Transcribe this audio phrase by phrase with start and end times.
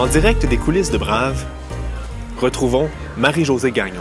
[0.00, 1.44] En direct des coulisses de Brave,
[2.38, 4.00] retrouvons Marie-Josée Gagnon.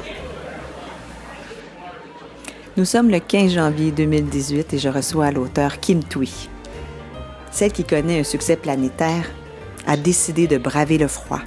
[2.77, 6.47] Nous sommes le 15 janvier 2018 et je reçois l'auteur Kim Thuy.
[7.51, 9.25] Celle qui connaît un succès planétaire
[9.87, 11.41] a décidé de braver le froid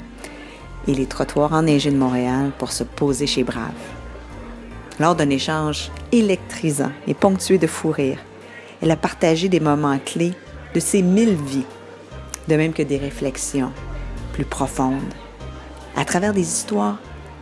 [0.87, 3.73] et les trottoirs enneigés de Montréal pour se poser chez Brave.
[5.00, 8.18] Lors d'un échange électrisant et ponctué de fou rire,
[8.82, 10.34] elle a partagé des moments clés
[10.75, 11.64] de ses mille vies,
[12.48, 13.73] de même que des réflexions
[14.32, 15.13] plus profondes,
[15.96, 16.99] à travers des histoires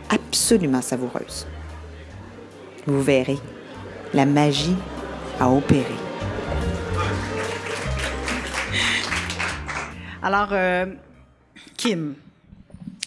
[0.09, 1.47] absolument savoureuses.
[2.85, 3.39] Vous verrez,
[4.13, 4.75] la magie
[5.39, 5.95] a opéré.
[10.21, 10.85] Alors, euh,
[11.77, 12.15] Kim,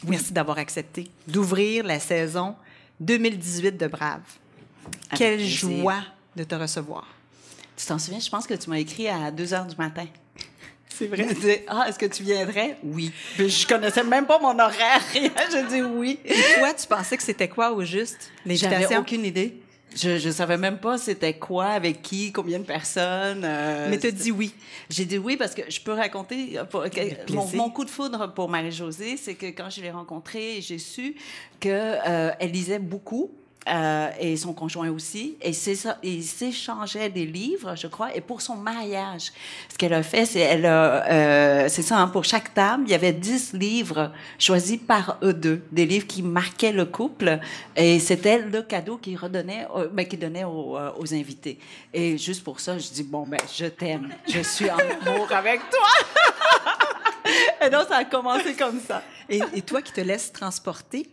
[0.07, 2.57] merci d'avoir accepté d'ouvrir la saison
[3.01, 4.23] 2018 de Brave.
[5.17, 6.03] Quelle joie
[6.35, 7.07] de te recevoir.
[7.77, 10.07] Tu t'en souviens, je pense que tu m'as écrit à 2 heures du matin.
[10.97, 11.65] C'est vrai.
[11.67, 12.77] ah, est-ce que tu viendrais?
[12.83, 13.11] Oui.
[13.35, 15.01] Puis je connaissais même pas mon horaire.
[15.15, 16.19] je dis oui.
[16.25, 18.31] Et toi, tu pensais que c'était quoi au juste?
[18.47, 19.61] J'avais aucune idée.
[19.97, 23.43] Je, je savais même pas c'était quoi, avec qui, combien de personnes.
[23.45, 24.53] Euh, Mais tu as dit oui.
[24.91, 26.85] J'ai dit oui parce que je peux raconter pour,
[27.31, 31.15] mon, mon, coup de foudre pour Marie-Josée, c'est que quand je l'ai rencontrée, j'ai su
[31.61, 33.31] qu'elle euh, elle lisait beaucoup
[33.67, 35.37] euh, et son conjoint aussi.
[35.41, 35.53] Et
[36.03, 38.15] ils s'échangeaient des livres, je crois.
[38.15, 39.33] Et pour son mariage,
[39.71, 41.99] ce qu'elle a fait, c'est elle euh, c'est ça.
[41.99, 46.07] Hein, pour chaque table, il y avait dix livres choisis par eux deux, des livres
[46.07, 47.39] qui marquaient le couple.
[47.75, 51.59] Et c'était le cadeau qu'ils redonnait, ben, qu'ils donnaient aux, euh, aux, invités.
[51.93, 55.61] Et juste pour ça, je dis bon ben, je t'aime, je suis en amour avec
[55.71, 55.89] toi.
[57.67, 59.03] et donc ça a commencé comme ça.
[59.29, 61.09] Et, et toi qui te laisses transporter.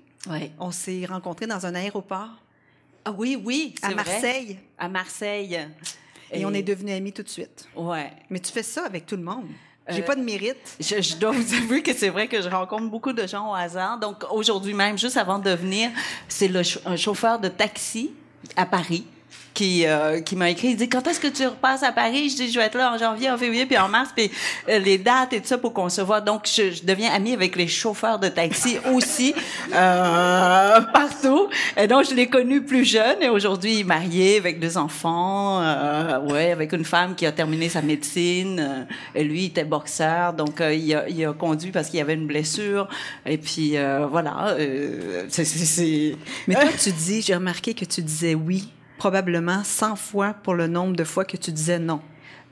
[0.60, 2.30] On s'est rencontrés dans un aéroport.
[3.04, 4.46] Ah oui, oui, à Marseille.
[4.46, 4.60] Vrai.
[4.78, 5.68] À Marseille.
[6.32, 7.68] Et, on est devenus amis tout de suite.
[7.76, 8.12] Ouais.
[8.30, 9.48] Mais tu fais ça avec tout le monde.
[9.90, 10.78] J'ai euh, pas de mérite.
[10.80, 13.56] Je, je, dois vous avouer que c'est vrai que je rencontre beaucoup de gens au
[13.56, 14.00] hasard.
[14.00, 15.90] Donc aujourd'hui même, juste avant de venir,
[16.28, 18.12] c'est le un chauffeur de taxi
[18.56, 19.06] à Paris
[19.54, 20.70] qui, euh, qui m'a écrit.
[20.70, 22.30] Il dit Quand est-ce que tu repasses à Paris?
[22.30, 24.32] Je dis Je vais être là en janvier, en février, puis en mars, puis
[24.70, 26.22] euh, les dates et tout ça pour qu'on se voit.
[26.22, 29.34] Donc, je, je, deviens amie avec les chauffeurs de taxi aussi,
[29.74, 31.50] euh, partout.
[31.78, 36.52] Et donc, je l'ai connu plus jeune et aujourd'hui, marié avec deux enfants, euh, ouais,
[36.52, 38.60] avec une femme qui a terminé sa médecine.
[38.60, 38.84] Euh,
[39.16, 42.14] et lui, il était boxeur, donc il a, il, a, conduit parce qu'il y avait
[42.14, 42.88] une blessure.
[43.26, 43.76] Et puis,
[44.10, 44.56] voilà.
[45.30, 46.16] c'est,
[46.48, 48.70] Mais toi, tu dis, j'ai remarqué que tu disais oui
[49.02, 52.02] probablement 100 fois pour le nombre de fois que tu disais non.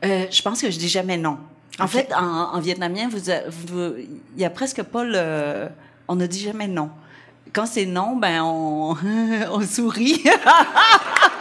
[0.04, 1.38] Euh, je pense que je dis jamais non.
[1.78, 2.00] En okay.
[2.00, 5.68] fait, en, en, vietnamien, il y a presque pas le...
[6.08, 6.90] On ne dit jamais non.
[7.54, 8.98] Quand c'est non, ben on,
[9.52, 10.24] on sourit.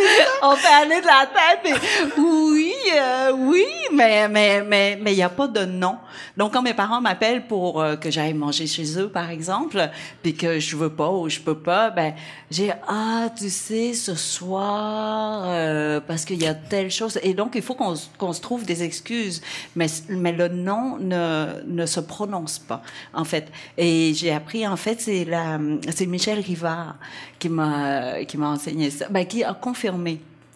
[0.42, 1.80] on fait aller de la tête
[2.18, 5.96] oui, euh, oui, mais mais mais mais il y a pas de non.
[6.36, 9.90] Donc quand mes parents m'appellent pour euh, que j'aille manger chez eux par exemple,
[10.22, 12.14] puis que je veux pas ou je peux pas, ben
[12.50, 17.52] j'ai ah tu sais ce soir euh, parce qu'il y a telle chose et donc
[17.54, 19.42] il faut qu'on qu'on se trouve des excuses,
[19.76, 22.82] mais mais le non ne ne se prononce pas
[23.14, 23.50] en fait.
[23.76, 25.58] Et j'ai appris en fait c'est la
[25.94, 26.96] c'est Michel Rivard
[27.38, 29.89] qui m'a qui m'a enseigné ça, ben qui a confirmé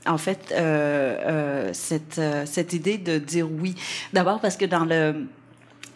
[0.07, 3.75] en fait, euh, euh, cette, euh, cette idée de dire oui.
[4.13, 5.27] D'abord parce que dans le...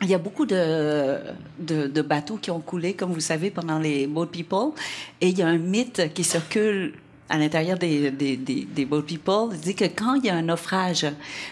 [0.01, 1.19] Il y a beaucoup de,
[1.59, 4.71] de, bateaux qui ont coulé, comme vous savez, pendant les Boat People.
[5.21, 6.93] Et il y a un mythe qui circule
[7.29, 9.49] à l'intérieur des Boat People.
[9.55, 11.05] Il dit que quand il y a un naufrage,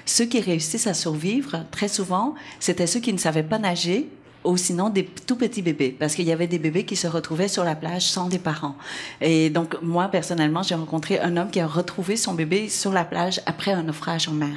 [0.04, 4.08] ceux qui réussissent à survivre, très souvent, c'était ceux qui ne savaient pas nager
[4.46, 7.48] ou sinon des tout petits bébés, parce qu'il y avait des bébés qui se retrouvaient
[7.48, 8.76] sur la plage sans des parents.
[9.20, 13.04] Et donc, moi, personnellement, j'ai rencontré un homme qui a retrouvé son bébé sur la
[13.04, 14.56] plage après un naufrage en mer.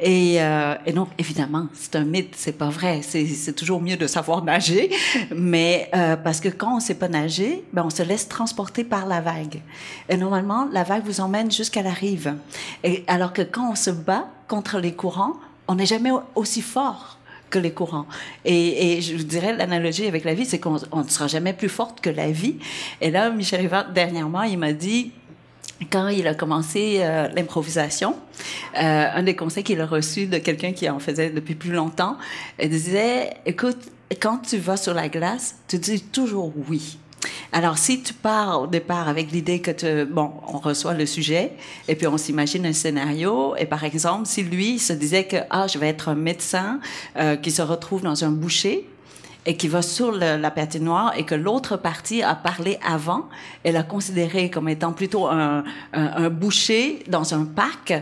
[0.00, 3.02] Et, euh, donc, évidemment, c'est un mythe, c'est pas vrai.
[3.02, 4.90] C'est toujours mieux de savoir nager,
[5.34, 9.06] mais euh, parce que quand on sait pas nager, ben, on se laisse transporter par
[9.06, 9.60] la vague.
[10.08, 12.34] Et normalement, la vague vous emmène jusqu'à la rive.
[12.82, 15.34] Et alors que quand on se bat contre les courants,
[15.68, 17.17] on n'est jamais aussi fort
[17.50, 18.06] que les courants.
[18.44, 22.00] Et, je vous dirais, l'analogie avec la vie, c'est qu'on ne sera jamais plus forte
[22.00, 22.56] que la vie.
[23.00, 25.12] Et là, Michel Rivard, dernièrement, il m'a dit,
[25.90, 28.16] quand il a commencé euh, l'improvisation,
[28.76, 32.18] euh, un des conseils qu'il a reçu de quelqu'un qui en faisait depuis plus longtemps,
[32.60, 33.78] il disait, écoute,
[34.20, 36.98] quand tu vas sur la glace, tu dis toujours oui.
[37.52, 41.52] Alors, si tu pars au départ avec l'idée que, bon, on reçoit le sujet
[41.88, 45.66] et puis on s'imagine un scénario, et par exemple, si lui se disait que, ah,
[45.66, 46.80] je vais être un médecin
[47.16, 48.88] euh, qui se retrouve dans un boucher,
[49.46, 53.30] et qui va sur la patinoire et que l'autre partie a parlé avant,
[53.64, 57.94] elle a considéré comme étant plutôt un, un boucher dans un parc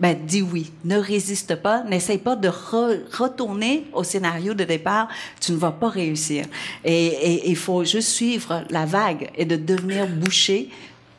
[0.00, 5.08] ben dis oui, ne résiste pas, n'essaye pas de retourner au scénario de départ,
[5.40, 6.46] tu ne vas pas réussir.
[6.84, 10.70] Et il faut juste suivre la vague et de devenir bouché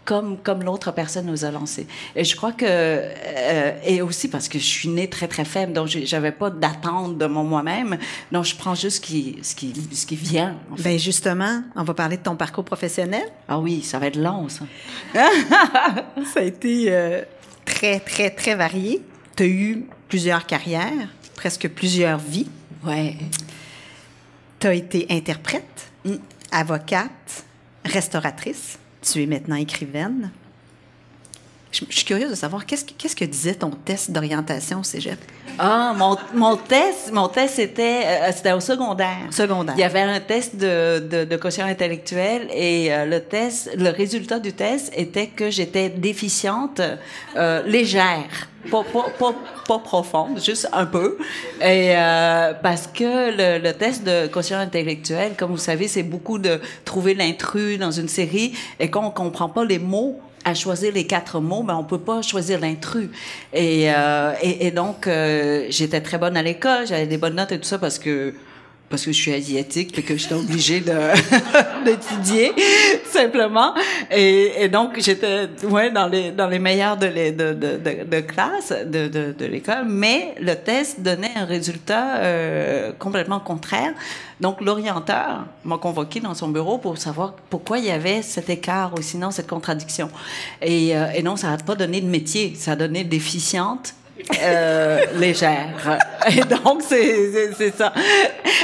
[0.06, 1.88] comme, comme l'autre personne nous a lancé.
[2.16, 5.74] Et je crois que, euh, et aussi parce que je suis née très, très faible,
[5.74, 7.98] donc j'avais pas d'attente de mon moi-même,
[8.32, 10.56] donc je prends juste ce qui, ce qui, ce qui vient.
[10.72, 13.24] En Ben justement, on va parler de ton parcours professionnel.
[13.48, 14.66] Ah oui, ça va être long, ça.
[16.34, 17.22] ça a été euh,
[17.84, 19.02] très, très, très varié.
[19.36, 22.48] Tu as eu plusieurs carrières, presque plusieurs vies.
[22.86, 23.18] Ouais.
[24.60, 25.92] Tu as été interprète,
[26.52, 27.44] avocate,
[27.84, 28.80] restauratrice.
[29.02, 30.32] Tu es maintenant écrivaine.
[31.74, 35.18] Je, suis curieuse de savoir qu'est-ce, qu'est-ce que disait ton test d'orientation au cégep?
[35.58, 39.28] Ah, mon, mon test, mon test c'était, euh, c'était au secondaire.
[39.32, 39.74] Secondaire.
[39.76, 43.90] Il y avait un test de, de, de quotient intellectuel et euh, le test, le
[43.90, 46.80] résultat du test était que j'étais déficiente
[47.36, 48.50] euh, légère.
[48.70, 49.34] Pas, pas, pas,
[49.68, 51.18] pas, profonde, juste un peu.
[51.60, 56.38] Et euh, parce que le, le, test de quotient intellectuel, comme vous savez, c'est beaucoup
[56.38, 61.06] de trouver l'intrus dans une série et qu'on comprend pas les mots à choisir les
[61.06, 63.10] quatre mots, mais on peut pas choisir l'intrus.
[63.54, 67.52] Et, euh, et, et, donc, euh, j'étais très bonne à l'école, j'avais des bonnes notes
[67.52, 68.34] et tout ça parce que
[68.90, 70.84] parce que je suis asiatique et que j'étais obligée
[71.86, 72.54] d'étudier
[73.06, 73.74] simplement.
[74.12, 79.86] Et, donc j'étais ouais dans les dans les meilleurs de les, de, classe de, l'école.
[79.88, 83.94] Mais le test donnait un résultat euh, complètement contraire.
[84.40, 88.94] Donc l'orienteur m'a convoqué dans son bureau pour savoir pourquoi il y avait cet écart
[88.94, 90.10] ou sinon cette contradiction.
[90.62, 93.96] Et, euh, non ça n'a pas donné de métier ça a donné déficiente
[94.42, 96.00] euh, légère.
[96.30, 97.92] Et donc, c'est ça.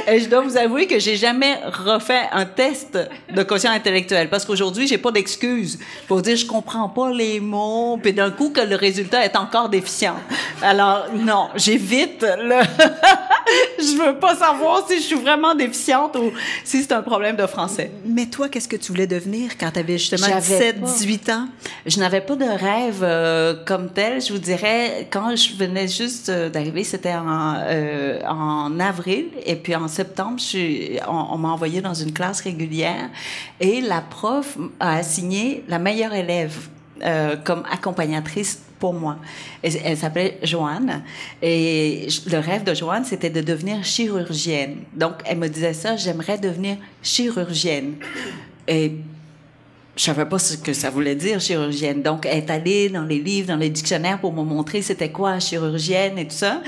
[0.08, 2.98] Et je dois vous avouer que j'ai jamais refait un test
[3.34, 8.00] de quotient intellectuel parce qu'aujourd'hui, j'ai pas d'excuses pour dire je comprends pas les mots,
[8.02, 10.16] puis d'un coup que le résultat est encore déficient.
[10.62, 12.56] Alors, non, j'évite le...
[13.80, 16.32] je veux pas savoir si je suis vraiment déficiente ou
[16.64, 17.92] si c'est un problème de français.
[18.06, 21.48] Mais toi, qu'est-ce que tu voulais devenir quand tu avais justement 17, 18 ans?
[21.86, 24.22] Je n'avais pas de rêve euh, comme tel.
[24.22, 29.56] Je vous dirais, quand je venais juste euh, d'arriver, c'était en, euh, en avril, et
[29.56, 30.40] puis en septembre,
[31.08, 33.10] on, m'a envoyé dans une classe régulière,
[33.60, 36.70] et la prof a assigné la meilleure élève
[37.02, 39.18] euh, comme accompagnatrice pour moi.
[39.62, 41.04] Elle, s'appelait Joanne.
[41.42, 44.78] Et le rêve de Joanne, c'était de devenir chirurgienne.
[44.94, 47.96] Donc, elle me disait ça, j'aimerais devenir chirurgienne.
[50.00, 52.02] Je savais pas ce que ça voulait dire chirurgienne.
[52.02, 55.40] Donc, elle est allée dans les livres, dans les dictionnaires pour me montrer c'était quoi
[55.40, 56.62] chirurgienne et tout ça.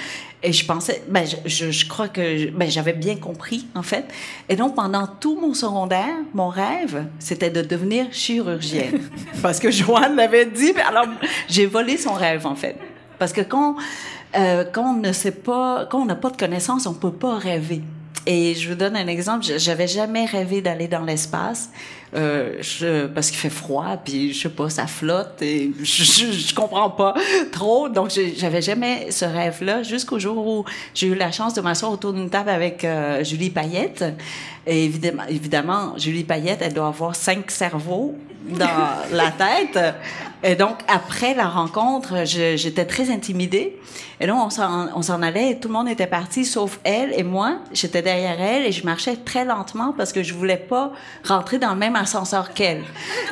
[0.44, 4.04] Et je pensais, ben, je, je crois que ben, j'avais bien compris, en fait.
[4.50, 9.00] Et donc, pendant tout mon secondaire, mon rêve, c'était de devenir chirurgienne.
[9.42, 10.74] Parce que Joanne l'avait dit.
[10.86, 11.06] Alors,
[11.48, 12.76] j'ai volé son rêve, en fait.
[13.18, 13.78] Parce que quand,
[14.36, 17.38] euh, quand on ne sait pas, quand on n'a pas de connaissances, on peut pas
[17.38, 17.82] rêver.
[18.28, 19.46] Et je vous donne un exemple.
[19.58, 21.70] J'avais jamais rêvé d'aller dans l'espace.
[22.14, 26.32] Euh, je, parce qu'il fait froid, puis je sais pas, ça flotte et je, je,
[26.34, 27.14] je comprends pas
[27.54, 27.88] trop.
[27.88, 32.12] Donc, j'avais jamais ce rêve-là jusqu'au jour où j'ai eu la chance de m'asseoir autour
[32.12, 34.04] d'une table avec euh, Julie Payette.
[34.68, 38.16] Et évidemment, évidemment, Julie Payette, elle doit avoir cinq cerveaux
[38.46, 38.68] dans
[39.12, 39.80] la tête.
[40.44, 43.78] Et donc, après la rencontre, j'étais très intimidée.
[44.20, 47.58] Et là, on s'en allait et tout le monde était parti, sauf elle et moi.
[47.74, 50.92] J'étais derrière elle et je marchais très lentement parce que je voulais pas
[51.24, 52.84] rentrer dans le même ascenseur qu'elle.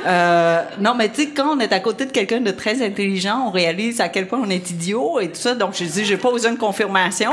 [0.07, 3.43] Euh, non, mais tu sais, quand on est à côté de quelqu'un de très intelligent,
[3.48, 5.53] on réalise à quel point on est idiot et tout ça.
[5.53, 7.31] Donc, je dis, j'ai pas besoin de confirmation.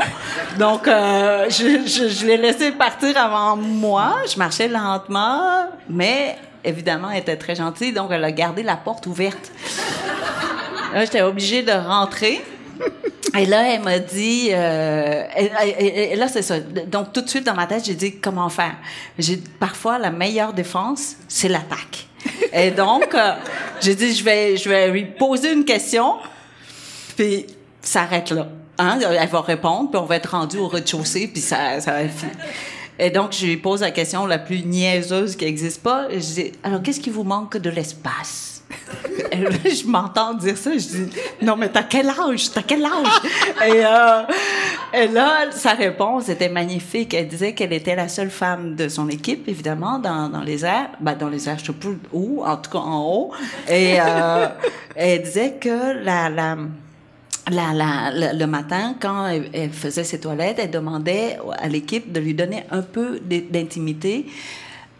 [0.59, 3.86] Donc, euh, je, je, je l'ai laissé partir avant moi.
[4.29, 9.07] Je marchais lentement, mais évidemment, elle était très gentille, donc elle a gardé la porte
[9.07, 9.51] ouverte.
[10.93, 12.43] là, j'étais obligée de rentrer.
[13.37, 15.23] Et là, elle m'a dit, euh,
[15.77, 16.59] et, là, c'est ça.
[16.59, 18.75] Donc, tout de suite, dans ma tête, j'ai dit, comment faire?
[19.59, 22.07] Parfois, la meilleure défense, c'est l'attaque.
[22.51, 23.33] Et donc, euh,
[23.81, 26.15] j'ai dit, je vais, je vais lui poser une question,
[27.15, 27.45] puis
[27.81, 28.47] s'arrête là.
[28.79, 28.99] Hein?
[29.01, 32.35] Elle va répondre, puis on va être rendu au rez-de-chaussée, puis ça, ça va finir.
[32.99, 36.07] Et donc, je lui pose la question la plus niaiseuse qui n'existe pas.
[36.11, 38.57] Je dis, alors, qu'est-ce qui vous manque de l'espace?
[39.31, 41.09] je m'entends dire ça, je dis
[41.41, 43.21] non mais t'as quel âge, t'as quel âge?
[43.65, 44.23] Et, euh,
[44.93, 47.13] et là sa réponse était magnifique.
[47.13, 50.89] Elle disait qu'elle était la seule femme de son équipe évidemment dans, dans les airs,
[50.99, 53.31] ben, dans les airs je sais plus où, en tout cas en haut.
[53.69, 54.47] Et euh,
[54.95, 56.57] elle disait que la, la
[57.49, 62.81] le matin, quand elle, faisait ses toilettes, elle demandait à l'équipe de lui donner un
[62.81, 64.25] peu d'intimité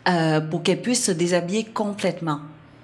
[0.08, 2.40] euh, pour qu'elle puisse se déshabiller complètement.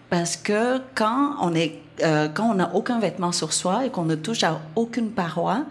[0.10, 4.06] parce que quand on est euh, quand on n'a aucun vêtement sur soi et qu'on
[4.06, 5.66] ne touche à aucune paroi,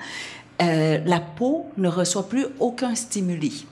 [0.60, 3.66] euh, la peau ne reçoit plus aucun stimuli.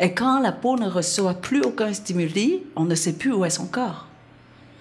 [0.00, 3.50] Et quand la peau ne reçoit plus aucun stimuli, on ne sait plus où est
[3.50, 4.06] son corps.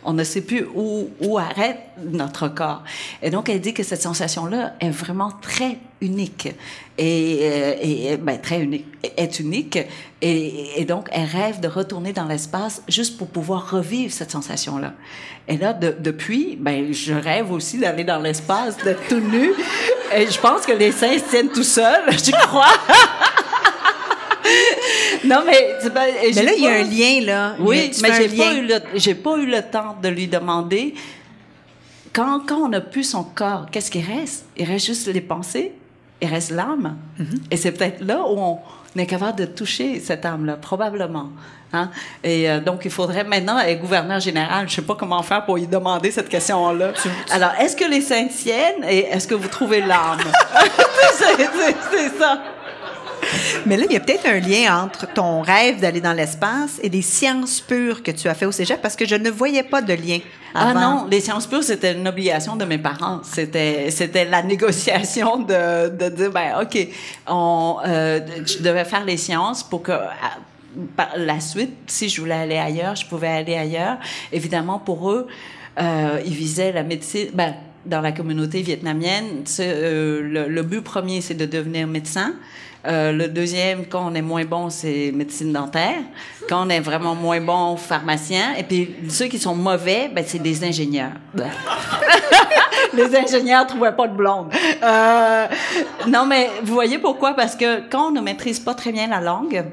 [0.06, 2.84] On ne sait plus où, où arrête notre corps.
[3.22, 6.50] Et donc, elle dit que cette sensation-là est vraiment très unique.
[6.98, 8.86] Et, euh, et ben, très unique,
[9.18, 9.80] est unique.
[10.22, 14.94] Et, donc, elle rêve de retourner dans l'espace juste pour pouvoir revivre cette sensation-là.
[15.48, 19.52] Et là, de, depuis, ben, je rêve aussi d'aller dans l'espace, d'être tout nu.
[20.16, 22.74] Et je pense que les seins se tiennent tout seuls, je crois.
[25.26, 26.06] Non, mais pas,
[26.36, 27.56] Mais là, il y a un lien, là.
[27.60, 30.94] Oui, mais j'ai pas, eu le, j'ai pas eu le temps de lui demander.
[32.14, 34.46] Quand, quand on n'a plus son corps, qu'est-ce qui reste?
[34.58, 35.74] Il reste juste les pensées,
[36.22, 36.96] il reste l'âme.
[37.20, 37.40] Mm-hmm.
[37.52, 38.60] Et c'est peut-être là où on
[38.96, 41.30] est capable de toucher cette âme-là, probablement.
[41.74, 41.90] Hein?
[42.24, 44.70] Et euh, donc, il faudrait maintenant être gouverneur général.
[44.70, 46.94] Je sais pas comment faire pour lui demander cette question-là.
[47.32, 50.20] Alors, est-ce que les saints tiennent et est-ce que vous trouvez l'âme?
[51.14, 52.42] c'est ça.
[53.66, 56.90] Mais là, il y a peut-être un lien entre ton rêve d'aller dans l'espace et
[56.90, 59.82] les sciences pures que tu as fait au cégep parce que je ne voyais pas
[59.82, 60.20] de lien.
[60.54, 63.22] Ah non, les sciences pures, c'était une obligation de mes parents.
[63.24, 66.88] C'était, c'était la négociation de, de dire, ben, OK,
[67.28, 69.92] on, euh, je devais faire les sciences pour que,
[70.96, 73.98] par la suite, si je voulais aller ailleurs, je pouvais aller ailleurs.
[74.32, 75.28] Évidemment, pour eux,
[75.80, 77.56] euh, ils visaient la médecine, ben,
[77.86, 82.34] dans la communauté vietnamienne, euh, le, le, but premier, c'est de devenir médecin.
[82.88, 85.98] Euh, le deuxième, quand on est moins bon, c'est médecine dentaire.
[86.48, 88.54] Quand on est vraiment moins bon, pharmacien.
[88.58, 91.14] Et puis ceux qui sont mauvais, ben, c'est des ingénieurs.
[92.94, 94.54] les ingénieurs trouvaient pas de blonde.
[94.84, 95.48] Euh,
[96.08, 97.34] non, mais vous voyez pourquoi?
[97.34, 99.66] Parce que quand on ne maîtrise pas très bien la langue,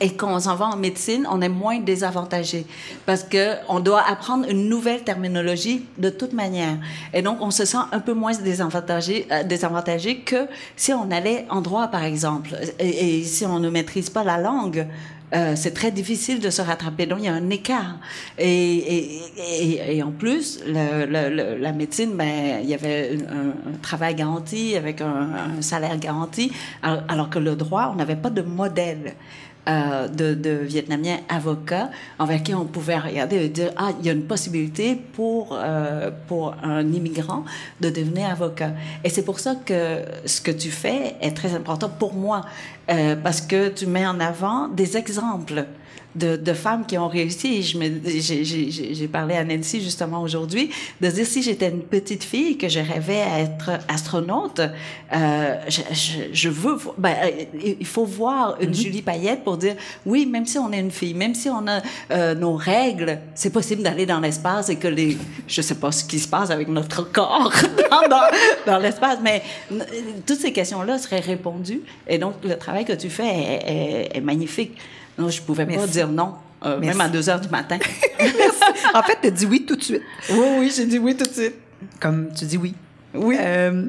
[0.00, 2.66] et qu'on s'en va en médecine, on est moins désavantagé
[3.06, 6.78] parce que on doit apprendre une nouvelle terminologie de toute manière.
[7.12, 11.46] Et donc, on se sent un peu moins désavantagé, euh, désavantagé que si on allait
[11.50, 12.50] en droit, par exemple.
[12.78, 14.86] Et, si on ne maîtrise pas la langue,
[15.32, 17.06] euh, c'est très difficile de se rattraper.
[17.06, 17.98] Donc, il y a un écart.
[18.38, 23.70] Et, et, et, et en plus, le, le, la médecine, ben, il y avait un,
[23.70, 26.52] un travail garanti avec un, un salaire garanti,
[26.82, 29.14] alors, que le droit, on n'avait pas de modèle.
[29.68, 34.08] Euh, de, de, Vietnamiens avocats envers qui on pouvait regarder et dire ah il y
[34.08, 37.44] a une possibilité pour euh, pour un immigrant
[37.78, 38.70] de devenir avocat.
[39.04, 42.40] Et c'est pour ça que ce que tu fais est très important pour moi
[42.90, 45.66] euh, parce que tu mets en avant des exemples
[46.14, 47.62] de, de, femmes qui ont réussi.
[47.62, 52.80] J'ai parlé à Nancy justement aujourd'hui de dire si j'étais une petite fille que je
[52.80, 54.60] rêvais à être astronaute,
[55.12, 56.78] euh, je, je, je, veux.
[56.98, 57.44] Ben, euh,
[57.78, 58.74] il faut voir une mm-hmm.
[58.74, 61.80] Julie Payette pour dire oui, même si on est une fille, même si on a
[62.10, 66.04] euh, nos règles, c'est possible d'aller dans l'espace et que les, je sais pas ce
[66.04, 67.52] qui se passe avec notre corps
[67.90, 68.22] dans, dans,
[68.66, 69.42] dans l'espace, mais
[70.26, 71.82] toutes ces questions-là seraient répondues.
[72.08, 74.76] Et donc le travail que tu fais est, est, est magnifique.
[75.18, 76.34] Non, je pouvais pas dire non.
[76.64, 77.78] Euh, même à 2 heures du matin.
[78.94, 80.02] en fait, tu as dit oui tout de suite.
[80.30, 81.54] Oui, oui, j'ai dit oui tout de suite.
[81.98, 82.74] Comme tu dis oui.
[83.14, 83.36] Oui.
[83.40, 83.86] Euh,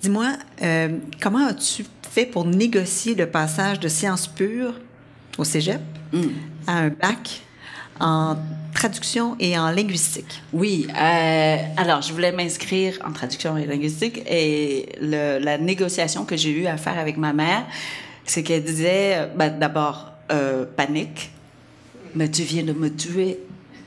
[0.00, 4.74] dis-moi, euh, comment as-tu fait pour négocier le passage de sciences pures
[5.38, 5.80] au cégep
[6.12, 6.22] mm.
[6.66, 7.42] à un bac
[7.98, 8.36] en
[8.72, 10.42] traduction et en linguistique?
[10.52, 10.86] Oui.
[10.90, 16.50] Euh, alors, je voulais m'inscrire en traduction et linguistique et le, la négociation que j'ai
[16.50, 17.64] eue à faire avec ma mère,
[18.24, 21.30] c'est qu'elle disait, ben, d'abord, euh, panique,
[22.14, 23.38] mais tu viens de me tuer,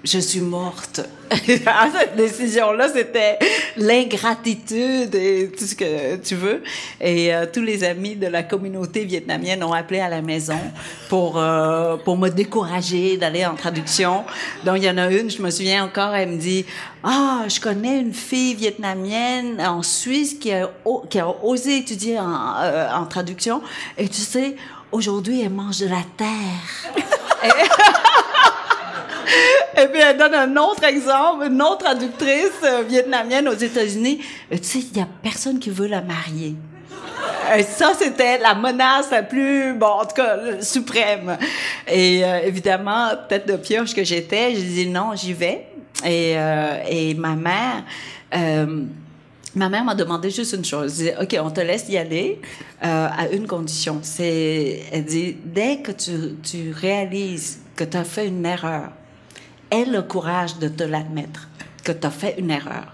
[0.04, 1.02] je suis morte.
[1.66, 3.40] Ah, cette décision-là, c'était
[3.78, 6.62] l'ingratitude et tout ce que tu veux.
[7.02, 10.60] Et euh, tous les amis de la communauté vietnamienne ont appelé à la maison
[11.10, 14.24] pour, euh, pour me décourager d'aller en traduction.
[14.64, 16.66] Donc, il y en a une, je me souviens encore, elle me dit,
[17.04, 20.70] ah, je connais une fille vietnamienne en Suisse qui a,
[21.42, 23.64] osé étudier en, euh, en traduction.
[23.98, 24.56] Et tu sais,
[24.92, 27.04] aujourd'hui, elle mange de la terre.
[29.76, 34.20] puis elle donne un autre exemple, une autre traductrice euh, vietnamienne aux États-Unis.
[34.52, 36.56] Euh, tu sais, il y a personne qui veut la marier.
[37.58, 41.38] Et ça, c'était la menace la plus, bon, en tout cas, suprême.
[41.88, 45.68] Et euh, évidemment, peut-être de pioche que j'étais, j'ai dit non, j'y vais.
[46.06, 46.36] Et,
[46.90, 47.84] et ma mère,
[49.56, 51.00] ma mère m'a demandé juste une chose.
[51.00, 52.42] Elle dit, OK, on te laisse y aller
[52.82, 54.00] à une condition.
[54.02, 56.12] C'est, elle dit, dès que tu,
[56.44, 58.92] tu réalises que tu as fait une erreur,
[59.74, 61.50] aie le courage de te l'admettre,
[61.84, 62.94] que tu as fait une erreur.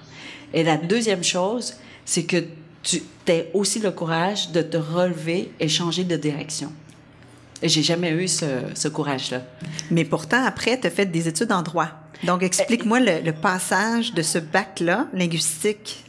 [0.53, 2.43] Et la deuxième chose, c'est que
[2.81, 6.71] tu aies aussi le courage de te relever et changer de direction.
[7.61, 9.41] Et j'ai jamais eu ce, ce courage-là.
[9.91, 11.89] Mais pourtant, après, tu as fait des études en droit.
[12.23, 16.05] Donc, explique-moi le, le passage de ce bac-là, linguistique,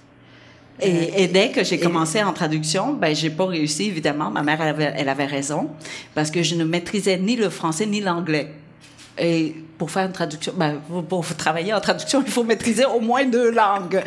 [0.83, 4.31] et, et, dès que j'ai commencé en traduction, ben j'ai pas réussi évidemment.
[4.31, 5.69] Ma mère elle avait, elle avait raison
[6.15, 8.55] parce que je ne maîtrisais ni le français ni l'anglais.
[9.19, 13.25] Et pour faire une traduction, ben, pour, travailler en traduction, il faut maîtriser au moins
[13.25, 14.03] deux langues.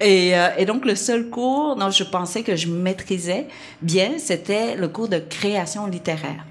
[0.00, 3.46] Et, euh, et, donc, le seul cours dont je pensais que je maîtrisais
[3.82, 6.44] bien, c'était le cours de création littéraire.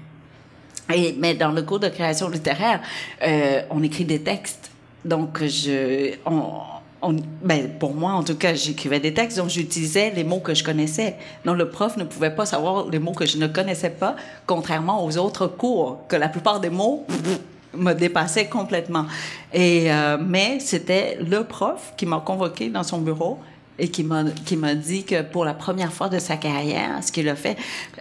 [0.94, 2.80] Et, mais dans le cours de création littéraire,
[3.22, 4.70] euh, on écrit des textes.
[5.04, 10.24] Donc, je, on, ben, pour moi, en tout cas, j'écrivais des textes, donc j'utilisais les
[10.24, 11.16] mots que je connaissais.
[11.44, 15.04] Donc, le prof ne pouvait pas savoir les mots que je ne connaissais pas, contrairement
[15.04, 17.06] aux autres cours, que la plupart des mots
[17.74, 19.06] me dépassaient complètement.
[19.52, 23.38] Et, euh, mais c'était le prof qui m'a convoqué dans son bureau
[23.78, 27.12] et qui m'a qui m'a dit que pour la première fois de sa carrière, ce
[27.12, 27.56] qu'il a fait,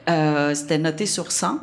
[0.10, 1.60] euh, c'était noté sur 100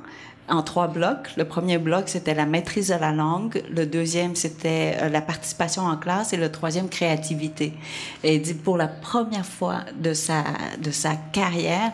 [0.48, 1.30] en trois blocs.
[1.36, 3.62] Le premier bloc, c'était la maîtrise de la langue.
[3.70, 6.32] Le deuxième, c'était euh, la participation en classe.
[6.32, 7.72] Et le troisième, créativité.
[8.22, 10.44] Et il dit, pour la première fois de sa,
[10.78, 11.92] de sa carrière,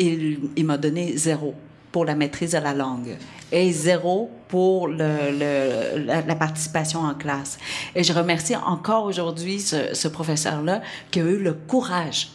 [0.00, 1.54] il, il m'a donné zéro
[1.92, 3.16] pour la maîtrise de la langue
[3.52, 7.58] et zéro pour la, participation en classe.
[7.94, 10.80] Et je remercie encore aujourd'hui ce, ce professeur-là
[11.10, 12.30] qui a eu le courage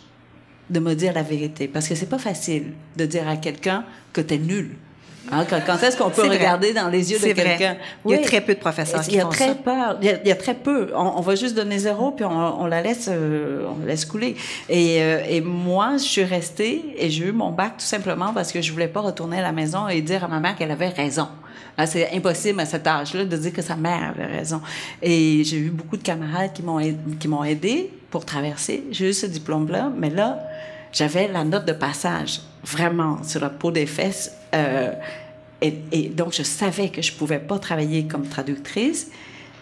[0.70, 1.68] de me dire la vérité.
[1.68, 3.84] Parce que c'est pas facile de dire à quelqu'un
[4.14, 4.78] que tu es nul
[5.32, 7.78] Hein, quand, est-ce qu'on peut regarder dans les yeux de quelqu'un?
[8.06, 9.56] Il y a très peu de professeurs qui il y a font très ça.
[9.56, 9.98] Peur.
[10.02, 10.92] Il, y a, il y a très peu.
[10.96, 14.06] On, on, va juste donner zéro, puis on, on la laisse, euh, on la laisse
[14.06, 14.36] couler.
[14.70, 18.52] Et, euh, et moi, je suis restée et j'ai eu mon bac tout simplement parce
[18.52, 20.90] que je voulais pas retourner à la maison et dire à ma mère qu'elle avait
[20.90, 21.28] raison.
[21.78, 24.62] Ah, c'est impossible à cet âge-là de dire que sa mère avait raison.
[25.02, 26.80] Et j'ai eu beaucoup de camarades qui m'ont
[27.20, 28.84] qui m'ont aidé pour traverser.
[28.92, 30.40] J'ai eu ce diplôme-là, mais là,
[30.92, 34.36] j'avais la note de passage vraiment sur la peau des fesses.
[34.54, 34.92] Euh,
[35.62, 39.10] et, et, donc, je savais que je pouvais pas travailler comme traductrice.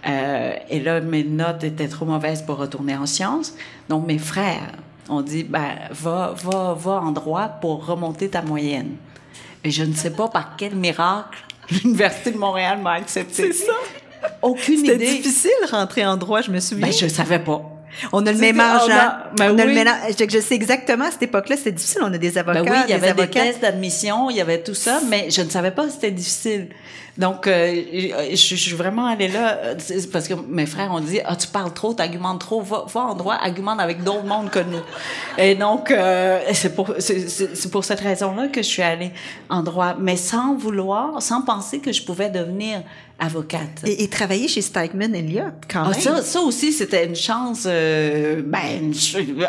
[0.07, 3.53] Euh, et là, mes notes étaient trop mauvaises pour retourner en sciences.
[3.89, 4.71] Donc, mes frères
[5.09, 8.95] ont dit, ben, va, va, va en droit pour remonter ta moyenne.
[9.63, 13.51] Et je ne sais pas par quel miracle l'Université de Montréal m'a accepté.
[13.51, 13.73] C'est ça.
[14.41, 14.91] Aucune idée.
[14.93, 16.87] C'était difficile rentrer en droit, je me souviens.
[16.87, 17.74] Ben, je savais pas.
[18.11, 18.89] On a le même âge.
[18.89, 19.17] Hein?
[19.37, 19.75] Ben on a oui.
[19.75, 20.13] le âge.
[20.19, 22.01] Je, je sais exactement à cette époque-là, c'était difficile.
[22.03, 24.41] On a des avocats, ben oui, il y avait des, des tests d'admission, il y
[24.41, 26.69] avait tout ça, mais je ne savais pas que c'était difficile.
[27.17, 27.81] Donc, euh,
[28.31, 29.57] je, je, suis vraiment allée là
[30.11, 33.01] parce que mes frères ont dit ah tu parles trop, tu argumentes trop, va, va
[33.01, 34.81] en droit, argumente avec d'autres mondes que nous.
[35.37, 39.11] Et donc euh, c'est pour c'est pour cette raison-là que je suis allée
[39.49, 42.81] en droit, mais sans vouloir, sans penser que je pouvais devenir
[43.19, 43.83] avocate.
[43.85, 45.99] Et, et travailler chez Stikeman Elliott, quand ah, même.
[45.99, 48.93] Ça, ça aussi, c'était une chance, euh, ben,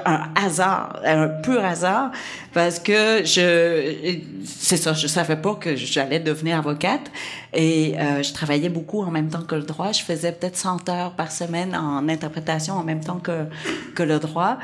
[0.05, 2.13] un hasard, un pur hasard,
[2.53, 7.11] parce que je, c'est ça, je savais pas que j'allais devenir avocate
[7.53, 9.93] et euh, je travaillais beaucoup en même temps que le droit.
[9.93, 13.47] Je faisais peut-être 100 heures par semaine en interprétation en même temps que,
[13.95, 14.59] que le droit.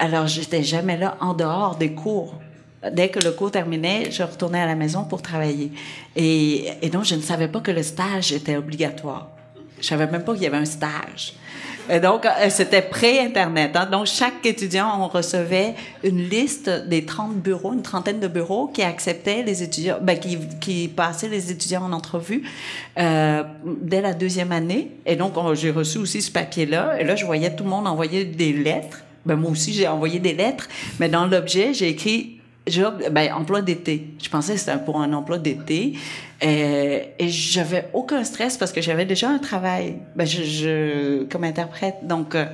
[0.00, 2.34] Alors, j'étais jamais là en dehors des cours
[2.92, 5.72] dès que le cours terminait, je retournais à la maison pour travailler.
[6.16, 9.28] Et, et donc, je ne savais pas que le stage était obligatoire.
[9.80, 11.34] Je savais même pas qu'il y avait un stage.
[11.90, 13.74] Et donc, c'était pré-Internet.
[13.74, 13.88] Hein?
[13.90, 18.82] Donc, chaque étudiant, on recevait une liste des 30 bureaux, une trentaine de bureaux qui
[18.82, 22.42] acceptaient les étudiants, ben, qui, qui passaient les étudiants en entrevue
[22.98, 24.90] euh, dès la deuxième année.
[25.06, 27.00] Et donc, j'ai reçu aussi ce papier-là.
[27.00, 29.02] Et là, je voyais tout le monde envoyer des lettres.
[29.24, 30.68] Ben, moi aussi, j'ai envoyé des lettres.
[31.00, 32.37] Mais dans l'objet, j'ai écrit
[32.70, 34.14] job, ben, emploi d'été.
[34.22, 35.94] Je pensais que c'était pour un emploi d'été.
[36.42, 39.96] Euh, et j'avais aucun stress parce que j'avais déjà un travail.
[40.16, 40.26] Ben,
[41.30, 41.96] comme interprète.
[42.02, 42.46] Donc, euh,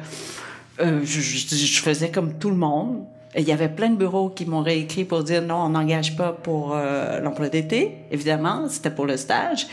[0.81, 3.05] euh, je, faisais comme tout le monde.
[3.35, 6.16] Et il y avait plein de bureaux qui m'ont réécrit pour dire non, on n'engage
[6.16, 6.77] pas pour
[7.20, 7.96] l'emploi d'été.
[8.12, 9.66] Évidemment, c'était pour le stage.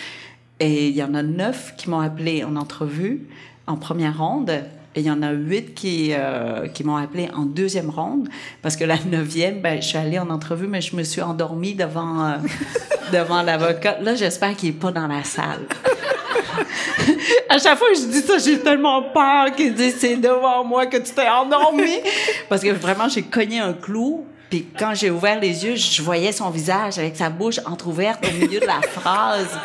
[0.60, 3.28] Et il y en a neuf qui m'ont appelé en entrevue
[3.68, 4.52] en première ronde.
[4.96, 8.28] Et il y en a huit qui, euh, qui m'ont appelé en deuxième ronde
[8.62, 11.76] parce que la neuvième, ben, je suis allée en entrevue, mais je me suis endormie
[11.76, 12.36] devant, euh,
[13.14, 14.00] devant l'avocat.
[14.02, 15.62] Là, j'espère qu'il est pas dans la salle.
[17.50, 20.86] à chaque fois que je dis ça, j'ai tellement peur qu'il dise c'est devant moi
[20.86, 22.00] que tu t'es endormi.
[22.50, 24.26] Parce que vraiment, j'ai cogné un clou.
[24.50, 28.34] Puis quand j'ai ouvert les yeux, je voyais son visage avec sa bouche entrouverte au
[28.34, 29.58] milieu de la phrase.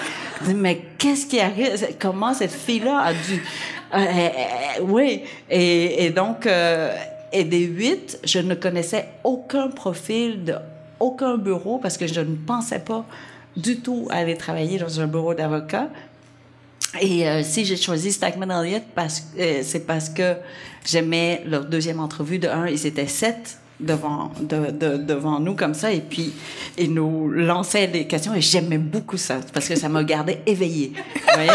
[0.55, 1.87] Mais qu'est-ce qui arrive?
[1.99, 3.42] Comment cette fille-là a dû...
[3.94, 5.22] Euh, euh, oui.
[5.49, 6.94] Et, donc, euh,
[7.33, 10.55] et des huit, je ne connaissais aucun profil de
[10.99, 13.05] aucun bureau parce que je ne pensais pas
[13.57, 15.88] du tout aller travailler dans un bureau d'avocat.
[17.01, 20.37] Et euh, si j'ai choisi Stackman Elliott, parce, euh, c'est parce que
[20.85, 22.38] j'aimais leur deuxième entrevue.
[22.38, 26.33] De un, ils étaient sept devant, de, de- devant nous comme ça et puis
[26.79, 30.93] il nous lançait des questions et j'aimais beaucoup ça parce que ça me gardait éveillée.
[31.15, 31.51] Vous voyez,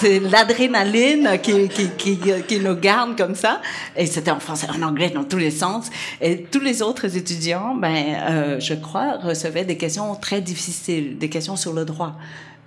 [0.00, 3.60] c'est l'adrénaline qui, qui, qui, qui nous garde comme ça.
[3.96, 5.90] Et c'était en français, en anglais, dans tous les sens.
[6.20, 7.94] Et tous les autres étudiants, ben,
[8.30, 12.16] euh, je crois, recevaient des questions très difficiles, des questions sur le droit.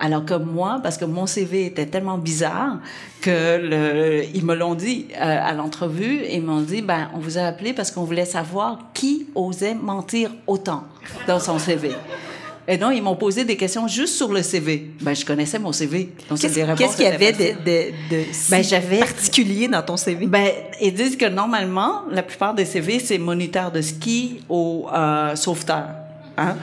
[0.03, 2.79] Alors que moi, parce que mon CV était tellement bizarre
[3.21, 7.37] que le, ils me l'ont dit euh, à l'entrevue, ils m'ont dit, ben, on vous
[7.37, 10.85] a appelé parce qu'on voulait savoir qui osait mentir autant
[11.27, 11.91] dans son CV.
[12.67, 14.91] Et donc, ils m'ont posé des questions juste sur le CV.
[15.01, 16.09] Ben, je connaissais mon CV.
[16.29, 20.25] Qu'est-ce qu'il y avait de, de, de Ben, particulier dans ton CV?
[20.25, 20.47] ben,
[20.81, 25.85] ils disent que normalement, la plupart des CV, c'est moniteur de ski ou euh, sauveteur.
[26.37, 26.55] Hein?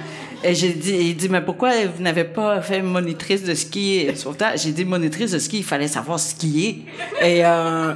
[0.45, 4.15] Et j'ai dit, il dit, mais pourquoi vous n'avez pas fait monitrice de ski et
[4.15, 4.53] sauveteur?
[4.57, 6.85] J'ai dit, monitrice de ski, il fallait savoir skier.
[7.21, 7.93] Et euh,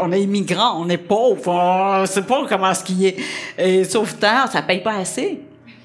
[0.00, 1.48] on est immigrants, on est pauvres,
[2.02, 3.16] on sait pas comment skier.
[3.58, 5.40] Et sauveteur, ça paye pas assez.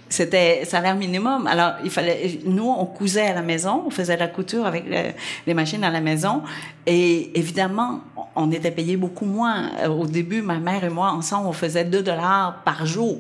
[0.08, 1.48] C'était salaire minimum.
[1.48, 5.12] Alors, il fallait, nous, on cousait à la maison, on faisait la couture avec le-
[5.48, 6.44] les machines à la maison.
[6.86, 8.02] Et évidemment,
[8.36, 9.72] on était payé beaucoup moins.
[9.80, 13.18] Euh, Au début, ma mère et moi, ensemble, on faisait 2 dollars par jour.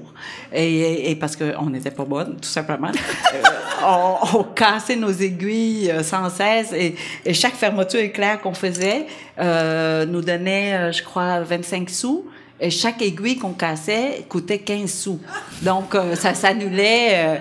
[0.51, 2.91] Et, et parce qu'on n'était pas bonnes, tout simplement.
[3.33, 6.71] Euh, on, on cassait nos aiguilles euh, sans cesse.
[6.73, 9.05] Et, et chaque fermeture éclair qu'on faisait
[9.39, 12.25] euh, nous donnait, je crois, 25 sous.
[12.59, 15.19] Et chaque aiguille qu'on cassait coûtait 15 sous.
[15.61, 17.09] Donc, euh, ça s'annulait.
[17.13, 17.35] euh.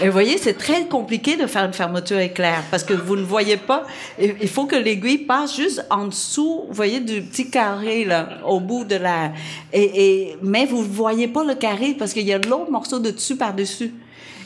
[0.00, 3.22] et vous voyez, c'est très compliqué de faire une fermeture éclair parce que vous ne
[3.22, 3.84] voyez pas.
[4.18, 8.38] Il il faut que l'aiguille passe juste en dessous, vous voyez, du petit carré, là,
[8.46, 9.32] au bout de la.
[9.74, 9.82] Et,
[10.30, 13.10] et, mais vous ne voyez pas le carré parce qu'il y a l'autre morceau de
[13.10, 13.92] dessus par-dessus.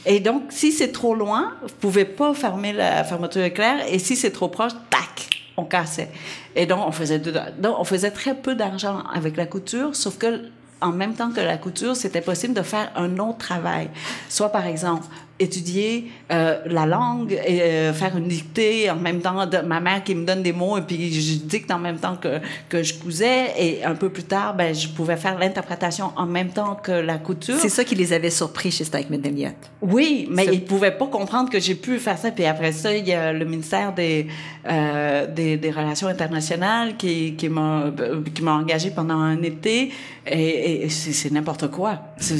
[0.06, 3.76] Et donc, si c'est trop loin, vous pouvez pas fermer la fermeture éclair.
[3.92, 6.10] Et si c'est trop proche, tac, on cassait.
[6.56, 10.42] Et donc, on faisait, donc, on faisait très peu d'argent avec la couture, sauf que
[10.80, 13.90] en même temps que la couture, c'était possible de faire un autre travail.
[14.28, 15.04] Soit, par exemple,
[15.40, 20.04] étudier euh, la langue et euh, faire une dictée en même temps de ma mère
[20.04, 22.94] qui me donne des mots et puis je dicte en même temps que, que je
[22.94, 26.92] cousais et un peu plus tard ben je pouvais faire l'interprétation en même temps que
[26.92, 29.54] la couture C'est ça qui les avait surpris chez Stikeman Elliott.
[29.80, 32.30] oui, mais ils pouvaient pas comprendre que j'ai pu faire ça.
[32.30, 34.26] Puis après ça, il y a le ministère des
[34.70, 37.90] euh, des, des relations internationales qui qui m'a
[38.34, 39.90] qui m'a engagé pendant un été
[40.26, 42.00] et, et c'est n'importe quoi.
[42.18, 42.34] C'est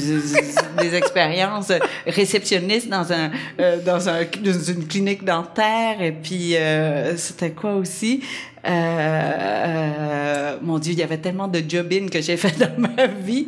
[0.79, 1.71] des expériences
[2.05, 7.73] réceptionnistes dans un euh, dans un dans une clinique dentaire et puis euh, c'était quoi
[7.75, 8.21] aussi?
[8.63, 13.47] Euh, mon Dieu, il y avait tellement de job-in que j'ai fait dans ma vie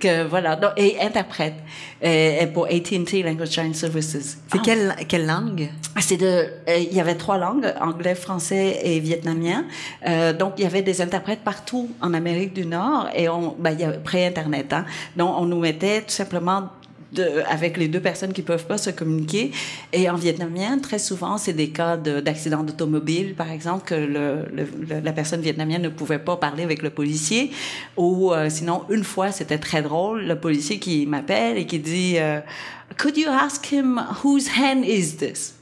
[0.00, 0.56] que voilà.
[0.56, 1.54] Donc, et interprète
[2.02, 4.38] et, et pour AT&T Language Change Services.
[4.50, 5.70] C'est quelle, quelle langue?
[5.94, 6.46] Ah, C'est de,
[6.76, 9.64] il y avait trois langues, anglais, français et vietnamien.
[10.06, 13.72] Euh, donc il y avait des interprètes partout en Amérique du Nord et on, ben,
[13.72, 14.72] il y avait pré-internet.
[14.72, 14.84] Hein.
[15.16, 16.70] Donc on nous mettait tout simplement
[17.12, 19.50] de, avec les deux personnes qui peuvent pas se communiquer.
[19.92, 24.44] Et en vietnamien, très souvent, c'est des cas de- d'accident d'automobile, par exemple, que le,
[24.54, 27.50] le- la personne vietnamienne ne pouvait pas parler avec le policier.
[27.96, 32.14] Ou euh, sinon, une fois, c'était très drôle, le policier qui m'appelle et qui dit
[32.18, 32.40] euh,
[32.98, 35.54] Could you ask him whose hen is this?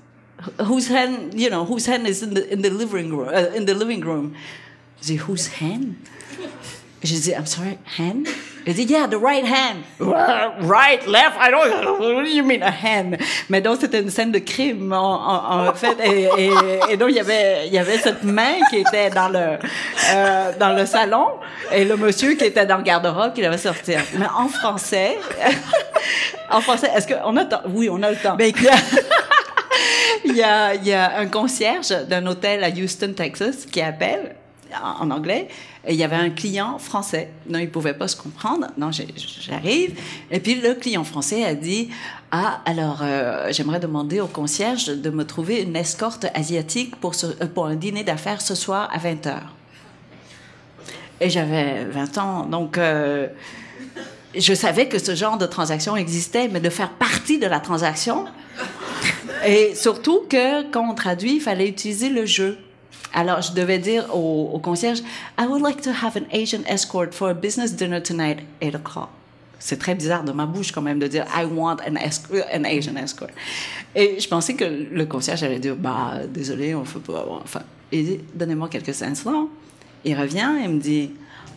[0.61, 3.29] Whose hen, you know, whose hen is in the, in the living room?
[3.29, 4.33] Uh, in the living room?
[5.03, 5.97] Dis, whose hen?
[7.03, 8.25] Je dis, I'm sorry, hen?
[8.67, 9.85] Yeah, the right hand.
[10.67, 13.17] Right, left, I don't, what do you mean a hen?
[13.49, 15.97] Mais donc, c'était une scène de crime, en, en, en fait.
[16.05, 16.51] Et, et,
[16.91, 19.59] et donc, il y avait, il y avait cette main qui était dans le,
[20.15, 21.27] euh, dans le salon
[21.73, 24.01] et le monsieur qui était dans le garde-robe qui devait sortir.
[24.19, 25.19] Mais en français,
[26.51, 27.63] en français, est-ce qu'on a le temps?
[27.69, 28.35] Oui, on a le temps.
[28.35, 28.53] Ben,
[30.25, 34.35] il y a, il y a un concierge d'un hôtel à Houston, Texas, qui appelle
[34.83, 35.49] en, anglais.
[35.87, 37.31] Et il y avait un client français.
[37.49, 38.67] Non, il pouvait pas se comprendre.
[38.77, 39.99] Non, j'arrive.
[40.31, 41.89] Et puis le client français a dit
[42.31, 47.65] Ah, alors euh, j'aimerais demander au concierge de me trouver une escorte asiatique pour, euh,
[47.65, 49.35] un dîner d'affaires ce soir à 20 h
[51.21, 52.79] Et j'avais 20 ans, donc.
[52.79, 53.29] euh,
[54.39, 58.27] je savais que ce genre de transaction existait, mais de faire partie de la transaction,
[59.47, 62.59] et surtout que quand on traduit, il fallait utiliser le jeu.
[63.13, 65.01] Alors, je devais dire au, au concierge,
[65.39, 69.09] I would like to have an Asian escort for a business dinner tonight, 8 o'clock.
[69.59, 72.97] C'est très bizarre de ma bouche quand même de dire I want an, an Asian
[72.97, 73.31] escort.
[73.95, 77.27] Et je pensais que le concierge allait dire, bah, désolé, on fait pas.
[77.43, 79.49] Enfin, il dit, donnez-moi quelques instants.
[80.05, 81.13] Il revient et me dit,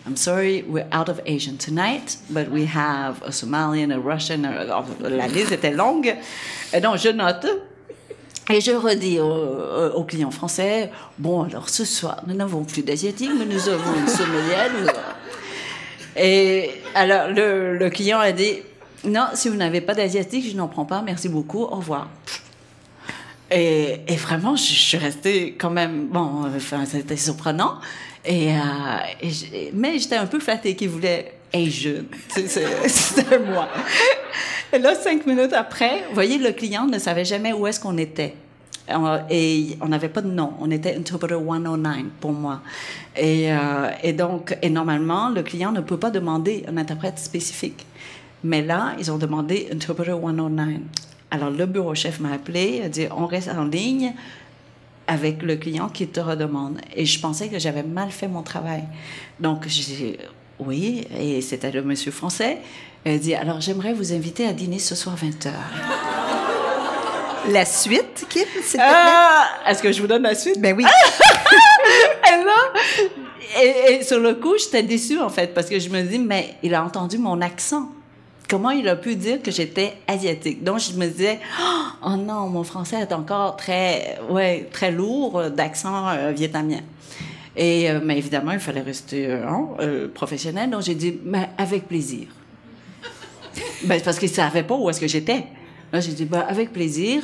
[0.08, 4.44] I'm sorry, we're out of Asian tonight, but we have a Somalian, a Russian.
[5.02, 6.16] la liste était longue.
[6.74, 7.46] Et donc, je note.
[8.52, 12.82] Et je redis au, au- au client français, bon, alors ce soir, nous n'avons plus
[12.82, 14.92] d'asiatiques, mais nous avons une somalienne.
[16.18, 18.58] Et alors, le, client a dit,
[19.04, 22.10] non, si vous n'avez pas d'asiatique, je n'en prends pas, merci beaucoup, au revoir.
[23.52, 27.76] Et, et vraiment, je, suis restée quand même, bon, enfin, c'était surprenant.
[28.26, 29.30] Et, euh,
[29.74, 32.04] mais j'étais un peu flattée qu'il voulait Asian.
[32.28, 32.48] C'est-
[32.88, 33.68] c'est- moi.
[34.74, 37.98] Et là, cinq minutes après, vous voyez, le client ne savait jamais où est-ce qu'on
[37.98, 38.36] était.
[38.92, 40.54] Euh, Et on n'avait pas de nom.
[40.60, 42.62] On était Interpreter 109 pour moi.
[43.16, 47.86] Et, euh, et donc, et normalement, le client ne peut pas demander un interprète spécifique.
[48.44, 50.68] Mais là, ils ont demandé Interpreter 109.
[51.32, 54.14] Alors, le bureau chef m'a appelé, a dit on reste en ligne
[55.08, 56.80] avec le client qui te redemande.
[56.96, 58.84] Et je pensais que j'avais mal fait mon travail.
[59.40, 60.18] Donc, j'ai
[60.60, 62.58] oui, et c'était le monsieur français.
[63.06, 65.52] Il dit alors, j'aimerais vous inviter à dîner ce soir 20h.
[67.52, 68.80] La suite, Kim, s'il?
[68.84, 70.60] Ah, est-ce que je vous donne la suite?
[70.60, 70.84] Ben oui.
[72.28, 76.04] Et là, et, et sur le coup, j'étais déçue, en fait, parce que je me
[76.04, 77.90] dis, mais il a entendu mon accent.
[78.48, 80.64] Comment il a pu dire que j'étais asiatique?
[80.64, 81.40] Donc, je me disais,
[82.06, 86.82] oh non, mon français est encore très, ouais, très lourd d'accent euh, vietnamien.
[87.60, 90.70] Et, euh, mais évidemment, il fallait rester euh, hein, euh, professionnel.
[90.70, 92.28] Donc, j'ai dit, mais avec plaisir.
[93.84, 95.46] Ben, parce qu'ils ne savaient pas où est-ce que j'étais.
[95.92, 97.22] J'ai dit, ben, avec plaisir,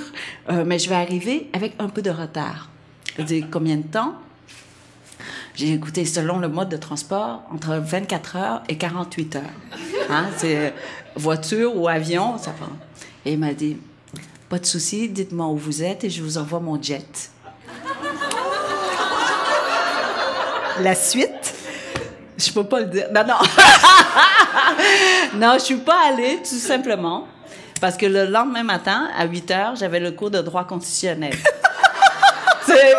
[0.66, 2.70] mais je vais arriver avec un peu de retard.
[3.18, 4.16] J'ai dit, combien de temps?
[5.54, 9.44] J'ai écouté selon le mode de transport entre 24 heures et 48 heures.
[10.10, 10.74] Hein, c'est
[11.16, 12.72] voiture ou avion, ça prend.
[13.26, 13.78] Et il m'a dit,
[14.50, 17.32] pas de souci, dites-moi où vous êtes et je vous envoie mon jet.
[20.82, 21.54] La suite?
[22.38, 23.08] Je peux pas le dire.
[23.14, 23.36] Non, non.
[25.40, 27.28] non, je suis pas allée, tout simplement,
[27.80, 31.34] parce que le lendemain matin, à 8 heures, j'avais le cours de droit constitutionnel.
[32.66, 32.96] C'est-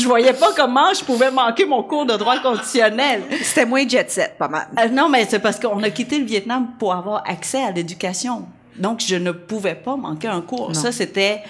[0.00, 3.22] je voyais pas comment je pouvais manquer mon cours de droit constitutionnel.
[3.42, 4.66] C'était moins jet set, pas mal.
[4.78, 8.44] Euh, non, mais c'est parce qu'on a quitté le Vietnam pour avoir accès à l'éducation.
[8.76, 10.74] Donc, je ne pouvais pas manquer un cours.
[10.74, 11.42] Ça, c'était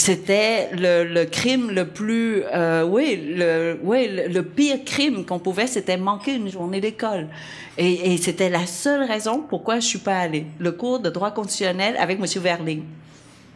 [0.00, 5.98] c'était le, crime le plus euh, oui le oui le, pire crime qu'on pouvait c'était
[5.98, 7.28] manquer une journée d'école.
[7.76, 10.46] Et, c'était la seule raison pourquoi je suis pas allée.
[10.58, 12.82] Le cours de droit constitutionnel avec monsieur Verling.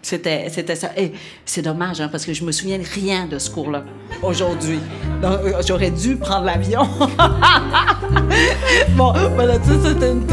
[0.03, 0.91] C'était c'était ça.
[0.99, 1.13] Et
[1.47, 3.85] c'est dommage hein, parce que je me souviens rien de ce cours là
[4.23, 4.81] aujourd'hui
[5.23, 6.83] euh, j'aurais dû prendre l'avion.
[8.97, 10.27] Bon voilà ça c'était une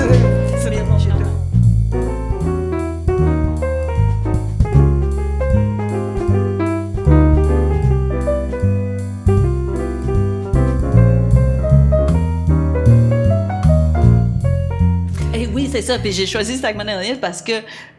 [15.71, 15.97] c'est ça.
[15.99, 17.53] Puis j'ai choisi Stagman Elliott parce que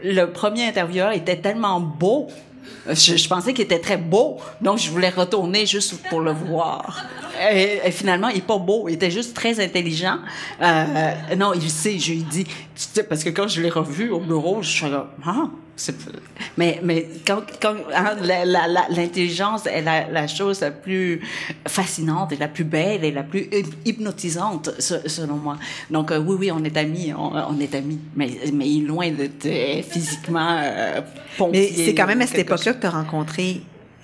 [0.05, 2.29] le premier intervieweur était tellement beau.
[2.87, 7.05] Je, pensais qu'il était très beau, donc je voulais retourner juste pour le voir.
[7.53, 10.19] Et, finalement, il est pas beau, il était juste très intelligent.
[10.61, 14.11] Euh, non, il sait, je lui dis, tu sais, parce que quand je l'ai revu
[14.11, 15.49] au bureau, je suis là, ah,
[16.57, 18.17] mais mais quand, quand hein,
[18.91, 21.21] l'intelligence est la, la chose la plus
[21.67, 25.57] fascinante et la plus belle et la plus hyp- hypnotisante se- selon moi.
[25.91, 29.47] Donc euh, oui oui on est amis on, on est amis mais mais loin d'être
[29.47, 31.01] euh, physiquement euh,
[31.39, 33.61] pompier Mais c'est quand même à cette époque-là que tu as rencontré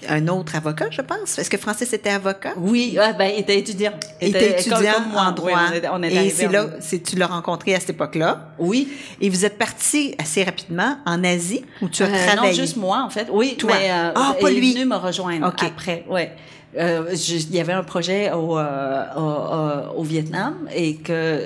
[0.09, 1.39] un autre avocat, je pense.
[1.39, 2.53] Est-ce que Francis était avocat?
[2.57, 3.93] Oui, ah, ben, il était étudiant.
[4.21, 5.23] Il était étudiant comme moi.
[5.23, 5.51] en droit.
[5.53, 8.51] Oui, on est, on est et c'est là, c'est, tu l'as rencontré à cette époque-là.
[8.59, 8.89] Oui.
[9.21, 12.53] Et vous êtes parti assez rapidement en Asie où tu as Euh, travaillé.
[12.53, 13.27] Non, juste moi, en fait.
[13.31, 13.73] Oui, Toi.
[13.75, 14.75] mais euh, il pas est lui.
[14.75, 15.63] venu me rejoindre OK.
[15.65, 16.05] après.
[16.09, 16.33] Ouais.
[16.77, 21.41] Euh, il y avait un projet au, euh, Vietnam et que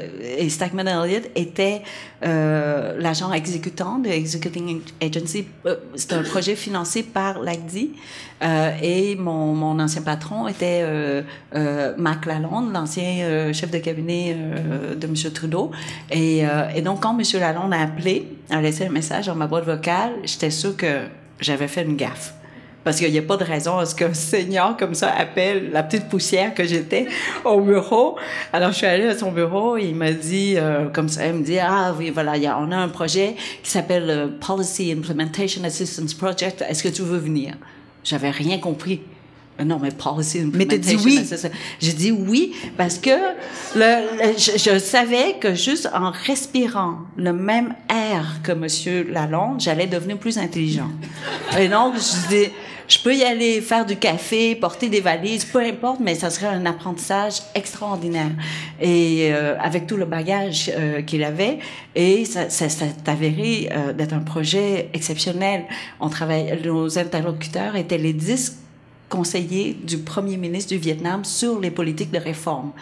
[0.48, 1.82] Stackman Elliott était
[2.24, 5.46] euh, l'agent exécutant de Executing Agency.
[5.94, 7.92] C'était un projet financé par l'ACDI
[8.82, 10.84] et mon, mon ancien patron était
[11.96, 14.36] Mac Lalonde, l'ancien chef de cabinet
[14.96, 15.14] de M.
[15.32, 15.70] Trudeau.
[16.10, 16.42] Et,
[16.74, 17.24] et donc, quand M.
[17.40, 21.02] Lalonde a appelé, a laissé un message dans ma boîte vocale, j'étais sûre que
[21.40, 22.34] j'avais fait une gaffe.
[22.84, 25.84] Parce qu'il n'y a pas de raison à ce qu'un senior comme ça appelle la
[25.84, 27.06] petite poussière que j'étais
[27.44, 28.16] au bureau.
[28.52, 31.34] Alors, je suis allée à son bureau et il m'a dit, euh, comme ça, il
[31.34, 34.30] me dit, ah oui, voilà, il y a, on a un projet qui s'appelle le
[34.32, 36.64] Policy Implementation Assistance Project.
[36.68, 37.54] Est-ce que tu veux venir?
[38.02, 39.00] J'avais rien compris.
[39.60, 41.58] Euh, Non, mais Policy Mais t'as dit Implementation oui.
[41.80, 43.10] J'ai dit oui parce que
[43.76, 49.60] le, le- je, je savais que juste en respirant le même air que Monsieur Lalonde,
[49.60, 50.90] j'allais devenir plus intelligent.
[51.58, 52.50] Et donc, je dis,
[52.88, 56.46] je peux y aller faire du café, porter des valises, peu importe, mais ça serait
[56.46, 58.30] un apprentissage extraordinaire.
[58.80, 61.58] Et euh, avec tout le bagage euh, qu'il avait,
[61.94, 65.64] et ça, s'est avéré euh, d'être un projet exceptionnel.
[66.00, 68.62] On travaille, nos interlocuteurs étaient les dix
[69.12, 72.72] conseiller du premier ministre du Vietnam sur les politiques de réforme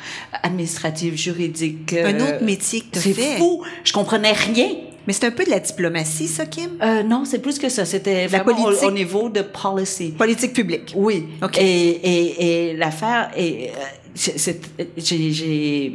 [0.44, 1.92] administrative, juridique.
[1.92, 3.64] Un euh, autre métier que tu C'est fou.
[3.82, 4.68] Je comprenais rien.
[5.10, 6.70] Mais c'est un peu de la diplomatie, ça, Kim?
[6.80, 7.84] Euh, non, c'est plus que ça.
[7.84, 8.86] C'était La vraiment au- politique.
[8.88, 10.10] au, niveau de policy.
[10.16, 10.92] Politique publique.
[10.94, 11.26] Oui.
[11.58, 14.52] Et, et, et l'affaire, et, euh,
[14.96, 15.92] j'ai,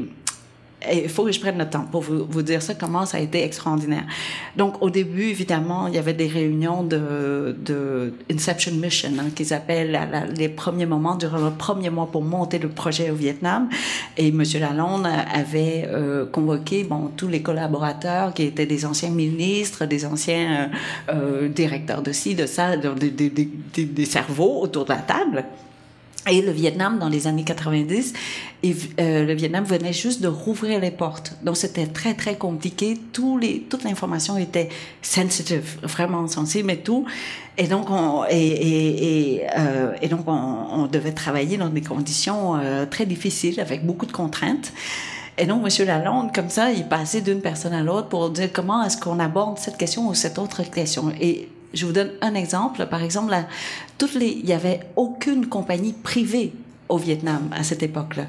[0.94, 3.44] il faut que je prenne le temps pour vous, dire ça, comment ça a été
[3.44, 4.06] extraordinaire.
[4.56, 9.98] Donc, au début, évidemment, il y avait des réunions de, Inception Mission, hein, qu'ils appellent
[10.38, 13.70] les premiers moments, durant le premier mois pour monter le projet au Vietnam.
[14.18, 14.44] Et M.
[14.60, 20.70] Lalonde avait euh, convoqué bon, tous les collaborateurs qui étaient des anciens ministres, des anciens
[21.10, 24.86] euh, euh, directeurs de ci, de ça, de- des- des- des- des- des cerveaux autour
[24.86, 25.44] de la table.
[26.30, 28.14] Et le Vietnam, dans les années 90,
[28.64, 31.34] et, euh, le Vietnam venait juste de rouvrir les portes.
[31.44, 32.98] Donc, c'était très, très compliqué.
[33.14, 34.70] Tous les, toute l'information était
[35.04, 37.06] sensitive, vraiment sensible et tout.
[37.60, 42.58] Et donc, on, et, et, euh, et donc on, on devait travailler dans des conditions
[42.58, 44.74] euh, très difficiles, avec beaucoup de contraintes.
[45.38, 45.86] Et donc, M.
[45.86, 49.60] Lalonde, comme ça, il passait d'une personne à l'autre pour dire comment est-ce qu'on aborde
[49.60, 51.12] cette question ou cette autre question.
[51.74, 52.86] Je vous donne un exemple.
[52.88, 53.34] Par exemple,
[54.02, 56.54] il y avait aucune compagnie privée
[56.88, 58.28] au Vietnam à cette époque-là.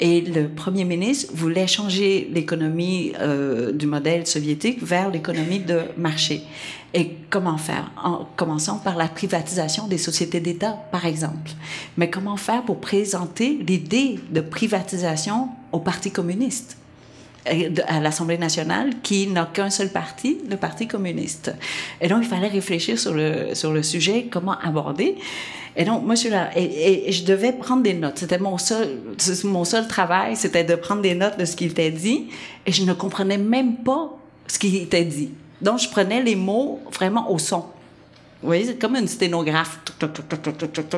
[0.00, 6.42] Et le premier ministre voulait changer l'économie euh, du modèle soviétique vers l'économie de marché.
[6.94, 7.90] Et comment faire?
[8.02, 11.52] En commençant par la privatisation des sociétés d'État, par exemple.
[11.98, 16.79] Mais comment faire pour présenter l'idée de privatisation au Parti communiste?
[17.46, 21.54] à l'Assemblée nationale qui n'a qu'un seul parti, le Parti communiste.
[22.00, 25.16] Et donc, il fallait réfléchir sur le, sur le sujet, comment aborder.
[25.76, 26.60] Et donc, Monsieur, je.
[26.60, 28.18] Et, je devais prendre des notes.
[28.18, 28.98] C'était mon seul,
[29.44, 32.28] mon seul travail, c'était de prendre des notes de ce qui était dit.
[32.66, 34.10] Et je ne comprenais même pas
[34.46, 35.30] ce qui était dit.
[35.62, 37.64] Donc, je prenais les mots vraiment au son.
[38.42, 39.80] Vous voyez, c'est comme une sténographe,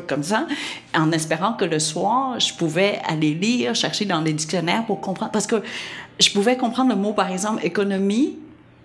[0.09, 0.47] comme ça,
[0.95, 5.33] en espérant que le soir, je pouvais aller lire, chercher dans les dictionnaires pour comprendre.
[5.33, 5.57] Parce que
[6.23, 8.39] je pouvais comprendre le mot, par exemple, économie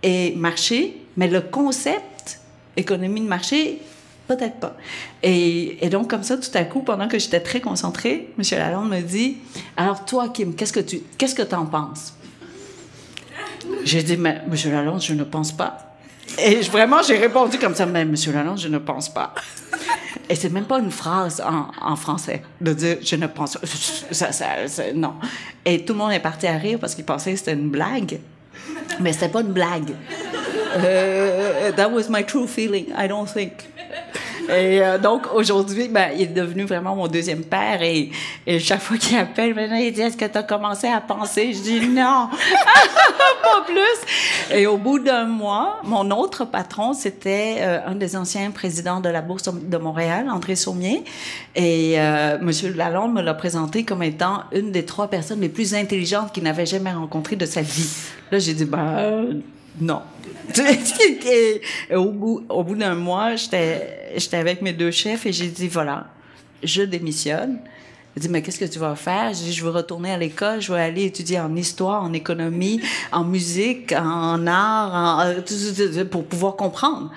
[0.03, 2.39] et marché, mais le concept
[2.75, 3.79] économie de marché,
[4.27, 4.75] peut-être pas.
[5.23, 8.43] Et, donc, comme ça, tout à coup, pendant que j'étais très concentrée, M.
[8.59, 9.37] Lalonde me dit
[9.75, 12.13] Alors, toi, Kim, qu'est-ce que tu qu'est-ce que en penses
[13.83, 14.71] J'ai dit Mais, M.
[14.71, 15.95] Lalonde, je ne pense pas.
[16.39, 19.33] Et vraiment, j'ai répondu comme ça, mais Monsieur Lalonde, je ne pense pas.
[20.29, 21.41] Et c'est même pas une phrase
[21.81, 23.57] en, français de dire je ne pense.
[24.11, 25.13] Ça, ça, ça- non.
[25.65, 28.19] Et tout le monde est parti à rire parce qu'il pensait que c'était une blague.
[28.99, 29.93] Mais c'était pas une blague.
[30.75, 33.53] Euh, that was my true feeling, I don't think.
[34.49, 37.81] Et euh, donc, aujourd'hui, ben, il est devenu vraiment mon deuxième père.
[37.81, 38.11] Et,
[38.59, 41.53] chaque fois qu'il appelle, maintenant, il dit Est-ce que tu as commencé à penser?
[41.53, 42.29] Je dis Non,
[43.43, 44.55] pas plus.
[44.55, 49.09] Et au bout d'un mois, mon autre patron, c'était euh, un des anciens présidents de
[49.09, 51.03] la Bourse de Montréal, André Saumier.
[51.55, 52.51] Et euh, M.
[52.75, 56.65] Lalonde me l'a présenté comme étant une des trois personnes les plus intelligentes qu'il n'avait
[56.65, 57.89] jamais rencontrées de sa vie.
[58.31, 59.41] Là, j'ai dit Ben,
[59.79, 60.01] non.
[61.89, 65.67] et au bout, au bout d'un mois, j'étais, avec mes deux chefs et j'ai dit,
[65.67, 66.07] voilà,
[66.63, 67.59] je démissionne.
[68.15, 69.33] Il dit, mais qu'est-ce que tu vas faire?
[69.33, 72.81] J'ai dit, je veux retourner à l'école, je veux aller étudier en histoire, en économie,
[73.11, 77.11] en musique, en art, en, euh, pour pouvoir comprendre.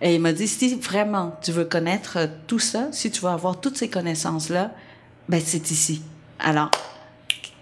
[0.00, 3.60] Et il m'a dit, si vraiment tu veux connaître tout ça, si tu veux avoir
[3.60, 4.72] toutes ces connaissances-là,
[5.28, 6.02] ben c'est ici.
[6.38, 6.70] Alors,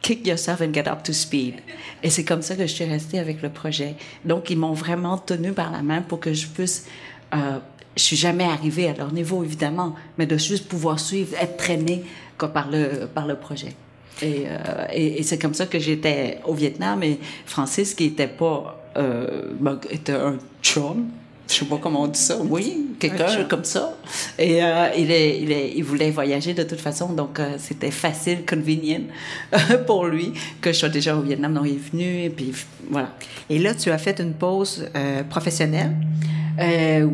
[0.04, 1.54] kick yourself and get up to speed.
[2.02, 3.94] Et c'est comme ça que je suis restée avec le projet.
[4.24, 6.86] Donc, ils m'ont vraiment tenu par la main pour que je puisse...
[7.34, 7.58] Euh,
[7.96, 12.02] je suis jamais arrivée à leur niveau, évidemment, mais de juste pouvoir suivre, être traînée
[12.36, 13.72] par, le, par le projet.
[14.20, 17.02] Et, euh, et c'est comme ça que j'étais au Vietnam.
[17.02, 18.84] Et Francis, qui était pas...
[18.96, 21.08] Euh, ben, était un chum,
[21.48, 22.38] je sais pas comment on dit ça.
[22.48, 23.94] Oui, quelqu'un comme ça.
[24.38, 27.90] Et euh, il, est, il, est, il voulait voyager de toute façon, donc euh, c'était
[27.90, 29.02] facile, convenient
[29.86, 31.52] pour lui que je sois déjà au Vietnam.
[31.54, 32.52] Donc il est venu et puis
[32.90, 33.10] voilà.
[33.50, 35.92] Et là, tu as fait une pause euh, professionnelle?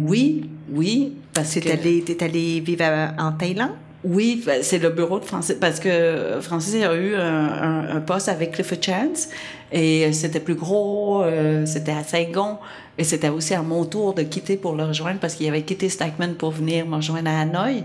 [0.07, 3.71] Oui, oui, parce Tu que es allé, t'es allé vivre à- en Thaïlande?
[4.03, 8.01] oui, ben, c'est le bureau de Francis parce que Francis a eu un, un, un
[8.01, 9.29] poste avec Clifford Chance
[9.73, 12.57] et c'était plus gros, euh, c'était à Saigon
[13.01, 15.89] et c'était aussi à mon tour de quitter pour le rejoindre parce qu'il avait quitté
[15.89, 17.83] Stackman pour venir me rejoindre à Hanoï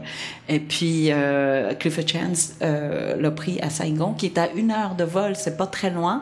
[0.50, 4.96] et puis euh, Clifford Chance euh, l'a pris à Saigon qui est à une heure
[4.96, 6.22] de vol, c'est pas très loin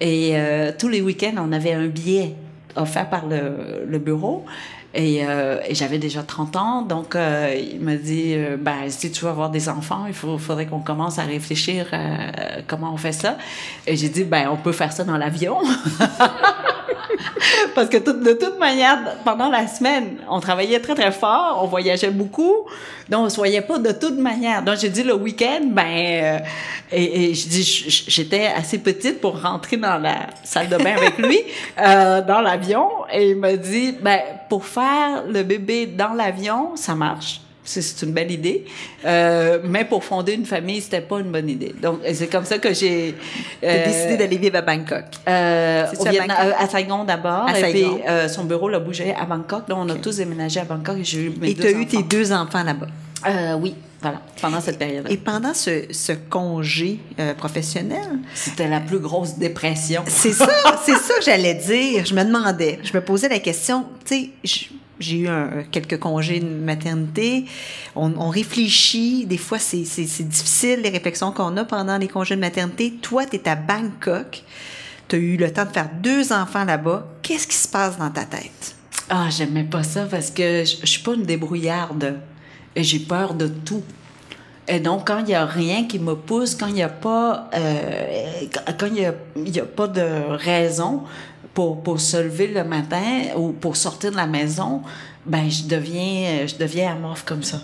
[0.00, 2.34] et euh, tous les week-ends on avait un billet
[2.74, 4.44] offert par le, le bureau.
[4.94, 9.10] Et, euh, et j'avais déjà 30 ans, donc euh, il m'a dit, euh, ben, si
[9.10, 12.98] tu veux avoir des enfants, il faut, faudrait qu'on commence à réfléchir à comment on
[12.98, 13.38] fait ça.
[13.86, 15.56] Et j'ai dit, ben, on peut faire ça dans l'avion.
[17.74, 22.10] Parce que de toute manière, pendant la semaine, on travaillait très, très fort, on voyageait
[22.10, 22.66] beaucoup,
[23.08, 24.62] donc on se voyait pas de toute manière.
[24.62, 26.38] Donc j'ai dit le week-end, ben, euh,
[26.90, 31.18] et, et je dis, j'étais assez petite pour rentrer dans la salle de bain avec
[31.18, 31.40] lui,
[31.78, 36.94] euh, dans l'avion, et il m'a dit, ben, pour faire le bébé dans l'avion, ça
[36.94, 38.64] marche c'est une belle idée.
[39.04, 41.74] Euh, mais pour fonder une famille, c'était pas une bonne idée.
[41.80, 43.14] Donc, c'est comme ça que j'ai
[43.62, 45.04] euh, décidé d'aller vivre à Bangkok.
[45.28, 47.48] Euh, au Vietnam, à, Saigon d'abord.
[47.50, 49.68] Et puis, euh, son bureau l'a bougé à Bangkok.
[49.68, 51.86] Donc, on a tous déménagé à Bangkok et j'ai eu mes Et tu as eu
[51.86, 52.88] tes deux enfants là-bas?
[53.26, 53.74] Euh, oui.
[54.00, 55.06] Voilà, pendant cette période.
[55.08, 60.02] Et pendant ce, ce congé euh, professionnel, c'était la plus grosse dépression.
[60.08, 60.48] C'est ça,
[60.84, 62.04] c'est ça que j'allais dire.
[62.04, 64.68] Je me demandais, je me posais la question, tu sais,
[65.02, 65.28] j'ai eu
[65.70, 67.44] quelques congés de maternité.
[67.96, 69.26] On, réfléchit.
[69.26, 72.94] Des fois, c'est difficile, les réflexions qu'on a pendant les congés de maternité.
[73.02, 74.42] Toi, tu es à Bangkok.
[75.08, 77.06] Tu as eu le temps de faire deux enfants là-bas.
[77.22, 78.76] Qu'est-ce qui se passe dans ta tête?
[79.10, 82.20] Ah, j'aimais pas ça parce que je, suis pas une débrouillarde.
[82.74, 83.82] Et j'ai peur de tout.
[84.68, 87.50] Et donc, quand il n'y a rien qui me pousse, quand il n'y a pas,
[87.54, 88.46] euh,
[88.78, 91.02] quand il a, pas de raison
[91.54, 93.02] pour, pour se lever le matin
[93.36, 94.82] ou pour sortir de la maison,
[95.26, 97.60] ben je deviens, je deviens amorphe comme ça.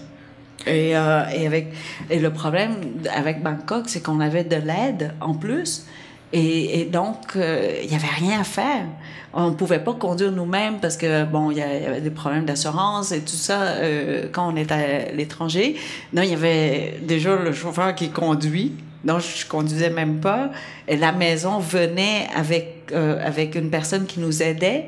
[0.66, 1.72] Et, euh, et, avec,
[2.10, 2.74] et le problème
[3.14, 5.86] avec Bangkok, c'est qu'on avait de l'aide en plus.
[6.32, 8.84] Et, et donc, euh, il n'y avait rien à faire.
[9.32, 13.12] On ne pouvait pas conduire nous-mêmes parce que, bon, il y avait des problèmes d'assurance
[13.12, 15.76] et tout ça euh, quand on était à l'étranger.
[16.12, 18.74] Non, il y avait déjà le chauffeur qui conduit.
[19.04, 20.50] Donc, je conduisais même pas.
[20.86, 24.86] Et la maison venait avec, euh, avec une personne qui nous aidait.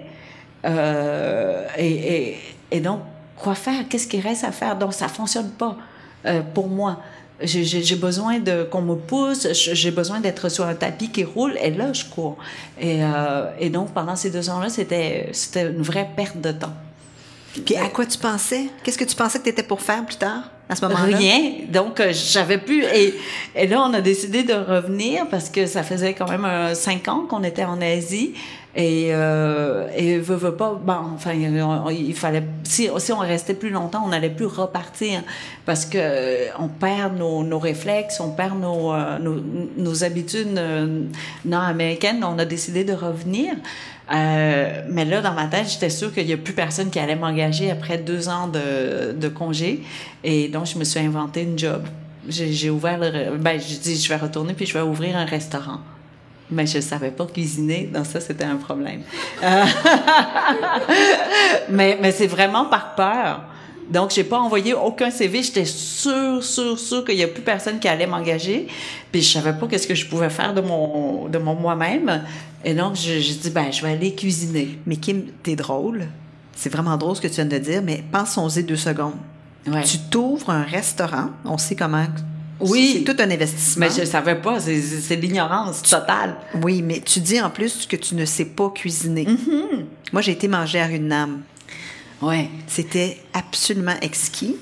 [0.65, 3.01] Euh, et, donc,
[3.37, 3.89] quoi faire?
[3.89, 4.77] Qu'est-ce qui reste à faire?
[4.77, 5.77] Donc, ça fonctionne pas
[6.27, 7.01] euh, pour moi.
[7.43, 11.71] J'ai besoin de qu'on me pousse, j'ai besoin d'être sur un tapis qui roule, et
[11.71, 12.37] là, je cours.
[12.79, 13.01] Et,
[13.59, 16.75] et donc, pendant ces deux ans-là, c'était une vraie perte de temps.
[17.65, 18.67] Puis à quoi tu pensais?
[18.83, 20.51] Qu'est-ce que tu pensais que tu étais pour faire plus tard?
[20.71, 21.17] À ce moment-là?
[21.17, 21.53] Rien.
[21.69, 22.85] Donc, euh, j'avais plus.
[22.85, 23.15] Et,
[23.57, 27.09] et, là, on a décidé de revenir parce que ça faisait quand même euh, cinq
[27.09, 28.35] ans qu'on était en Asie.
[28.77, 33.71] Et, euh, et veut, veut pas, bon, enfin, il fallait, si, si on restait plus
[33.71, 35.25] longtemps, on n'allait plus repartir
[35.67, 39.43] parce que euh, on perd nos, réflexes, on perd nos, nos,
[39.77, 40.57] nos, habitudes
[41.45, 42.23] nord-américaines.
[42.23, 43.55] On a décidé de revenir.
[44.13, 47.17] Euh, mais là, dans ma tête, j'étais sûre qu'il n'y a plus personne qui allait
[47.17, 49.83] m'engager après deux ans de, de congé.
[50.25, 51.85] Et donc, je me suis inventé une job.
[52.29, 53.37] J'ai ouvert le...
[53.37, 55.81] Ben, je dis, je vais retourner puis je vais ouvrir un restaurant
[56.51, 57.89] mais je ne savais pas cuisiner.
[57.93, 59.03] Donc ça, c'était un problème.
[59.43, 59.65] Euh,
[61.69, 63.43] mais mais c'est vraiment par peur.
[63.91, 65.43] Donc, j'ai pas envoyé aucun CV.
[65.43, 68.69] J'étais sûre, sûre, sûre qu'il y a plus personne qui allait m'engager.
[69.11, 72.23] Puis, je savais pas qu'est-ce que je pouvais faire de mon, de mon moi-même.
[72.65, 74.79] Et donc, j'ai dit, ben, je vais aller cuisiner.
[74.87, 76.07] Mais Kim, t'es drôle.
[76.55, 79.15] C'est vraiment drôle ce que tu viens de dire, mais pensons-y deux secondes.
[79.67, 79.83] Ouais.
[79.83, 81.31] Tu t'ouvres un restaurant.
[81.45, 82.07] On sait comment
[82.61, 83.05] oui.
[83.07, 83.87] C'est tout un investissement.
[83.87, 86.37] Mais je savais pas, c'est l'ignorance totale.
[86.63, 89.25] Oui, mais tu dis en plus que tu ne sais pas cuisiner.
[89.25, 89.85] Mm-hmm.
[90.13, 91.41] Moi, j'ai été manger à Runam.
[92.23, 92.49] Ouais.
[92.67, 94.57] C'était absolument exquis.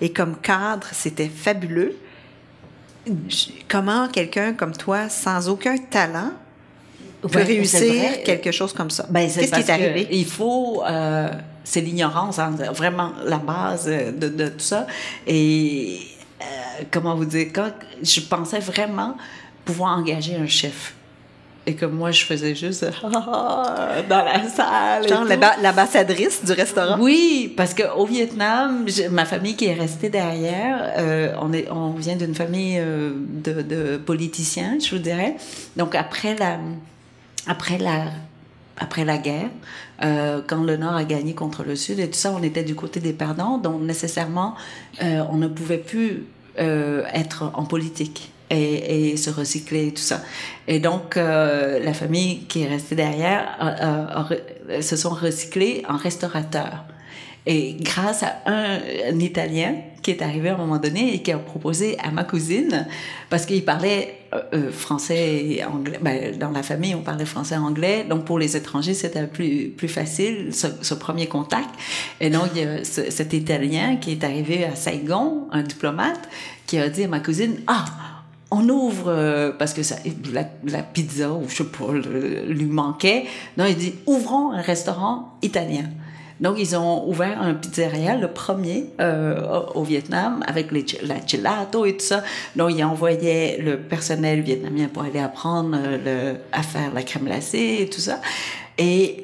[0.00, 1.96] Et comme cadre, c'était fabuleux.
[3.68, 6.32] Comment quelqu'un comme toi, sans aucun talent,
[7.22, 9.06] peut réussir quelque chose comme ça?
[9.10, 10.08] Ben, Qu'est-ce qui est arrivé?
[10.10, 10.82] Il faut...
[10.84, 11.28] Euh,
[11.62, 14.86] c'est l'ignorance, hein, vraiment la base de, de, tout ça.
[15.26, 16.00] Et
[16.40, 16.44] euh,
[16.90, 17.70] comment vous dire, quand
[18.02, 19.16] je pensais vraiment
[19.64, 20.94] pouvoir engager un chef.
[21.66, 25.08] Et que moi, je faisais juste dans la salle.
[25.08, 25.24] Genre
[25.62, 26.96] l'ambassadrice du restaurant?
[26.98, 32.16] Oui, parce qu'au Vietnam, ma famille qui est restée derrière, euh, on, est, on vient
[32.16, 35.36] d'une famille euh, de, de, politiciens, je vous dirais.
[35.76, 36.58] Donc, après la,
[37.46, 38.04] après la,
[38.78, 39.50] après la guerre,
[40.02, 42.74] euh, quand le Nord a gagné contre le Sud et tout ça, on était du
[42.74, 44.54] côté des perdants, donc nécessairement,
[45.02, 46.24] euh, on ne pouvait plus
[46.58, 48.32] euh, être en politique.
[48.50, 50.22] Et, et, se recycler et tout ça.
[50.66, 54.26] Et donc, euh, la famille qui est restée derrière
[54.80, 56.84] se sont recyclés en restaurateurs.
[57.46, 61.38] Et grâce à un, Italien qui est arrivé à un moment donné et qui a
[61.38, 62.86] proposé à ma cousine,
[63.28, 67.54] parce qu'il parlait euh, euh, français et anglais, ben, dans la famille on parlait français
[67.54, 71.68] et anglais, donc pour les étrangers c'était plus, plus facile ce, ce, premier contact.
[72.20, 76.28] Et donc il y a ce, cet Italien qui est arrivé à Saigon, un diplomate,
[76.66, 77.84] qui a dit à ma cousine, ah,
[78.50, 79.82] on ouvre euh, parce que
[80.32, 83.24] la, pizza ou je sais pas lui manquait.
[83.56, 85.84] Non, il dit ouvrons un restaurant italien.
[86.40, 91.98] Donc, ils ont ouvert un pizzeria, le premier euh, au Vietnam, avec la gelato et
[91.98, 92.22] tout ça.
[92.56, 97.80] Donc, ils envoyaient le personnel vietnamien pour aller apprendre euh, à faire la crème glacée
[97.80, 98.22] et tout ça.
[98.78, 99.20] Et,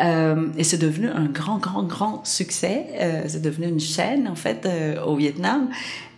[0.62, 2.84] c'est devenu un grand, grand, grand succès.
[3.26, 4.68] C'est devenu une chaîne, en fait,
[5.06, 5.70] au Vietnam.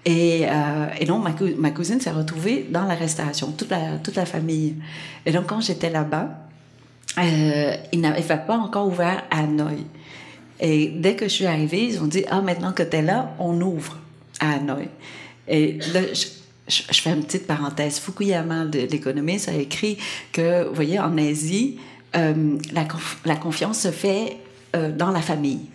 [0.08, 4.24] Et, euh, et donc, ma, cou- ma cousine s'est retrouvée dans la restauration, toute la,
[4.24, 4.76] famille.
[5.26, 6.30] Et donc, quand j'étais là-bas,
[7.18, 9.84] euh, ils n'avaient pas encore ouvert à Hanoï.
[10.60, 13.34] Et dès que je suis arrivée, ils ont dit Ah, maintenant que tu es là,
[13.38, 13.98] on ouvre
[14.40, 14.88] à Hanoï.
[15.46, 17.98] Et là, je, fais une petite parenthèse.
[17.98, 19.98] Fukuyama, l'économiste, a écrit
[20.32, 21.80] que, vous voyez, en Asie,
[22.16, 22.56] euh,
[23.26, 24.38] la confiance se fait
[24.74, 25.66] euh, dans la famille.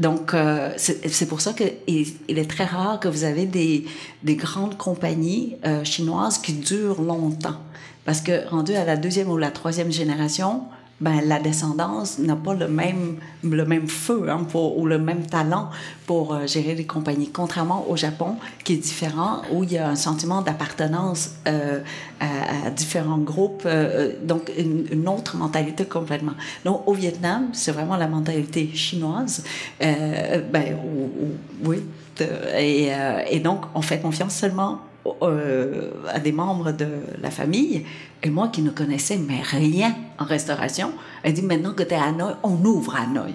[0.00, 3.84] Donc, euh, c'est pour ça qu'il il est très rare que vous avez des,
[4.22, 7.60] des grandes compagnies euh, chinoises qui durent longtemps.
[8.06, 10.62] Parce que rendu à la deuxième ou la troisième génération,
[11.00, 15.26] ben, la descendance n'a pas le même, le même feu hein, pour, ou le même
[15.26, 15.70] talent
[16.06, 17.30] pour euh, gérer les compagnies.
[17.30, 21.80] Contrairement au Japon, qui est différent, où il y a un sentiment d'appartenance euh,
[22.20, 26.34] à, à différents groupes, euh, donc une, une autre mentalité complètement.
[26.64, 29.44] Donc au Vietnam, c'est vraiment la mentalité chinoise,
[29.82, 31.78] euh, ben, ou- ou- oui,
[32.20, 34.80] et, euh, et donc on fait confiance seulement
[35.22, 36.88] euh, à des membres de
[37.20, 37.84] la famille.
[38.22, 40.92] Et moi qui ne connaissais mais rien en restauration,
[41.22, 43.34] elle dit maintenant que tu es à Hanoï, on ouvre à Hanoï.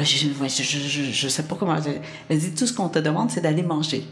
[0.00, 0.28] Je,
[1.12, 1.76] je sais pas comment.
[2.28, 4.04] Elle dit tout ce qu'on te demande, c'est d'aller manger.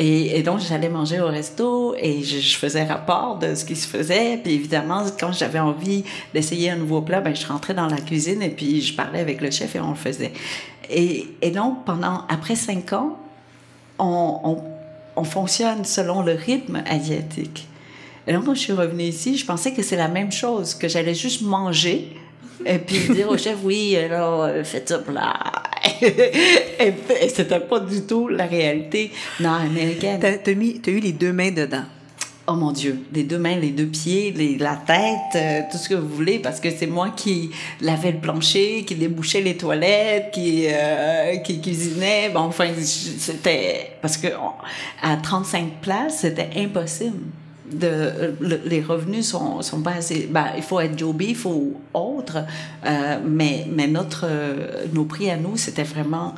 [0.00, 4.38] Et, donc, j'allais manger au resto et je, faisais rapport de ce qui se faisait.
[4.40, 8.40] Puis évidemment, quand j'avais envie d'essayer un nouveau plat, ben, je rentrais dans la cuisine
[8.40, 10.32] et puis je parlais avec le chef et on le faisait.
[10.88, 13.18] Et, donc, pendant, après cinq ans,
[13.98, 14.58] on,
[15.18, 17.66] on fonctionne selon le rythme asiatique.
[18.26, 20.86] Et donc, quand je suis revenue ici, je pensais que c'est la même chose, que
[20.86, 22.12] j'allais juste manger
[22.64, 25.34] et puis dire au chef, oui, alors, euh, faites ça plat.
[26.02, 26.06] et,
[27.24, 29.10] et c'était pas du tout la réalité
[29.40, 30.18] nord-américaine.
[30.20, 31.84] T'as t'as eu les deux mains dedans.
[32.50, 35.94] Oh mon Dieu, les deux mains, les deux pieds, la tête, euh, tout ce que
[35.94, 37.50] vous voulez, parce que c'est moi qui
[37.82, 42.30] lavais le plancher, qui débouchait les toilettes, qui, euh, qui cuisinait.
[42.32, 43.90] Bon, enfin, c'était...
[44.00, 47.18] Parce que on- à 35 places, c'était impossible.
[47.70, 50.26] Les revenus sont, sont pas assez...
[50.30, 52.38] Ben, il faut être Joe Beef ou autre,
[52.86, 56.34] euh, mais, mais notre, euh, nos prix à nous, c'était vraiment...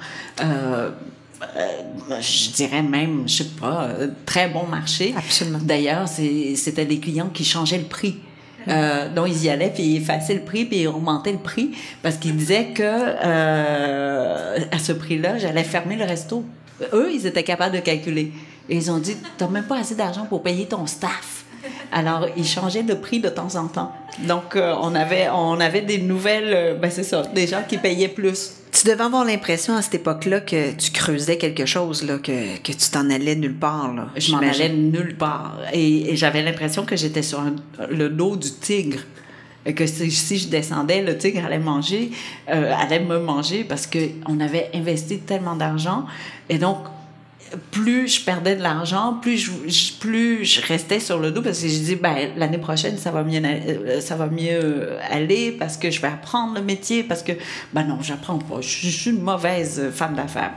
[1.42, 5.14] euh, je dirais même, je sais pas, euh, très bon marché.
[5.16, 5.58] Absolument.
[5.62, 8.20] D'ailleurs, c'était les clients qui changeaient le prix.
[8.68, 11.70] Euh, donc, ils y allaient, puis ils effaçaient le prix, puis ils augmentaient le prix,
[12.02, 16.44] parce qu'ils disaient que euh, à ce prix-là, j'allais fermer le resto.
[16.92, 18.32] Eux, ils étaient capables de calculer.
[18.68, 21.44] Et ils ont dit, t'as même pas assez d'argent pour payer ton staff.
[21.92, 23.92] Alors, ils changeaient de prix de temps en temps.
[24.20, 28.08] Donc, euh, on, avait, on avait des nouvelles, ben c'est ça, des gens qui payaient
[28.08, 28.59] plus.
[28.72, 32.72] Tu devais avoir l'impression à cette époque-là que tu creusais quelque chose, là, que, que
[32.72, 33.92] tu t'en allais nulle part.
[33.92, 35.58] Là, Je m'en allais nulle part.
[35.72, 37.56] Et, et j'avais l'impression que j'étais sur un-
[37.90, 39.00] le dos du tigre.
[39.66, 42.12] Et que si, si je descendais, le tigre allait manger,
[42.48, 46.06] euh, allait me manger parce qu'on avait investi tellement d'argent.
[46.48, 46.78] Et donc,
[47.70, 51.68] plus je perdais de l'argent, plus je, plus je restais sur le dos parce que
[51.68, 55.90] je dis ben l'année prochaine ça va mieux euh, ça va mieux aller parce que
[55.90, 57.32] je vais apprendre le métier parce que
[57.72, 58.60] ben non j'apprends pas.
[58.60, 60.52] Je, suis une mauvaise femme d'affaires.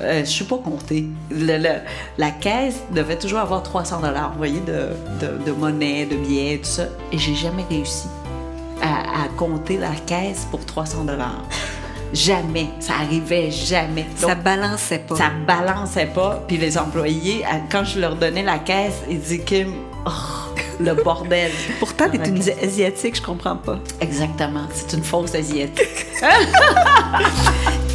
[0.00, 1.06] Euh, je suis pas comptée.
[1.30, 4.90] La caisse devait toujours avoir 300 dollars voyez de,
[5.20, 6.84] de, de monnaie de billets tout ça.
[7.12, 8.06] Et j'ai jamais réussi
[8.80, 11.44] à, à compter la caisse pour 300 dollars
[12.12, 15.16] jamais ça arrivait jamais Ça Donc, balançait pas.
[15.16, 16.42] ça balançait pas.
[16.46, 19.64] Puis les employés, quand je leur donnais la caisse, ils disaient que
[20.06, 20.10] oh,
[20.80, 21.50] le bordel.
[21.78, 23.78] Pourtant, t'es une asiatique, je comprends pas.
[24.00, 24.66] Exactement.
[24.72, 26.06] C'est une fausse asiatique.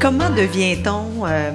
[0.00, 1.52] Comment devient-on euh,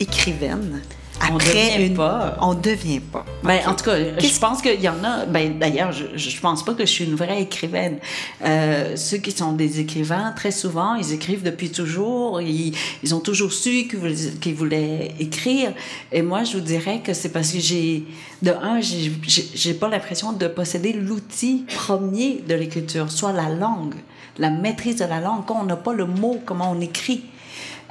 [0.00, 0.80] écrivaine
[1.20, 1.94] On après devient une...
[1.94, 2.36] pas.
[2.40, 3.24] On devient pas.
[3.44, 5.26] Ben, en tout cas, je pense qu'il y en a.
[5.26, 7.98] Ben, d'ailleurs, je, je pense pas que je suis une vraie écrivaine.
[8.42, 12.40] Euh, ceux qui sont des écrivains, très souvent, ils écrivent depuis toujours.
[12.40, 15.72] Ils, ils ont toujours su qu'ils voulaient, écrire.
[16.10, 18.04] Et moi, je vous dirais que c'est parce que j'ai,
[18.42, 23.96] de un, j'ai pas l'impression de posséder l'outil premier de l'écriture, soit la langue,
[24.38, 25.44] la maîtrise de la langue.
[25.46, 27.24] Quand on n'a pas le mot, comment on écrit.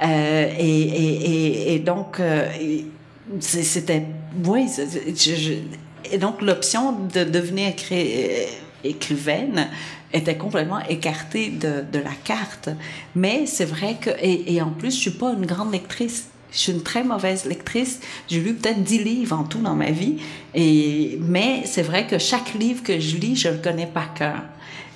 [0.02, 2.46] Euh, et, et, et, donc, euh,
[3.40, 4.04] c'était.
[4.44, 4.66] Oui,
[5.16, 5.54] je-
[6.12, 8.46] et donc l'option de devenir écri-
[8.84, 9.68] écrivaine
[10.12, 12.70] était complètement écartée de, de la carte.
[13.14, 14.10] Mais c'est vrai que.
[14.22, 16.28] Et, en plus, je suis pas une grande lectrice.
[16.52, 18.00] Je suis une très mauvaise lectrice.
[18.28, 20.16] J'ai lu peut-être 10 livres en tout dans ma vie.
[20.54, 24.42] Et, mais c'est vrai que chaque livre que je lis, je le connais par cœur.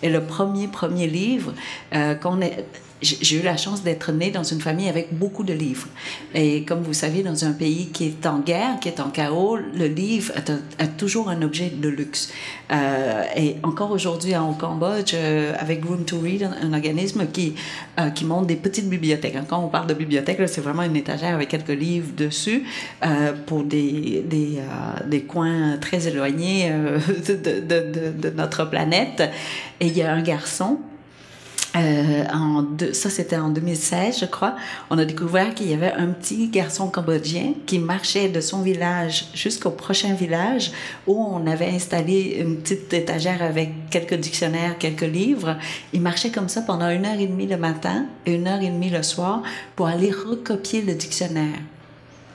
[0.03, 1.55] Et le premier, premier livre
[1.95, 2.65] euh, qu'on est
[3.05, 5.89] j'ai eu la chance d'être née dans une famille avec beaucoup de livres.
[6.35, 9.57] Et comme vous savez, dans un pays qui est en guerre, qui est en chaos,
[9.57, 12.33] le livre est, toujours un objet de luxe.
[12.73, 17.55] Euh, et encore aujourd'hui, au Cambodge, euh, avec Room to Read, un, organisme qui,
[18.01, 19.37] euh, qui monte des petites bibliothèques.
[19.49, 22.65] Quand on parle de bibliothèque, c'est vraiment une étagère avec quelques livres dessus
[23.47, 24.25] pour des,
[25.29, 26.71] coins très éloignés
[27.29, 29.23] de notre planète.
[29.81, 30.79] Et il y a un garçon
[31.77, 34.55] euh, en deux, ça, c'était en 2016, je crois.
[34.91, 39.27] On a découvert qu'il y avait un petit garçon cambodgien qui marchait de son village
[39.35, 40.71] jusqu'au prochain village
[41.07, 45.57] où on avait installé une petite étagère avec quelques dictionnaires, quelques livres.
[45.93, 48.69] Il marchait comme ça pendant une heure et demie le matin et une heure et
[48.71, 49.43] demie le soir
[49.75, 51.59] pour aller recopier le dictionnaire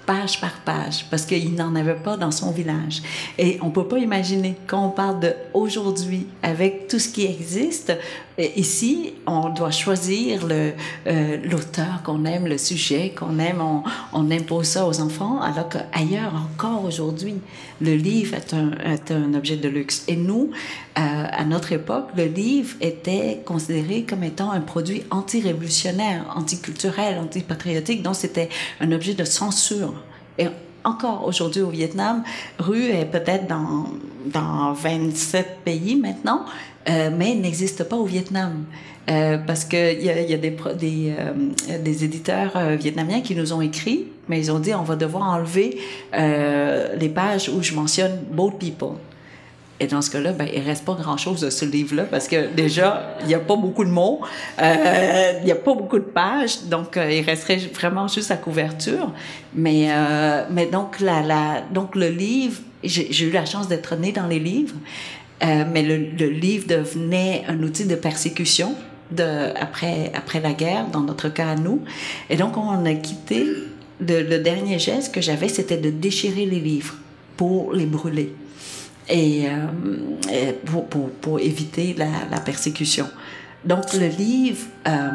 [0.09, 3.03] page par page, parce qu'il n'en avait pas dans son village.
[3.37, 7.93] Et on peut pas imaginer, quand on parle de aujourd'hui, avec tout ce qui existe,
[8.39, 14.31] euh, ici, on doit choisir euh, l'auteur qu'on aime, le sujet qu'on aime, on, on,
[14.31, 17.35] impose ça aux enfants, alors qu'ailleurs, encore aujourd'hui,
[17.79, 20.05] le livre est un, est un objet de luxe.
[20.07, 26.25] Et nous, euh, à notre époque, le livre était considéré comme étant un produit anti-révolutionnaire,
[26.35, 28.49] anticulturel, antipatriotique, donc c'était
[28.81, 29.93] un objet de censure.
[30.37, 30.47] Et
[30.83, 32.23] encore aujourd'hui au Vietnam,
[32.57, 33.85] rue est peut-être dans,
[34.25, 36.45] dans 27 pays maintenant,
[36.89, 38.65] euh, mais n'existe pas au Vietnam.
[39.09, 43.33] Euh, parce qu'il y a, y a des, des, euh, des éditeurs euh, vietnamiens qui
[43.35, 45.79] nous ont écrit, mais ils ont dit on va devoir enlever
[46.13, 48.97] les pages où je mentionne boat people.
[49.79, 53.17] Et dans ce cas-là, ben, il reste pas grand-chose de ce livre-là parce que déjà,
[53.21, 54.19] il n'y a pas beaucoup de mots,
[54.61, 58.35] euh, il n'y a pas beaucoup de pages, donc euh, il resterait vraiment juste la
[58.35, 59.13] couverture.
[59.53, 64.27] Mais, euh, mais donc, la, donc le livre, j'ai eu la chance d'être née dans
[64.27, 64.75] les livres,
[65.43, 68.75] euh, mais le, livre devenait un outil de persécution
[69.17, 71.81] après, après la guerre, dans notre cas à nous.
[72.29, 73.45] Et donc, on a quitté,
[74.01, 76.95] le dernier geste que j'avais, c'était de déchirer les livres
[77.37, 78.35] pour les brûler
[79.09, 83.07] et, euh, pour, pour, éviter la, persécution.
[83.65, 85.09] Donc le livre euh,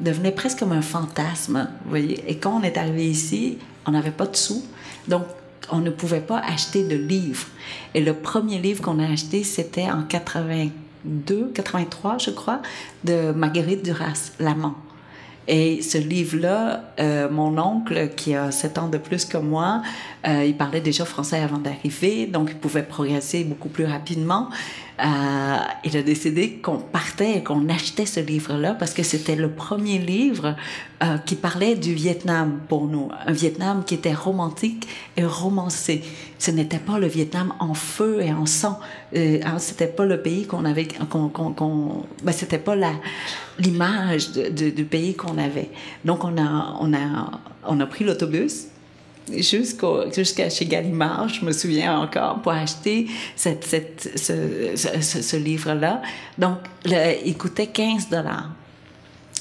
[0.00, 2.22] devenait presque comme un fantasme, vous voyez.
[2.28, 4.64] Et quand on est arrivé ici, on n'avait pas de sous,
[5.08, 5.24] donc
[5.70, 7.46] on ne pouvait pas acheter de livres.
[7.94, 12.60] Et le premier livre qu'on a acheté, c'était en 82, 83, je crois,
[13.02, 14.74] de Marguerite Duras, L'amant.
[15.46, 19.82] Et ce livre-là, euh, mon oncle, qui a sept ans de plus que moi,
[20.26, 24.48] euh, il parlait déjà français avant d'arriver, donc il pouvait progresser beaucoup plus rapidement.
[25.00, 29.50] Euh, il a décidé qu'on partait et qu'on achetait ce livre-là parce que c'était le
[29.50, 30.54] premier livre
[31.02, 33.08] euh, qui parlait du Vietnam pour nous.
[33.26, 36.04] Un Vietnam qui était romantique et romancé.
[36.38, 38.78] Ce n'était pas le Vietnam en feu et en sang.
[39.16, 42.92] Euh, hein, c'était pas le pays qu'on avait, qu'on, qu'on, qu'on ben, c'était pas la,
[43.58, 45.70] l'image du pays qu'on avait.
[46.04, 48.68] Donc on a, on a, on a pris l'autobus
[49.32, 53.06] jusqu'à chez Gallimard, je me souviens encore, pour acheter
[53.36, 56.02] ce, livre-là.
[56.38, 56.58] Donc,
[57.24, 58.50] il coûtait 15 dollars.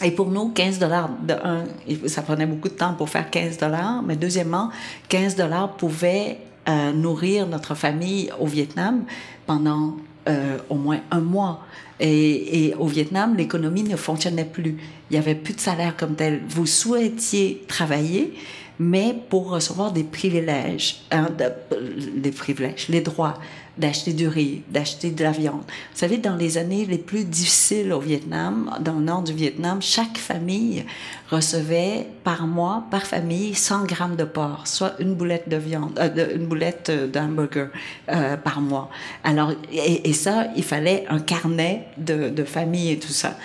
[0.03, 1.65] Et pour nous, 15 dollars, de un,
[2.07, 4.69] ça prenait beaucoup de temps pour faire 15 dollars, mais deuxièmement,
[5.09, 9.03] 15 dollars pouvait euh, nourrir notre famille au Vietnam
[9.45, 11.61] pendant euh, au moins un mois.
[11.99, 14.77] Et, et au Vietnam, l'économie ne fonctionnait plus.
[15.09, 16.41] Il y avait plus de salaire comme tel.
[16.49, 18.33] Vous souhaitiez travailler,
[18.79, 23.39] mais pour recevoir des privilèges, hein, de, des privilèges, les droits
[23.77, 25.63] d'acheter du riz, d'acheter de la viande.
[25.65, 29.81] Vous savez, dans les années les plus difficiles au Vietnam, dans le nord du Vietnam,
[29.81, 30.85] chaque famille
[31.31, 36.35] recevait par mois, par famille, 100 grammes de porc, soit une boulette de viande, euh,
[36.35, 37.69] une boulette d'hamburger
[38.09, 38.91] euh, par mois.
[39.23, 43.35] Alors, et, ça, il fallait un carnet de famille et tout ça.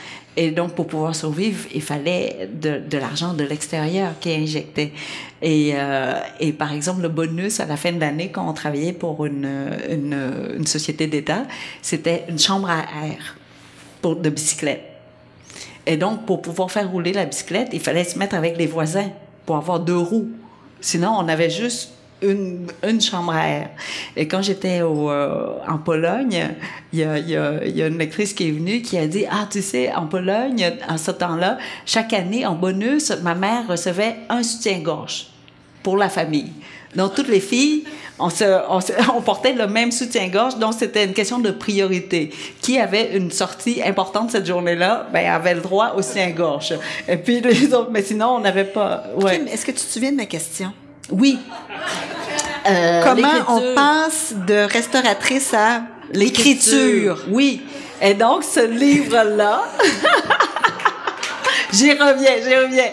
[0.40, 4.92] Et donc, pour pouvoir survivre, il fallait de, l'argent de l'extérieur qui est injecté.
[5.42, 8.92] Et, euh, et par exemple, le bonus à la fin de l'année, quand on travaillait
[8.92, 11.42] pour une société d'État,
[11.82, 13.36] c'était une chambre à air
[14.00, 14.84] pour, de bicyclette.
[15.84, 19.10] Et donc, pour pouvoir faire rouler la bicyclette, il fallait se mettre avec les voisins
[19.44, 20.28] pour avoir deux roues.
[20.80, 23.70] Sinon, on avait juste une, chambre à air.
[24.16, 26.48] Et quand j'étais euh, en Pologne,
[26.92, 27.04] il y,
[27.36, 30.98] a, une lectrice qui est venue qui a dit Ah, tu sais, en Pologne, en
[30.98, 35.28] ce temps-là, chaque année, en bonus, ma mère recevait un soutien-gorge
[35.82, 36.52] pour la famille.
[36.96, 37.84] Donc, toutes les filles,
[38.18, 42.30] on, portait le même soutien-gorge, donc c'était une question de priorité.
[42.60, 46.74] Qui avait une sortie importante cette journée-là, ben, avait le droit au soutien-gorge.
[47.06, 49.04] Et puis les autres, mais sinon, on n'avait pas.
[49.16, 49.42] Ouais.
[49.52, 50.72] Est-ce que tu te souviens de ma question?
[51.10, 51.38] Oui.
[52.66, 55.82] Euh, Comment on passe de restauratrice à
[56.12, 57.24] l'écriture?
[57.28, 57.62] Oui.
[58.00, 59.62] Et donc, ce livre-là,
[61.72, 62.90] j'y reviens, j'y reviens.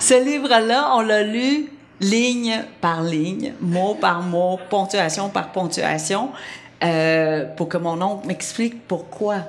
[0.00, 1.66] Ce livre-là, on l'a lu
[2.00, 6.30] ligne par ligne, mot par mot, ponctuation par ponctuation,
[6.82, 9.42] euh, pour que mon oncle m'explique pourquoi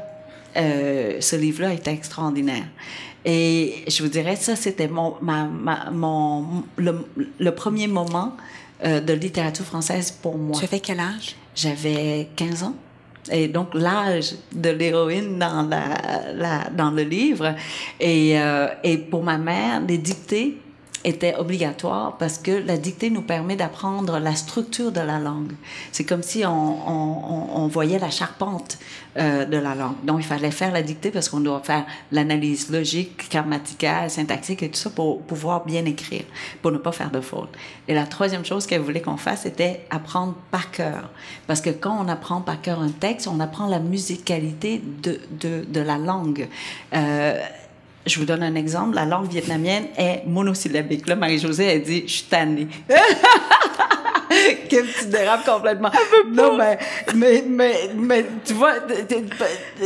[0.58, 2.64] euh, ce livre-là était extraordinaire.
[3.26, 7.06] Et je vous dirais, ça, c'était mon, ma, ma- mon, le,
[7.40, 8.36] le premier moment
[8.86, 10.58] euh, de littérature française pour moi.
[10.58, 11.36] Tu avais quel âge?
[11.56, 12.76] J'avais 15 ans.
[13.32, 17.54] Et donc, l'âge de l'héroïne dans, la, la- dans le livre.
[18.00, 20.58] Et, euh, et pour ma mère, les dictées
[21.04, 25.54] étaient obligatoires parce que la dictée nous permet d'apprendre la structure de la langue.
[25.92, 26.50] C'est comme si on,
[26.90, 28.78] on- on voyait la charpente
[29.18, 29.96] euh, de la langue.
[30.04, 34.70] Donc, il fallait faire la dictée parce qu'on doit faire l'analyse logique, grammaticale, syntaxique et
[34.70, 36.24] tout ça pour pouvoir bien écrire,
[36.62, 37.54] pour ne pas faire de fautes.
[37.88, 41.10] Et la troisième chose qu'elle voulait qu'on fasse, c'était apprendre par cœur.
[41.48, 45.66] Parce que quand on apprend par cœur un texte, on apprend la musicalité de, de,
[45.68, 46.48] de la langue.
[46.94, 47.40] Euh,
[48.10, 48.96] je vous donne un exemple.
[48.96, 51.08] La langue vietnamienne est monosyllabique.
[51.08, 52.68] Là, Marie-Josée, elle dit «je suis tannée».
[54.70, 55.90] Kim, tu dérapes complètement.
[56.32, 56.78] Non, mais,
[57.16, 58.74] mais, mais, mais, tu vois,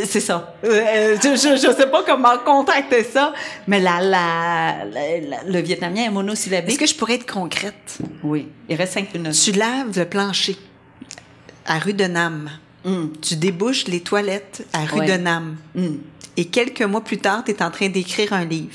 [0.06, 0.56] c'est ça.
[0.66, 3.34] Euh, Je, je, je sais pas comment contacter ça,
[3.68, 6.72] mais la, la, la- la- le vietnamien est monosyllabique.
[6.72, 7.98] Est-ce que je pourrais être concrète?
[8.22, 9.34] Oui, il reste cinq minutes.
[9.42, 10.58] Tu laves le plancher
[11.66, 12.50] à rue de Nam.
[12.86, 15.08] Hum, Tu débouches les toilettes à rue Ouais.
[15.18, 15.56] de Nam.
[15.76, 16.00] hum.
[16.36, 18.74] Et quelques mois plus tard, tu es en train d'écrire un livre.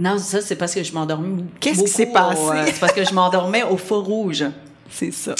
[0.00, 1.44] Non, ça, c'est parce que je m'endormais.
[1.60, 2.40] Qu'est-ce qui s'est passé?
[2.52, 4.44] euh, c'est parce que je m'endormais au feu rouge.
[4.90, 5.34] C'est ça.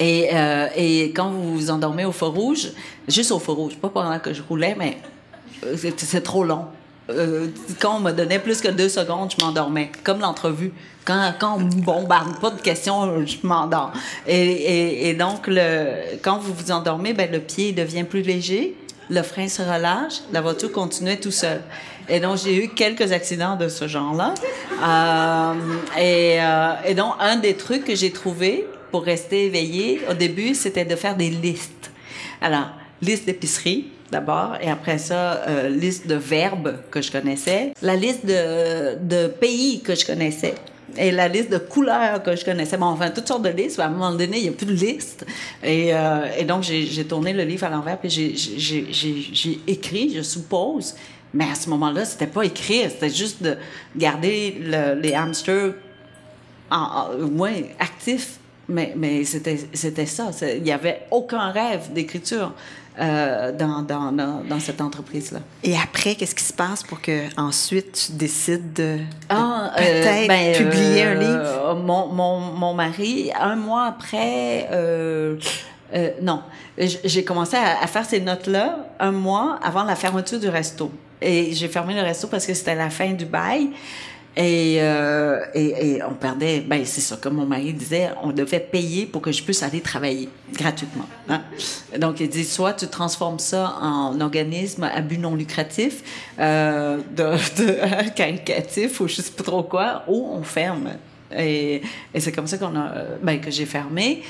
[0.00, 2.68] Et, euh, et quand vous vous endormez au feu rouge,
[3.08, 4.98] juste au feu rouge, pas pendant que je roulais, mais
[5.64, 6.66] euh, c'est trop long.
[7.12, 7.46] Euh,
[7.80, 9.90] quand on me donnait plus que deux secondes, je m'endormais.
[10.04, 10.72] Comme l'entrevue.
[11.04, 13.92] Quand, quand on me bombarde pas de questions, je m'endors.
[14.26, 15.50] Et, donc,
[16.22, 18.76] quand vous vous endormez, ben, le pied devient plus léger,
[19.10, 21.60] le frein se relâche, la voiture continuait tout seul.
[22.08, 24.34] Et donc, j'ai eu quelques accidents de ce genre-là.
[24.82, 25.54] Euh,
[25.98, 30.54] et, euh, et donc, un des trucs que j'ai trouvé pour rester éveillé, au début,
[30.54, 31.90] c'était de faire des listes.
[32.40, 37.96] Alors, liste d'épicerie, d'abord, et après ça, euh, liste de verbes que je connaissais, la
[37.96, 40.54] liste de, de pays que je connaissais,
[40.98, 42.76] et la liste de couleurs que je connaissais.
[42.76, 43.80] Bon, enfin, toutes sortes de listes.
[43.80, 45.24] À un moment donné, il n'y a plus de liste.
[45.64, 50.94] Et, euh, et donc, j'ai tourné le livre à l'envers, puis j'ai- écrit, je suppose.
[51.32, 53.56] Mais à ce moment-là, c'était pas écrit, c'était juste de
[53.96, 55.72] garder le- les hamsters
[56.70, 58.36] en, en- ouais, actif.
[58.68, 60.30] Mais, mais c'était, ça.
[60.56, 62.52] Il n'y avait aucun rêve d'écriture
[62.98, 65.40] euh, dans, dans, dans, cette entreprise-là.
[65.64, 70.02] Et après, qu'est-ce qui se passe pour que ensuite tu décides de, de Ah, euh,
[70.02, 71.74] peut-être ben, publier euh, un livre?
[71.82, 75.36] Mon, mon, mon mari, un mois après, euh,
[75.94, 76.42] euh, non,
[76.78, 80.90] j'ai commencé à, à faire ces notes-là un mois avant la fermeture du resto.
[81.22, 83.70] Et j'ai fermé le resto parce que c'était la fin du bail.
[84.34, 88.60] Et, euh, et, et on perdait, ben c'est ça, comme mon mari disait, on devait
[88.60, 91.04] payer pour que je puisse aller travailler gratuitement.
[91.28, 91.42] hein.
[91.98, 96.02] Donc il dit, soit tu transformes ça en organisme à but non lucratif,
[96.38, 97.24] euh, de,
[97.62, 100.92] de caritatif ou je sais pas trop quoi, ou on ferme.
[101.36, 101.82] Et,
[102.14, 102.90] et c'est comme ça qu'on a,
[103.22, 104.22] ben, que j'ai fermé.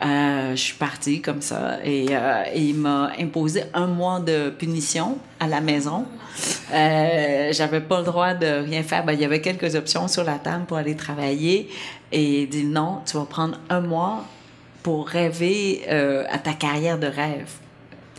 [0.00, 4.50] Euh, je suis partie comme ça et, euh, et il m'a imposé un mois de
[4.50, 6.04] punition à la maison.
[6.72, 9.04] Euh, j'avais pas le droit de rien faire.
[9.04, 11.68] Ben, il y avait quelques options sur la table pour aller travailler
[12.12, 14.24] et il dit non, tu vas prendre un mois
[14.84, 17.50] pour rêver à ta carrière de rêve.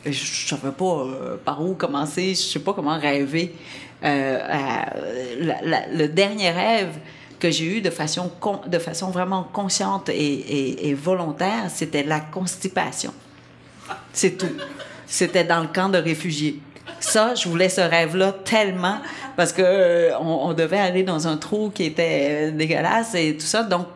[0.05, 1.05] Je, je savais pas
[1.45, 3.55] par où commencer, je sais pas comment rêver.
[4.03, 6.89] Le dernier rêve
[7.39, 8.31] que j'ai eu de façon,
[8.67, 13.13] de façon vraiment consciente et, volontaire, c'était la constipation.
[14.13, 14.51] C'est tout.
[15.07, 16.59] C'était dans le camp de réfugiés.
[16.99, 18.97] Ça, je voulais ce rêve-là tellement
[19.37, 23.45] parce que euh, on, devait aller dans un trou qui était euh, dégueulasse et tout
[23.45, 23.63] ça.
[23.63, 23.87] Donc,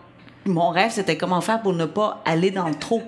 [0.45, 3.03] mon rêve, c'était comment faire pour ne pas aller dans le trou.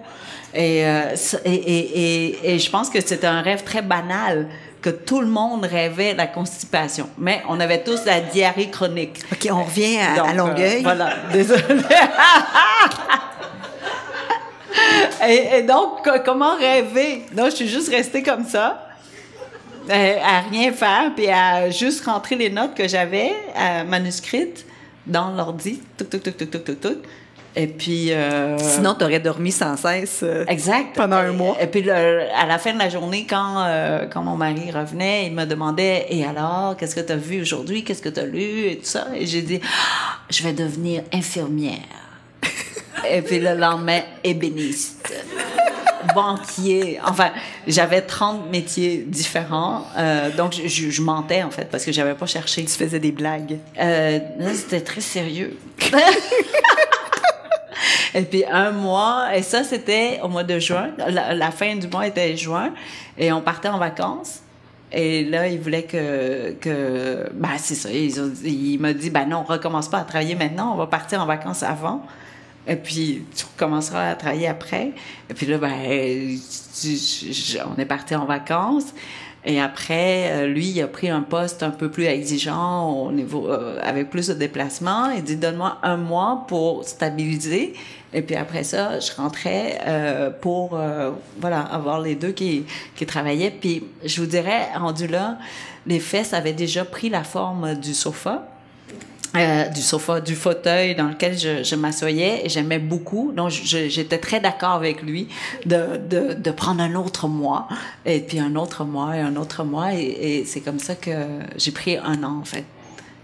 [0.53, 4.47] Et, euh, je pense que c'était un rêve très banal
[4.85, 7.09] que tout le monde rêvait la constipation.
[7.17, 9.19] Mais on avait tous la diarrhée chronique.
[9.31, 10.75] OK, on revient à, Donc, à Longueuil.
[10.77, 11.63] euh, voilà, désolé.
[15.27, 17.23] et, et donc, co- comment rêver?
[17.35, 18.87] Non, je suis juste restée comme ça,
[19.89, 24.65] euh, à rien faire, puis à juste rentrer les notes que j'avais euh, manuscrites
[25.07, 26.97] dans l'ordi, tout, tout, tout, tout, tout, tout, tout.
[27.57, 28.11] Et puis...
[28.11, 30.19] euh, Sinon, tu aurais dormi sans cesse.
[30.23, 30.95] euh, Exact.
[30.95, 31.55] Pendant un mois.
[31.61, 31.91] Et puis, le-
[32.35, 36.05] à la fin de la journée, quand, euh, quand mon mari revenait, il me demandait
[36.09, 37.83] Et alors, qu'est-ce que tu as vu aujourd'hui?
[37.83, 39.07] Qu'est-ce que tu as lu Et tout ça.
[39.15, 41.79] Et j'ai dit Ah, Je vais devenir infirmière.
[43.09, 45.13] et puis, le lendemain, ébéniste.
[46.13, 46.99] banquier.
[47.05, 47.31] Enfin,
[47.67, 49.85] j'avais 30 métiers différents.
[49.97, 52.63] Euh, donc, je, je, je mentais, en fait, parce que j'avais pas cherché.
[52.65, 53.57] Tu faisais des blagues.
[53.79, 55.57] Euh, là, c'était très sérieux.
[58.13, 60.89] et puis un mois, et ça c'était au mois de juin.
[60.97, 62.73] La, fin du mois était juin,
[63.17, 64.41] et on partait en vacances.
[64.91, 67.89] Et là, il voulait que, que ben c'est ça.
[67.91, 68.11] Il,
[68.45, 71.25] il m'a dit, ben non, on recommence pas à travailler maintenant, on va partir en
[71.25, 72.05] vacances avant.
[72.67, 74.91] Et puis, tu recommenceras à travailler après.
[75.29, 75.71] Et puis là, ben,
[77.67, 78.93] on est parti en vacances.
[79.45, 83.47] Et après, euh, lui, il a pris un poste un peu plus exigeant au niveau,
[83.47, 85.11] euh, avec plus de déplacements.
[85.11, 87.73] Il dit, donne-moi un mois pour stabiliser.
[88.15, 92.65] Et puis après ça, je rentrais euh, pour, euh, voilà, avoir les deux qui,
[92.95, 93.51] qui travaillaient.
[93.51, 95.37] Puis je vous dirais, rendu là,
[95.85, 98.47] les fesses avaient déjà pris la forme du sofa.
[99.35, 103.33] Euh, du sofa, du fauteuil dans lequel je, je m'assoyais et j'aimais beaucoup.
[103.35, 105.27] Donc, j'étais très d'accord avec lui
[105.65, 107.67] de, de, de, prendre un autre mois
[108.05, 109.93] et puis un autre mois et un autre mois.
[109.93, 110.03] Et,
[110.39, 111.11] et c'est comme ça que
[111.57, 112.63] j'ai pris un an, en fait,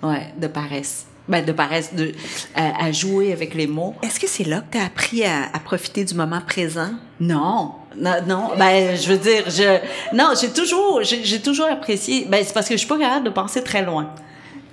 [0.04, 1.06] ouais, de paresse.
[1.30, 2.12] Ben, de paresse, de,
[2.56, 3.94] à, à, jouer avec les mots.
[4.02, 6.90] Est-ce que c'est là que tu as appris à, à, profiter du moment présent?
[7.22, 7.76] Non.
[7.96, 9.80] Non, non, ben, je veux dire, je,
[10.16, 13.30] non, j'ai toujours, j'ai toujours apprécié, ben, c'est parce que je suis pas capable de
[13.30, 14.14] penser très loin.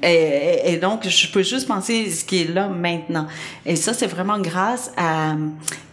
[0.02, 3.26] Et, donc, je peux juste penser ce qui est là maintenant.
[3.66, 5.36] Et ça, c'est vraiment grâce à, euh,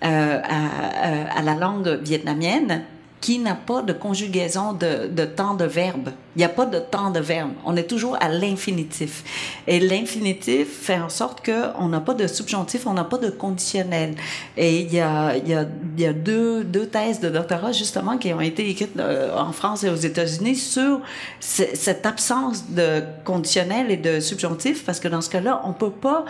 [0.03, 2.83] à, à, la langue vietnamienne
[3.19, 6.09] qui n'a pas de conjugaison de, de temps de verbe.
[6.35, 7.51] Il n'y a pas de temps de verbe.
[7.65, 9.23] On est toujours à l'infinitif.
[9.67, 14.15] Et l'infinitif fait en sorte qu'on n'a pas de subjonctif, on n'a pas de conditionnel.
[14.57, 15.65] Et il y a, y a,
[15.97, 19.89] y a deux, deux thèses de doctorat, justement, qui ont été écrites en France et
[19.89, 20.99] aux États-Unis sur
[21.39, 26.25] cette absence de conditionnel et de subjonctif, parce que dans ce cas-là, on peut pas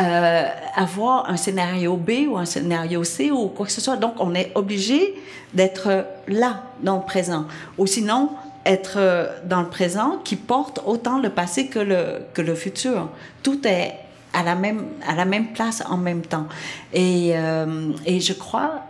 [0.00, 0.44] euh,
[0.76, 3.96] avoir un scénario B ou un scénario C ou quoi que ce soit.
[3.96, 5.16] Donc, on est obligé
[5.52, 7.46] d'être là, dans présent.
[7.78, 8.30] Ou sinon,
[8.68, 13.08] être dans le présent qui porte autant le passé que le, que le futur.
[13.42, 13.94] Tout est
[14.32, 16.46] à la même, à la même place en même temps.
[16.92, 18.82] Et, euh, et je crois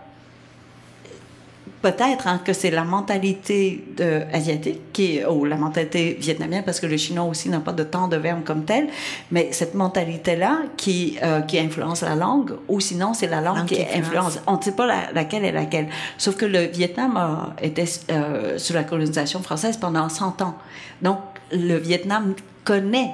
[1.83, 6.87] peut-être hein, que c'est la mentalité de, asiatique qui ou la mentalité vietnamienne parce que
[6.87, 8.89] le chinois aussi n'a pas de temps de verbe comme tel
[9.31, 13.59] mais cette mentalité là qui euh, qui influence la langue ou sinon c'est la langue,
[13.59, 13.99] langue qui influence.
[13.99, 14.41] influence.
[14.47, 15.89] On ne sait pas la, laquelle est laquelle.
[16.17, 20.57] Sauf que le Vietnam a été euh, sous la colonisation française pendant 100 ans.
[21.03, 21.19] Donc
[21.53, 23.13] le Vietnam connaît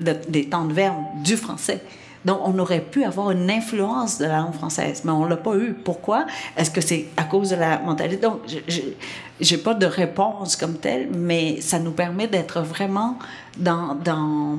[0.00, 1.80] le, les temps de verbe du français
[2.24, 5.56] donc, on aurait pu avoir une influence de la langue française, mais on l'a pas
[5.56, 5.72] eu.
[5.72, 6.26] Pourquoi?
[6.56, 8.20] Est-ce que c'est à cause de la mentalité?
[8.20, 8.40] Donc,
[9.40, 13.18] j'ai pas de réponse comme telle, mais ça nous permet d'être vraiment
[13.56, 14.58] dans, dans,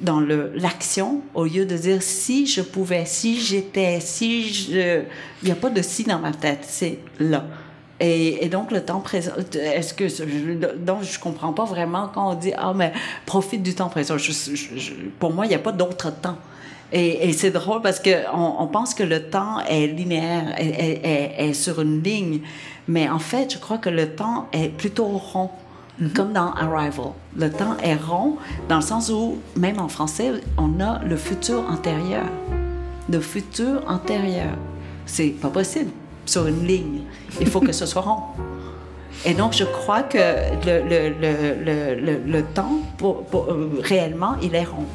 [0.00, 5.02] dans l'action au lieu de dire si je pouvais, si j'étais, si je.
[5.42, 7.44] Il n'y a pas de si dans ma tête, c'est là.
[8.00, 10.74] Et, donc, le temps présent, est-ce que.
[10.76, 12.92] donc, je comprends pas vraiment quand on dit Ah, mais
[13.26, 14.16] profite du temps présent.
[14.16, 16.38] Je, je, pour moi, il n'y a pas d'autre temps.
[16.96, 21.00] Et, et c'est drôle parce que on, on, pense que le temps est linéaire, est,
[21.02, 22.38] est, est, sur une ligne,
[22.86, 25.50] mais en fait, je crois que le temps est plutôt rond.
[25.98, 26.12] Mm -hmm.
[26.16, 27.12] Comme dans Arrival.
[27.44, 28.30] Le temps est rond
[28.68, 29.22] dans le sens où,
[29.64, 30.28] même en français,
[30.64, 32.26] on a le futur antérieur.
[33.14, 34.54] Le futur antérieur.
[35.14, 35.92] C'est pas possible
[36.32, 37.00] sur une ligne.
[37.42, 38.22] Il faut que ce soit rond.
[39.28, 40.24] Et donc, je crois que
[40.66, 41.32] le, le, le,
[42.06, 44.88] le, le temps, pour, pour, euh, réellement, il est rond.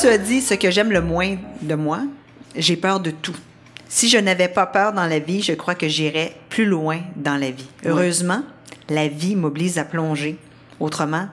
[0.00, 2.02] Tu as dit ce que j'aime le moins de moi,
[2.54, 3.36] j'ai peur de tout.
[3.88, 7.36] Si je n'avais pas peur dans la vie, je crois que j'irais plus loin dans
[7.36, 7.68] la vie.
[7.84, 8.42] Heureusement,
[8.88, 10.36] la vie m'oblige à plonger.
[10.78, 11.28] Autrement,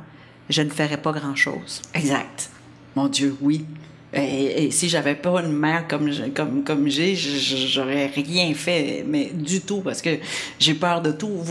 [0.49, 1.81] je ne ferais pas grand-chose.
[1.93, 2.49] Exact.
[2.95, 3.65] Mon Dieu, oui.
[4.13, 9.29] Et, et si j'avais pas une mère comme comme comme j'ai, j'aurais rien fait, mais
[9.33, 10.11] du tout parce que
[10.57, 11.43] j'ai peur de tout.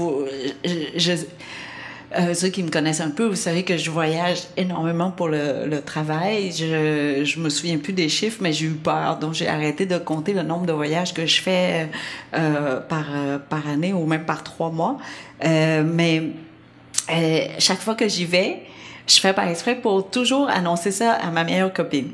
[0.96, 1.12] Je,
[2.16, 5.80] euh, ceux qui me connaissent un peu, vous savez que je voyage énormément pour le,
[5.80, 6.52] travail.
[6.52, 9.98] Je, je me souviens plus des chiffres, mais j'ai eu peur, donc j'ai arrêté de
[9.98, 11.88] compter le nombre de voyages que je fais
[12.34, 13.06] euh, par
[13.48, 14.98] par année ou même par trois mois.
[15.44, 16.30] Euh, mais
[17.58, 18.62] chaque fois que j'y vais,
[19.06, 22.12] je fais par exprès pour toujours annoncer ça à ma meilleure copine,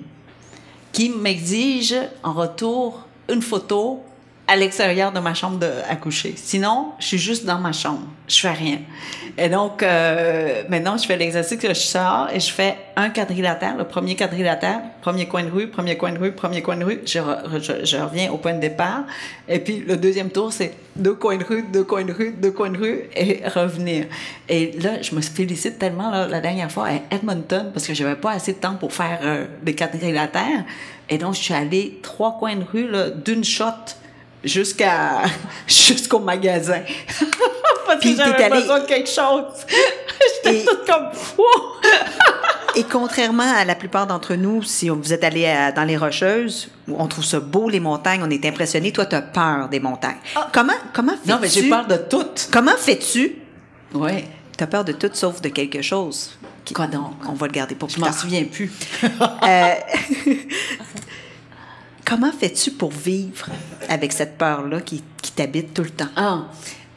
[0.93, 4.03] qui m'exige en retour une photo
[4.51, 5.97] à l'extérieur de ma chambre de, à.
[6.35, 8.03] Sinon, je suis juste dans ma chambre.
[8.27, 8.79] Je fais rien.
[9.39, 13.77] Et donc, euh, maintenant, je fais l'exercice que je sors et je fais un quadrilatère,
[13.77, 17.01] le premier quadrilatère, premier coin de rue, premier coin de rue, premier coin de rue.
[17.07, 19.05] Je reviens au point de départ.
[19.49, 22.51] Et puis, le deuxième tour, c'est deux coins de rue, deux coins de rue, deux
[22.51, 24.07] coins de rue et revenir.
[24.49, 28.17] Et là, je me félicite tellement là, la dernière fois à Edmonton parce que j'avais
[28.17, 30.65] pas assez de temps pour faire euh, des quadrilatères.
[31.09, 32.89] Et donc, je suis allée trois coins de rue
[33.25, 33.95] d'une shot
[34.45, 35.23] jusqu'à
[35.67, 36.81] jusqu'au magasin.
[37.87, 39.45] Parce que j'avais besoin de quelque chose.
[40.45, 41.09] J'étais toute comme
[42.77, 46.97] Et contrairement à la plupart d'entre nous, si vous êtes allé dans les Rocheuses, où
[46.99, 50.19] on trouve ça beau, les montagnes, on est impressionné, toi, tu as peur des montagnes.
[50.37, 50.49] Ah.
[50.53, 51.29] Comment, comment fais-tu?
[51.31, 52.27] Non, mais j'ai peur de tout.
[52.53, 53.37] Comment fais-tu?
[53.95, 54.25] Oui.
[54.57, 56.39] Tu as peur de tout sauf de quelque chose.
[56.75, 57.15] Quoi donc?
[57.29, 58.71] On va le garder pour plus Je m'en souviens plus.
[59.03, 59.75] euh,
[62.05, 63.47] comment fais-tu pour vivre
[63.89, 66.09] avec cette peur-là qui, qui t'habite tout le temps?
[66.17, 66.47] Ah.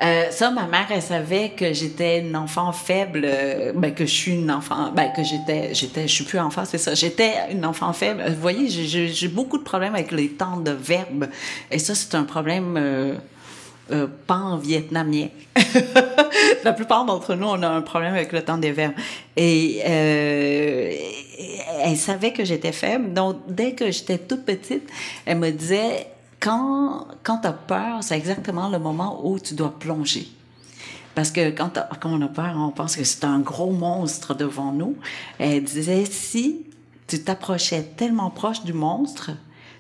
[0.04, 4.12] Euh, ça, ma mère, elle savait que j'étais une enfant faible, euh, ben, que je
[4.12, 6.94] suis une enfant, ben, que j'étais, j'étais, je suis plus enfant, c'est ça.
[6.94, 8.22] J'étais une enfant faible.
[8.28, 11.28] Vous voyez, j'ai beaucoup de problèmes avec les temps de verbe.
[11.72, 13.16] Et ça, c'est un problème euh,
[13.92, 15.28] euh pan vietnamien.
[16.66, 18.96] La plupart d'entre nous, on a un problème avec le temps des verbes.
[21.38, 23.14] Elle savait que j'étais faible.
[23.14, 24.90] Donc, dès que j'étais toute petite,
[25.26, 26.08] elle me disait,
[26.40, 30.28] quand, quand tu as peur, c'est exactement le moment où tu dois plonger.
[31.16, 31.72] Parce que quand,
[32.06, 34.96] on a peur, on pense que c'est un gros monstre devant nous.
[35.38, 36.66] Elle disait, si
[37.08, 39.32] tu t'approchais tellement proche du monstre,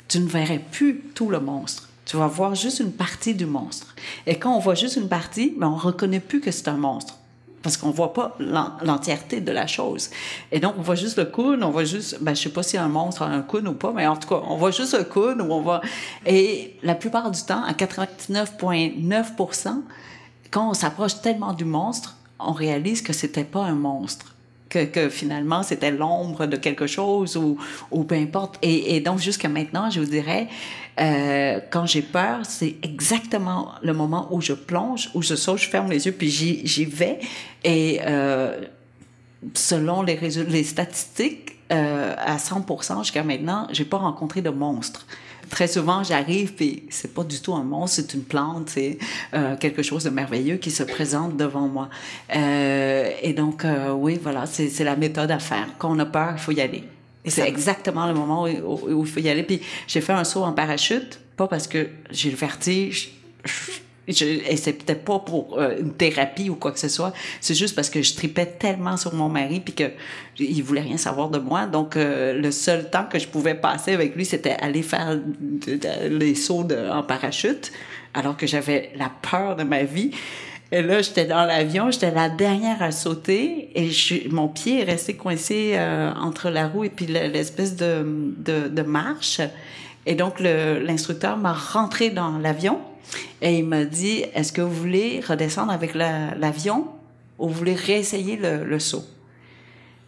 [0.07, 1.89] tu ne verrais plus tout le monstre.
[2.05, 3.95] Tu vas voir juste une partie du monstre.
[4.27, 7.17] Et quand on voit juste une partie, ben on reconnaît plus que c'est un monstre
[7.63, 10.11] parce qu'on voit pas l'entièreté de la chose.
[10.51, 12.77] Et donc, on voit juste le coude, on voit juste, ben, je sais pas si
[12.77, 15.05] un monstre a un coude ou pas, mais en tout cas, on voit juste le
[15.05, 15.81] coude où on voit.
[16.25, 19.81] Et la plupart du temps, à 99,9%
[20.53, 24.32] quand on s'approche tellement du monstre, on réalise que c'était pas un monstre.
[24.73, 28.57] Que, finalement c'était l'ombre de quelque chose ou, peu importe.
[28.61, 30.47] Et, donc jusqu'à maintenant, je vous dirais,
[30.99, 35.69] euh, quand j'ai peur, c'est exactement le moment où je plonge, où je saute, je
[35.69, 37.19] ferme les yeux, puis j'y vais.
[37.63, 38.61] Et euh,
[39.53, 45.07] selon les, les statistiques, euh, à 100% jusqu'à maintenant, j'ai pas rencontré de monstre.
[45.49, 48.97] Très souvent, j'arrive puis c'est pas du tout un monstre, c'est une plante, c'est
[49.33, 51.89] euh, quelque chose de merveilleux qui se présente devant moi.
[52.35, 55.67] Euh, et donc, euh, oui, voilà, c'est la méthode à faire.
[55.77, 56.83] Quand on a peur, il faut y aller.
[57.25, 59.43] Et c'est exactement le moment où, il faut y aller.
[59.43, 63.13] Puis j'ai fait un saut en parachute, pas parce que j'ai le vertige,
[63.45, 63.51] je,
[64.07, 67.13] et c'est peut-être pas pour euh, une thérapie ou quoi que ce soit.
[67.39, 69.91] C'est juste parce que je tripais tellement sur mon mari puis que
[70.39, 71.67] il voulait rien savoir de moi.
[71.67, 75.17] Donc euh, le seul temps que je pouvais passer avec lui, c'était aller faire
[76.09, 77.71] les sauts en parachute,
[78.13, 80.11] alors que j'avais la peur de ma vie.
[80.73, 84.85] Et là, j'étais dans l'avion, j'étais la dernière à sauter et je, mon pied est
[84.85, 89.39] resté coincé euh, entre la roue et puis l'espèce de, de, marche.
[90.07, 92.79] Et donc, l'instructeur m'a rentré dans l'avion
[93.41, 96.87] et il m'a dit, est-ce que vous voulez redescendre avec l'avion
[97.37, 99.05] ou vous voulez réessayer le, saut?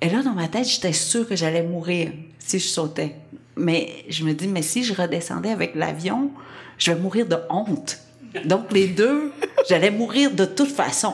[0.02, 3.16] Et là, dans ma tête, j'étais sûre que j'allais mourir si je sautais.
[3.56, 6.32] Mais je me dis, mais si je redescendais avec l'avion,
[6.78, 8.00] je vais mourir de honte.
[8.44, 9.32] Donc, les deux,
[9.70, 11.14] j'allais mourir de toute façon.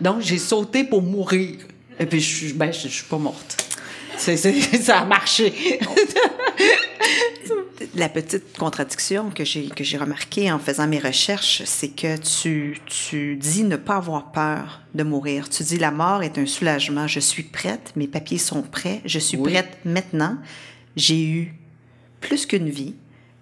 [0.00, 1.56] Donc, j'ai sauté pour mourir.
[1.98, 3.56] Et puis, je, ben, suis pas morte.
[4.16, 5.80] Ça a marché.
[8.00, 12.80] La petite contradiction que j'ai, que j'ai remarquée en faisant mes recherches, c'est que tu,
[12.86, 15.50] tu dis ne pas avoir peur de mourir.
[15.50, 17.06] Tu dis la mort est un soulagement.
[17.06, 20.38] Je suis prête, mes papiers sont prêts, je suis prête maintenant.
[20.96, 21.54] J'ai eu
[22.22, 22.94] plus qu'une vie,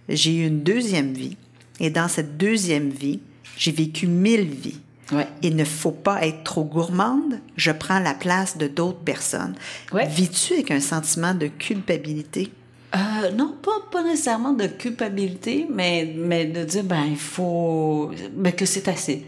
[0.09, 1.37] j'ai eu une deuxième vie
[1.79, 3.21] et dans cette deuxième vie,
[3.57, 4.81] j'ai vécu mille vies.
[5.13, 5.29] Ouais.
[5.41, 7.39] Il ne faut pas être trop gourmande.
[7.57, 9.55] Je prends la place de d'autres personnes.
[9.93, 10.09] Ouais.
[10.09, 12.51] Vis-tu avec un sentiment de culpabilité?
[12.95, 18.11] Euh, non, pas, pas nécessairement de culpabilité, mais, mais de dire, ben, il faut.
[18.33, 19.27] Ben, que c'est assez.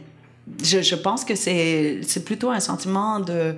[0.63, 3.55] Je, je pense que c'est, plutôt un sentiment de.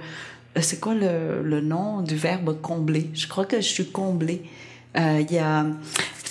[0.61, 3.09] C'est quoi le, le nom du verbe combler?
[3.14, 4.42] Je crois que je suis comblée.
[4.98, 5.64] Euh, il y a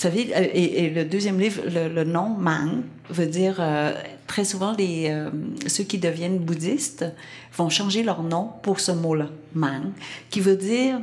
[0.01, 3.93] vous savez, euh, et, et, le deuxième livre, le, le nom Mang veut dire euh,
[4.25, 5.29] très souvent les euh,
[5.67, 7.05] ceux qui deviennent bouddhistes
[7.55, 9.91] vont changer leur nom pour ce mot-là, Mang,
[10.31, 10.99] qui veut dire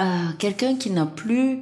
[0.00, 1.60] euh, quelqu'un qui n'a plus,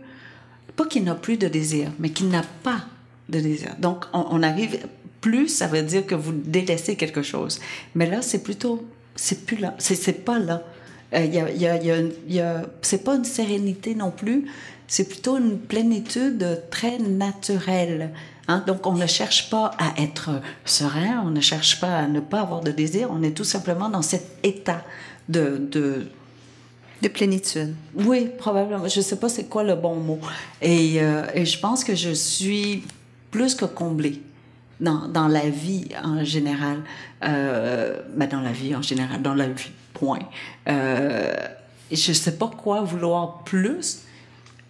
[0.76, 2.84] pas qui n'a plus de désir, mais qui n'a pas
[3.28, 3.74] de désir.
[3.78, 4.86] Donc on, arrive
[5.20, 7.60] plus, ça veut dire que vous délaissez quelque chose.
[7.94, 8.84] Mais là, c'est plutôt,
[9.16, 10.62] c'est plus là, c'est pas là.
[11.12, 11.76] A, y a, y a,
[12.28, 14.46] y a c'est pas une sérénité non plus,
[14.86, 18.10] c'est plutôt une plénitude très naturelle.
[18.48, 18.62] Hein?
[18.66, 20.30] Donc, on ne cherche pas à être
[20.64, 23.88] serein, on ne cherche pas à ne pas avoir de désir, on est tout simplement
[23.88, 24.84] dans cet état
[25.28, 25.66] de...
[25.70, 26.08] de
[27.08, 27.74] de plénitude.
[27.94, 28.88] Oui, probablement.
[28.88, 30.18] Je ne sais pas c'est quoi le bon mot.
[30.60, 32.82] Et, euh, et, je pense que je suis
[33.30, 34.20] plus que comblée
[34.80, 36.78] dans, dans la vie en général.
[37.22, 40.20] Euh, ben dans la vie en général, dans la vie, point.
[40.68, 41.34] Euh,
[41.90, 44.00] je ne sais pas quoi vouloir plus.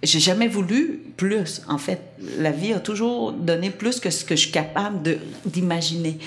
[0.02, 1.62] J'ai jamais voulu plus.
[1.68, 2.00] En fait,
[2.38, 6.18] la vie a toujours donné plus que ce que je suis capable d'imaginer.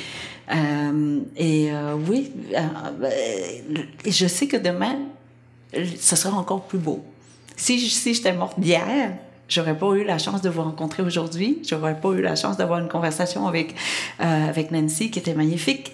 [0.50, 1.70] Euh, et
[2.08, 2.32] oui,
[4.06, 4.98] je sais que demain,
[5.74, 7.04] ce sera encore plus beau.
[7.56, 9.14] Si, si j'étais morte hier,
[9.50, 11.62] j'aurais pas eu la chance de vous rencontrer aujourd'hui.
[11.68, 13.76] J'aurais pas eu la chance d'avoir une conversation avec,
[14.22, 15.94] euh, avec Nancy qui était magnifique.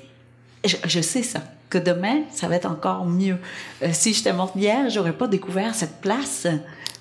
[0.66, 3.38] Je, sais ça, que demain, ça va être encore mieux.
[3.82, 6.48] Euh, si j'étais morte hier, j'aurais pas découvert cette place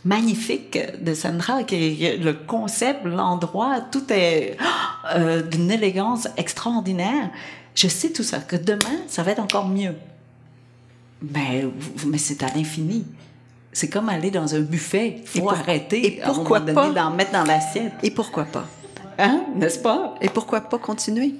[0.05, 4.57] magnifique de Sandra, qui est le concept, l'endroit, tout est
[5.15, 7.31] euh, d'une élégance extraordinaire.
[7.77, 9.95] Je sais tout ça, que demain, ça va être encore mieux.
[11.23, 11.65] Mais,
[12.07, 13.05] mais c'est à l'infini.
[13.73, 15.21] C'est comme aller dans un buffet.
[15.23, 16.07] Il faut pour, arrêter.
[16.07, 16.91] Et pourquoi pas?
[16.91, 17.93] d'en mettre dans l'assiette.
[18.03, 18.67] Et pourquoi pas?
[19.19, 20.15] Hein, n'est-ce pas?
[20.21, 21.35] Et pourquoi pas continuer?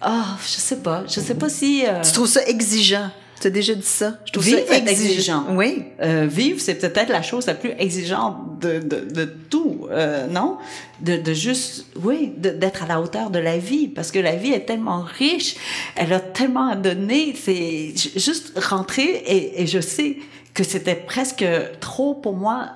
[0.00, 1.04] Ah, oh, je sais pas.
[1.06, 1.84] Je sais pas si.
[1.86, 2.00] Euh...
[2.02, 3.10] Tu trouves ça exigeant?
[3.40, 4.18] Tu as déjà dit ça.
[4.24, 5.10] Je trouve vivre ça exigeant.
[5.10, 5.44] exigeant.
[5.50, 5.84] Oui.
[6.02, 10.58] Euh, vivre, c'est peut-être la chose la plus exigeante de, de, de tout, euh, non?
[11.00, 13.88] De, de juste, oui, d'être à la hauteur de la vie.
[13.88, 15.56] Parce que la vie est tellement riche,
[15.94, 17.34] elle a tellement à donner.
[17.34, 20.16] C'est juste rentrer et, et je sais
[20.54, 21.44] que c'était presque
[21.80, 22.70] trop pour moi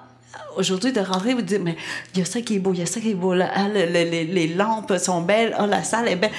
[0.57, 1.77] aujourd'hui de rentrer et vous dire mais
[2.15, 3.51] il y a ça qui est beau, il y a ça qui est beau, là,
[3.55, 6.31] ah, les, les, les, lampes sont belles, oh, la salle est belle.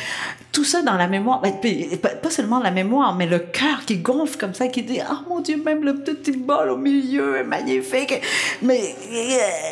[0.51, 4.53] Tout ça dans la mémoire, pas seulement la mémoire, mais le cœur qui gonfle comme
[4.53, 8.21] ça, qui dit oh mon Dieu, même le petit bol au milieu est magnifique.
[8.61, 8.95] Mais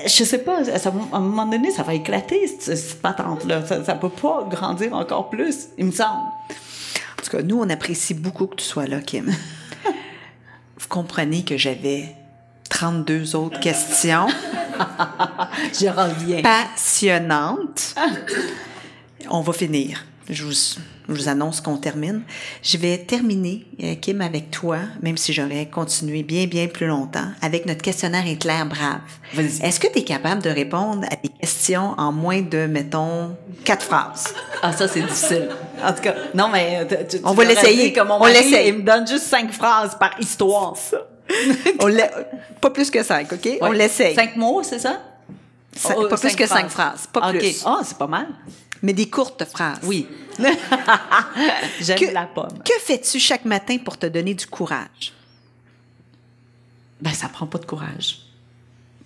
[0.05, 3.65] je sais pas, ça, à un moment donné, ça va éclater cette patente-là.
[3.65, 6.21] Ça, ça peut pas grandir encore plus, il me semble.
[7.19, 9.25] En tout cas, nous, on apprécie beaucoup que tu sois là, Kim.
[10.77, 12.15] Vous comprenez que j'avais
[12.69, 14.27] 32 autres questions.
[15.73, 16.41] Je reviens.
[16.41, 17.95] Passionnantes.
[19.29, 20.05] On va finir.
[20.29, 22.21] Je vous, je vous annonce qu'on termine.
[22.61, 23.65] Je vais terminer,
[23.99, 28.67] Kim, avec toi, même si j'aurais continué bien, bien plus longtemps, avec notre questionnaire éclair
[28.67, 29.01] brave.
[29.63, 33.83] Est-ce que tu es capable de répondre à des questions en moins de, mettons, quatre
[33.83, 34.35] phrases?
[34.61, 35.49] Ah, ça, c'est difficile.
[35.83, 37.91] En tout cas, non, mais tu, tu on va l'essayer.
[37.91, 38.67] Comme on l'essaye.
[38.69, 40.75] Il me donne juste cinq phrases par histoire.
[41.79, 41.89] On
[42.61, 43.49] pas plus que cinq, OK?
[43.61, 44.15] On l'essaye.
[44.15, 45.01] Cinq mots, c'est ça?
[45.95, 46.61] Oh, pas plus que phrases.
[46.61, 47.07] cinq phrases.
[47.11, 47.39] Pas okay.
[47.39, 47.63] plus.
[47.65, 48.27] Ah, oh, c'est pas mal.
[48.81, 49.79] Mais des courtes phrases.
[49.83, 50.07] Oui.
[51.81, 52.59] J'aime la pomme.
[52.63, 55.13] Que fais-tu chaque matin pour te donner du courage?
[57.01, 58.21] Ben, ça prend pas de courage.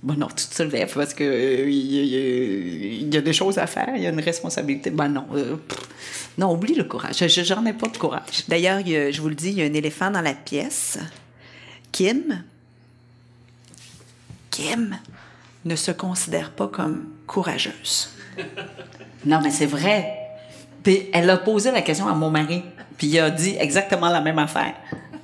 [0.02, 3.68] Bon, non, tu te lèves parce que euh, il y, y, a des choses à
[3.68, 4.90] faire, il y a une responsabilité.
[4.90, 5.56] Ben non, euh,
[6.38, 7.26] non, oublie le courage.
[7.26, 8.44] J'en ai pas de courage.
[8.50, 10.98] D'ailleurs, je vous le dis, il y a un éléphant dans la pièce.
[11.94, 12.44] Kim,
[14.50, 15.00] Kim
[15.64, 18.10] ne se considère pas comme courageuse.
[19.26, 20.18] Non, mais c'est vrai.
[20.82, 22.64] Puis elle a posé la question à mon mari,
[22.98, 24.74] puis il a dit exactement la même affaire.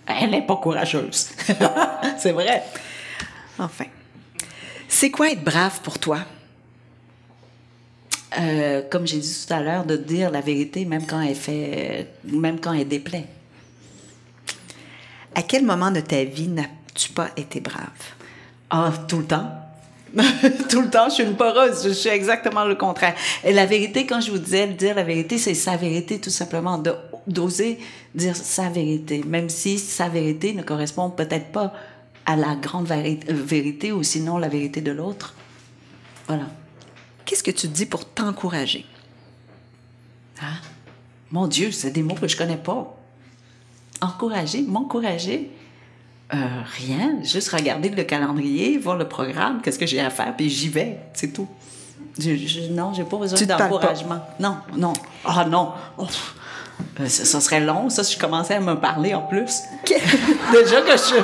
[0.07, 1.31] Elle n'est pas courageuse.
[2.17, 2.63] c'est vrai.
[3.57, 3.85] Enfin.
[4.87, 6.19] C'est quoi être brave pour toi?
[8.39, 12.07] Euh, comme j'ai dit tout à l'heure, de dire la vérité même quand elle fait,
[12.25, 13.25] même quand elle déplaît.
[15.39, 17.87] À quel moment de ta vie n'as-tu pas été brave?
[18.69, 19.49] Ah, tout le temps.
[20.69, 21.81] tout le temps, je suis une poreuse.
[21.81, 23.15] Je suis exactement le contraire.
[23.45, 26.83] Et la vérité, quand je vous disais dire la vérité, c'est sa vérité, tout simplement.
[27.25, 27.79] D'oser
[28.13, 31.71] dire sa vérité, même si sa vérité ne correspond peut-être pas
[32.25, 35.35] à la grande vérité ou sinon la vérité de l'autre.
[36.27, 36.47] Voilà.
[37.23, 38.85] Qu'est-ce que tu dis pour t'encourager?
[40.41, 40.57] Ah,
[41.31, 42.98] mon Dieu, c'est des mots que je connais pas.
[44.01, 45.51] Encourager, m'encourager.
[46.33, 46.37] Euh,
[46.77, 50.69] rien, juste regarder le calendrier, voir le programme, qu'est-ce que j'ai à faire, puis j'y
[50.69, 51.47] vais, c'est tout.
[52.19, 54.21] Je, je, non, j'ai pas besoin d'encouragement.
[54.39, 54.93] Non, non.
[55.25, 55.71] Ah non.
[55.97, 56.05] Oh,
[56.99, 59.61] ça, ça, serait long, ça, si je commençais à me parler en plus.
[59.85, 61.15] Déjà que je...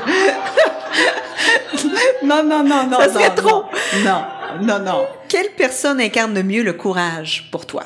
[2.25, 2.97] non, non, non, non.
[2.97, 3.63] Ça serait non, trop.
[4.03, 4.23] Non,
[4.61, 5.05] non, non.
[5.27, 7.83] Quelle personne incarne le mieux le courage pour toi?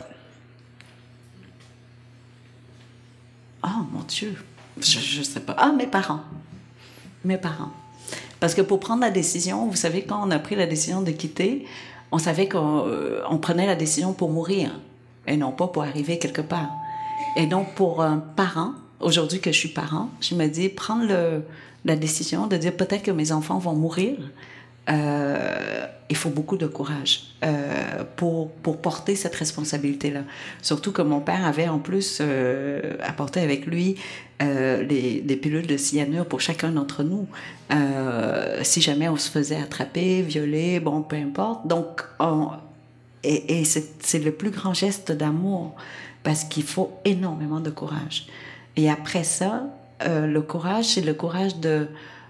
[3.63, 4.35] Oh, mon Dieu.
[4.81, 5.55] Je, je sais pas.
[5.57, 6.21] Ah, mes parents.
[7.25, 7.71] Mes parents.
[8.39, 11.11] Parce que pour prendre la décision, vous savez, quand on a pris la décision de
[11.11, 11.65] quitter,
[12.11, 14.79] on savait qu'on euh, prenait la décision pour mourir
[15.27, 16.69] et non pas pour arriver quelque part.
[17.35, 21.43] Et donc, pour un parent, aujourd'hui que je suis parent, je me dis, prendre
[21.85, 24.15] la décision de dire peut-être que mes enfants vont mourir,
[24.89, 30.21] euh, il faut beaucoup de courage euh, pour, pour porter cette responsabilité-là.
[30.63, 32.23] Surtout que mon père avait en plus
[33.03, 33.97] apporté avec lui
[34.41, 37.27] euh, les, des pilules de cyanure pour chacun d'entre nous.
[37.73, 41.67] Euh, si jamais on se faisait attraper, violer, bon, peu importe.
[41.67, 42.51] Donc, on,
[43.23, 45.75] et, c'est le plus grand geste d'amour
[46.23, 48.27] parce qu'il faut énormément de courage.
[48.77, 49.63] Et après ça,
[50.03, 51.87] euh, le courage, c'est le courage de,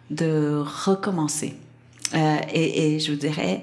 [0.09, 1.55] de recommencer.
[2.51, 3.61] Et, je vous dirais,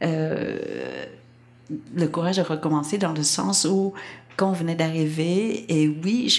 [0.00, 3.92] le courage de recommencer dans le sens où
[4.38, 6.32] quand on venait d'arriver, et oui,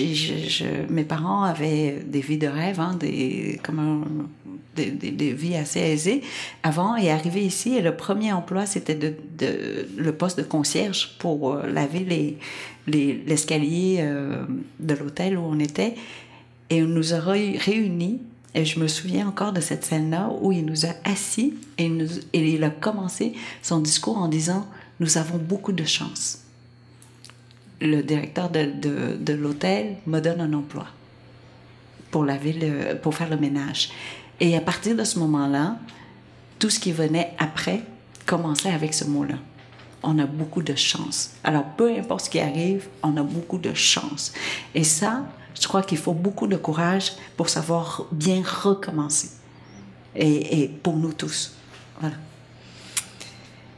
[0.90, 3.60] mes parents avaient des vies de rêve, hein, des,
[5.34, 6.22] vies assez aisées
[6.64, 8.98] avant, et arrivé ici, et le premier emploi, c'était
[9.98, 12.38] le poste de concierge pour euh, laver
[12.88, 14.46] les, l'escalier les, euh,
[14.80, 15.96] de l'hôtel où on était.
[16.70, 18.22] Et on nous a réunis
[18.56, 21.92] et je me souviens encore de cette scène-là où il nous a assis et
[22.34, 24.66] il a commencé son discours en disant
[25.02, 26.44] Nous avons beaucoup de chance.
[27.82, 28.66] Le directeur de,
[29.18, 30.88] de, l'hôtel me donne un emploi
[32.12, 33.90] pour, laver le, pour faire le ménage.
[34.40, 35.78] Et à partir de ce moment-là,
[36.60, 37.82] tout ce qui venait après
[38.26, 39.36] commençait avec ce mot-là.
[40.04, 41.32] On a beaucoup de chance.
[41.44, 44.34] Alors, peu importe ce qui arrive, on a beaucoup de chance.
[44.76, 45.26] Et ça,
[45.60, 49.32] je crois qu'il faut beaucoup de courage pour savoir bien recommencer.
[50.16, 51.54] Et, et pour nous tous.
[52.00, 52.16] Voilà.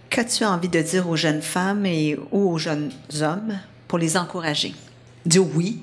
[0.09, 2.91] Qu'as-tu envie de dire aux jeunes femmes et aux jeunes
[3.21, 3.57] hommes?
[3.91, 4.73] Pour les encourager?
[5.25, 5.81] Dire oui.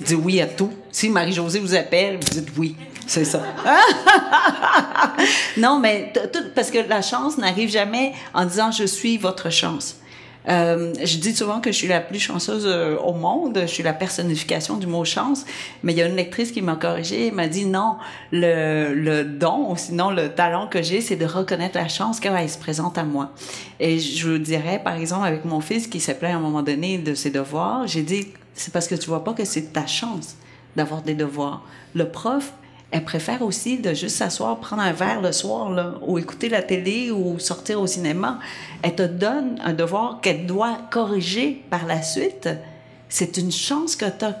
[0.00, 0.72] Dire oui à tout.
[0.90, 2.74] Si Marie-Josée vous appelle, vous dites oui.
[3.06, 3.42] C'est ça.
[5.58, 6.10] non, mais
[6.54, 9.96] parce que la chance n'arrive jamais en disant je suis votre chance.
[10.48, 13.58] Euh, je dis souvent que je suis la plus chanceuse euh, au monde.
[13.62, 15.44] Je suis la personnification du mot chance.
[15.82, 17.96] Mais il y a une lectrice qui m'a corrigée et m'a dit non,
[18.32, 22.34] le, le don, ou sinon le talent que j'ai, c'est de reconnaître la chance quand
[22.36, 23.30] elle se présente à moi.
[23.80, 26.62] Et je vous dirais, par exemple, avec mon fils qui s'est plaint à un moment
[26.62, 29.86] donné de ses devoirs, j'ai dit, c'est parce que tu vois pas que c'est ta
[29.86, 30.36] chance
[30.76, 31.62] d'avoir des devoirs.
[31.94, 32.52] Le prof,
[32.92, 37.10] elle préfère aussi de juste s'asseoir, prendre un verre le soir, ou écouter la télé,
[37.10, 38.38] ou sortir au cinéma.
[38.82, 42.50] Elle te donne un devoir qu'elle doit corriger par la suite.
[43.08, 44.32] C'est une chance que tu as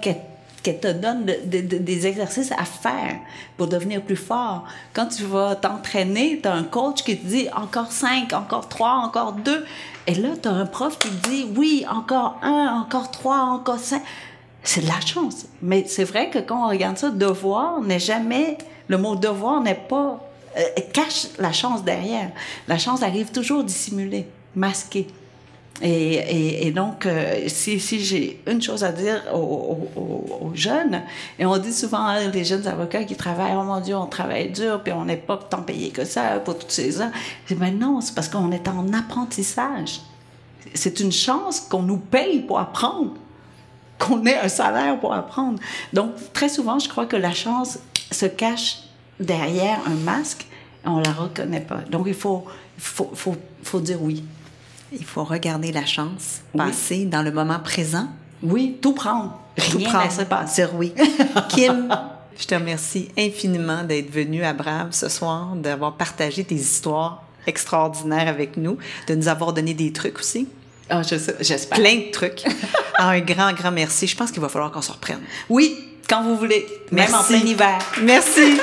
[0.62, 3.16] qu'elle te donne de, de, de, des exercices à faire
[3.56, 4.64] pour devenir plus fort.
[4.92, 9.02] Quand tu vas t'entraîner, tu as un coach qui te dit encore cinq, encore trois,
[9.04, 9.64] encore deux.
[10.06, 13.78] Et là, tu as un prof qui te dit oui, encore un, encore trois, encore
[13.78, 14.02] cinq
[14.62, 15.46] c'est de la chance.
[15.60, 18.58] Mais c'est vrai que quand on regarde ça, devoir n'est jamais,
[18.88, 20.20] le mot devoir n'est pas,
[20.56, 20.62] euh,
[20.92, 22.30] cache la chance derrière.
[22.68, 25.06] La chance arrive toujours dissimulée, masquée.
[25.84, 31.02] Et, donc, euh, si, j'ai une chose à dire aux, jeunes,
[31.38, 34.50] et on dit souvent, hein, les jeunes avocats qui travaillent, oh mon Dieu, on travaille
[34.50, 37.10] dur, puis on n'est pas tant payé que ça pour toutes ces heures.
[37.46, 40.02] Je dis, mais non, c'est parce qu'on est en apprentissage.
[40.74, 43.14] C'est une chance qu'on nous paye pour apprendre
[44.02, 45.58] qu'on ait un salaire pour apprendre.
[45.92, 47.78] Donc, très souvent, je crois que la chance
[48.10, 48.78] se cache
[49.20, 50.46] derrière un masque
[50.84, 51.80] et on la reconnaît pas.
[51.90, 52.44] Donc, il faut,
[52.78, 54.24] faut, faut, faut dire oui.
[54.92, 57.06] Il faut regarder la chance passer oui.
[57.06, 58.08] dans le moment présent.
[58.42, 59.38] Oui, tout prendre.
[59.56, 60.24] Rien tout prendre.
[60.26, 60.62] passer.
[60.62, 60.92] Dire oui.
[61.48, 61.88] Kim,
[62.38, 68.28] je te remercie infiniment d'être venue à Brave ce soir, d'avoir partagé tes histoires extraordinaires
[68.28, 70.48] avec nous, de nous avoir donné des trucs aussi.
[70.90, 71.00] Oh,
[71.40, 71.78] J'espère.
[71.78, 72.44] Plein de trucs.
[72.98, 74.06] Ah, un grand, grand merci.
[74.06, 75.20] Je pense qu'il va falloir qu'on se reprenne.
[75.48, 76.66] Oui, quand vous voulez.
[76.92, 77.12] Merci.
[77.12, 77.78] Même en plein hiver.
[78.02, 78.60] Merci.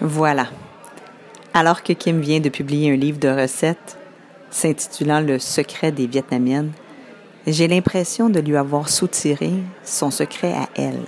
[0.00, 0.46] voilà.
[1.52, 3.98] Alors que Kim vient de publier un livre de recettes
[4.50, 6.72] s'intitulant Le secret des Vietnamiennes,
[7.46, 9.52] j'ai l'impression de lui avoir soutiré
[9.84, 11.02] son secret à elle.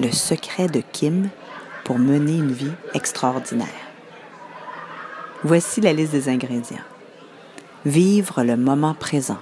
[0.00, 1.28] Le secret de Kim
[1.84, 3.85] pour mener une vie extraordinaire.
[5.46, 6.82] Voici la liste des ingrédients.
[7.84, 9.38] Vivre le moment présent.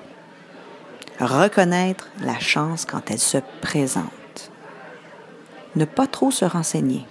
[1.18, 4.51] Reconnaître la chance quand elle se présente.
[5.76, 7.06] Ne pas trop se renseigner.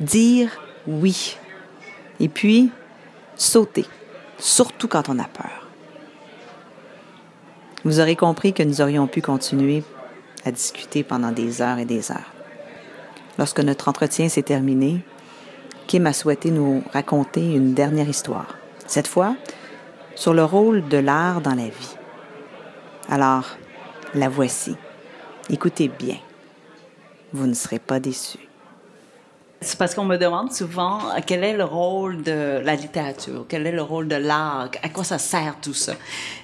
[0.00, 0.50] Dire
[0.88, 1.36] oui.
[2.18, 2.72] Et puis,
[3.36, 3.86] sauter,
[4.36, 5.68] surtout quand on a peur.
[7.84, 9.84] Vous aurez compris que nous aurions pu continuer
[10.44, 12.32] à discuter pendant des heures et des heures.
[13.38, 15.04] Lorsque notre entretien s'est terminé,
[15.86, 18.56] Kim a souhaité nous raconter une dernière histoire,
[18.86, 19.36] cette fois
[20.16, 21.96] sur le rôle de l'art dans la vie.
[23.08, 23.44] Alors,
[24.14, 24.74] la voici.
[25.50, 26.16] Écoutez bien.
[27.32, 28.48] Vous ne serez pas déçus.
[29.60, 33.66] c'est parce qu'on me demande souvent euh, quel est le rôle de la littérature, quel
[33.66, 35.92] est le rôle de l'art, à quoi ça sert tout ça?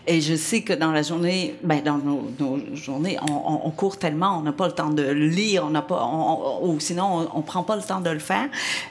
[0.07, 4.39] Et je sais que dans la journée, ben dans nos, nos journées, on, court tellement,
[4.39, 6.05] on n'a pas le temps de lire, on n'a pas,
[6.63, 8.49] ou sinon on, on, prend pas le temps de le faire.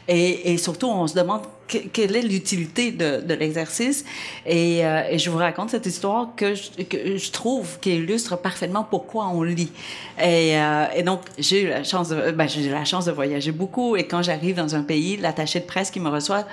[0.08, 4.06] Et, surtout, on se demande quelle est l'utilité de, l'exercice.
[4.46, 9.28] Et, euh, et, je vous raconte cette histoire que je, trouve qui illustre parfaitement pourquoi
[9.28, 9.72] on lit.
[10.18, 13.12] Et, euh, et donc, j'ai eu la chance de, ben, j'ai eu la chance de
[13.12, 13.96] voyager beaucoup.
[13.96, 16.46] Et quand j'arrive dans un pays, l'attaché de presse qui me reçoit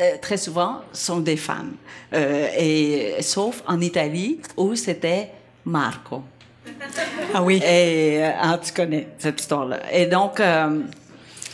[0.00, 1.74] euh, très souvent sont des femmes.
[2.12, 5.30] Euh, et sauf en Italie où c'était
[5.64, 6.22] Marco.
[7.34, 7.60] Ah oui.
[7.64, 9.80] Et ah, tu connais cette histoire-là.
[9.92, 10.40] Et donc.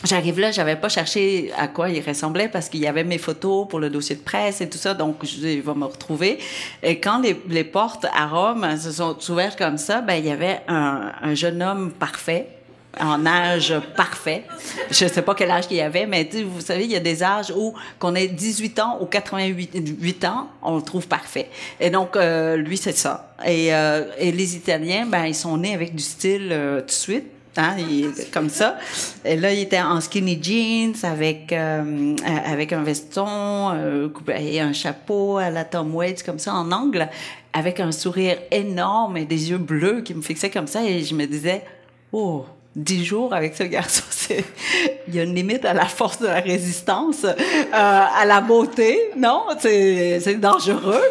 [0.05, 3.67] J'arrive là, j'avais pas cherché à quoi il ressemblait parce qu'il y avait mes photos
[3.67, 6.39] pour le dossier de presse et tout ça, donc je vais me retrouver.
[6.81, 10.31] Et quand les, les, portes à Rome se sont ouvertes comme ça, ben il y
[10.31, 12.47] avait un, un jeune homme parfait,
[12.99, 14.43] en âge parfait.
[14.89, 17.23] Je sais pas quel âge il y avait, mais vous savez, il y a des
[17.23, 21.49] âges où qu'on ait 18 ans ou 88 ans, on le trouve parfait.
[21.79, 23.35] Et donc, euh, lui, c'est ça.
[23.45, 26.91] Et, euh, et les Italiens, ben, ils sont nés avec du style euh, tout de
[26.91, 27.25] suite.
[27.57, 27.75] Hein,
[28.31, 28.77] comme ça.
[29.25, 33.73] Et là, il était en skinny jeans avec avec un veston
[34.29, 37.09] et un chapeau à la Tom Waits comme ça en angle,
[37.51, 40.85] avec un sourire énorme et des yeux bleus qui me fixaient comme ça.
[40.85, 41.63] Et je me disais,
[42.13, 42.45] oh,
[42.79, 44.43] dix jours avec ce garçon, c'est
[45.07, 47.35] il y a une limite à la force de la résistance, euh,
[47.73, 49.43] à la beauté, non?
[49.59, 51.01] C'est dangereux.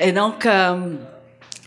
[0.00, 0.94] Et donc euh,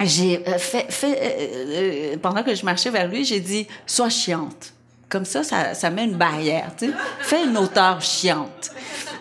[0.04, 4.74] j'ai euh, fait, pendant que je marchais vers lui, j'ai dit sois chiante.
[5.10, 6.72] Comme ça, ça, met une barrière.
[6.78, 6.92] Tu.
[7.22, 8.72] Fais une hauteur chiante.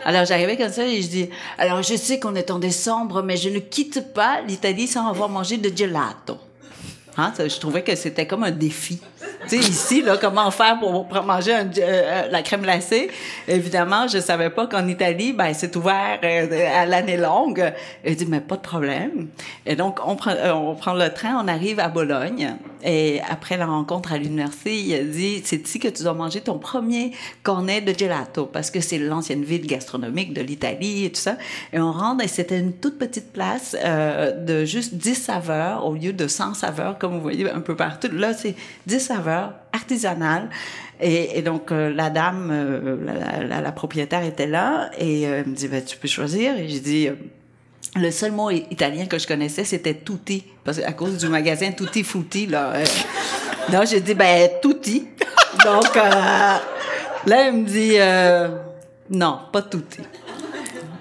[0.04, 3.36] Alors j'arrivais comme ça et je dis alors je sais qu'on est en décembre, mais
[3.36, 6.38] je ne quitte pas l'Italie sans avoir mangé de gelato.
[7.16, 7.32] Hein?
[7.38, 9.00] Je trouvais que c'était comme un défi.
[9.52, 13.08] Ici, comment faire pour manger un, euh, la crème glacée?
[13.46, 17.72] Évidemment, je savais pas qu'en Italie, ben, c'est ouvert euh, à l'année longue.
[18.04, 19.28] Et dis, mais pas de problème.
[19.64, 22.56] Et donc, on prend, euh, on prend le train, on arrive à Bologne.
[22.82, 26.40] Et après la rencontre à l'université, il a dit, c'est ici que tu dois manger
[26.40, 27.12] ton premier
[27.42, 31.36] cornet de gelato, parce que c'est l'ancienne ville gastronomique de l'Italie et tout ça.
[31.72, 36.12] Et on rentre, et c'était une toute petite place de juste 10 saveurs au lieu
[36.12, 38.08] de 100 saveurs, comme vous voyez un peu partout.
[38.12, 38.54] Là, c'est
[38.86, 39.35] 10 saveurs
[39.72, 40.48] artisanales.
[41.00, 45.68] Et, donc, euh, la dame, euh, la, propriétaire était là et euh, elle me dit,
[45.68, 46.56] ben, tu peux choisir.
[46.58, 47.08] Et j'ai dit,
[47.96, 52.02] le seul mot italien que je connaissais, c'était tutti, parce à cause du magasin Tutti
[52.02, 52.82] Frutti, là.
[53.72, 55.06] non, j'ai dit, ben, tutti.
[55.64, 56.62] donc, là,
[57.26, 57.96] elle me dit,
[59.10, 60.00] non, pas tutti.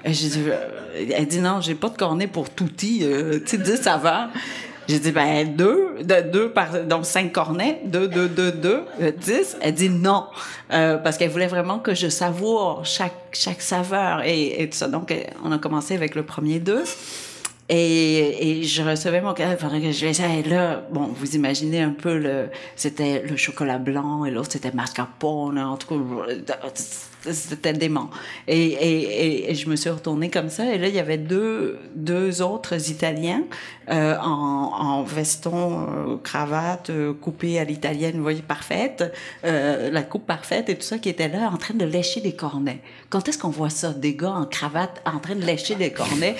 [0.04, 3.06] Elle dit, non, j'ai pas de cornet pour tutti,
[3.46, 4.30] tu sais, 10 saveurs.
[4.88, 9.12] J'ai dit, ben, deux, de, deux par, donc cinq cornets, deux, deux, deux, deux, euh,
[9.12, 9.58] dix.
[9.62, 10.26] Elle dit non,
[10.72, 14.88] euh, parce qu'elle voulait vraiment que je savoure chaque, chaque saveur et, et tout ça.
[14.88, 15.14] Donc,
[15.44, 16.84] on a commencé avec le premier deux.
[17.68, 21.90] Et, et je recevais mon cadeau pendant que je faisais, là, bon, vous imaginez un
[21.90, 26.56] peu le, c'était le chocolat blanc et l'autre c'était mascarpone, en tout cas,
[27.32, 28.10] c'était dément.
[28.48, 31.80] Et, et, et, je me suis retournée comme ça, et là, il y avait deux,
[31.96, 33.44] deux autres Italiens
[33.90, 39.14] euh, en, en veston, euh, cravate, euh, coupée à l'italienne, vous voyez, parfaite,
[39.46, 42.34] euh, la coupe parfaite et tout ça, qui étaient là en train de lécher des
[42.34, 42.82] cornets.
[43.10, 46.36] Quand est-ce qu'on voit ça, des gars en cravate en train de lécher des cornets?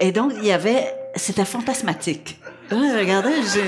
[0.00, 2.38] Et donc, il y avait, c'était fantasmatique.
[2.70, 3.62] regardez, j'ai,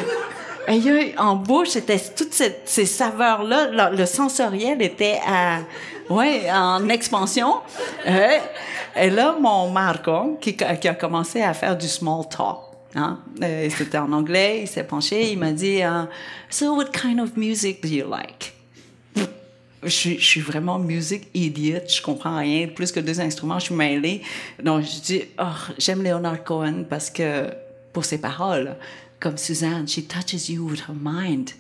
[1.16, 5.18] en bouche, c'était toutes ces, saveurs-là, le, sensoriel était
[6.10, 7.56] ouais, en expansion.
[8.06, 8.38] Euh,
[8.96, 12.58] et là, mon Marco, qui, a commencé à faire du small talk,
[12.94, 16.06] hein, euh, c'était en anglais, il s'est penché, il m'a dit, uh,
[16.50, 18.54] So what kind of music do you like?
[19.84, 24.22] Je, suis vraiment music idiot, je comprends rien, plus que deux instruments, je suis mêlée.
[24.60, 27.48] Donc je dis, oh, j'aime Leonard Cohen parce que
[27.92, 28.74] pour ses paroles,
[29.20, 31.50] comme Suzanne, she touches you with her mind.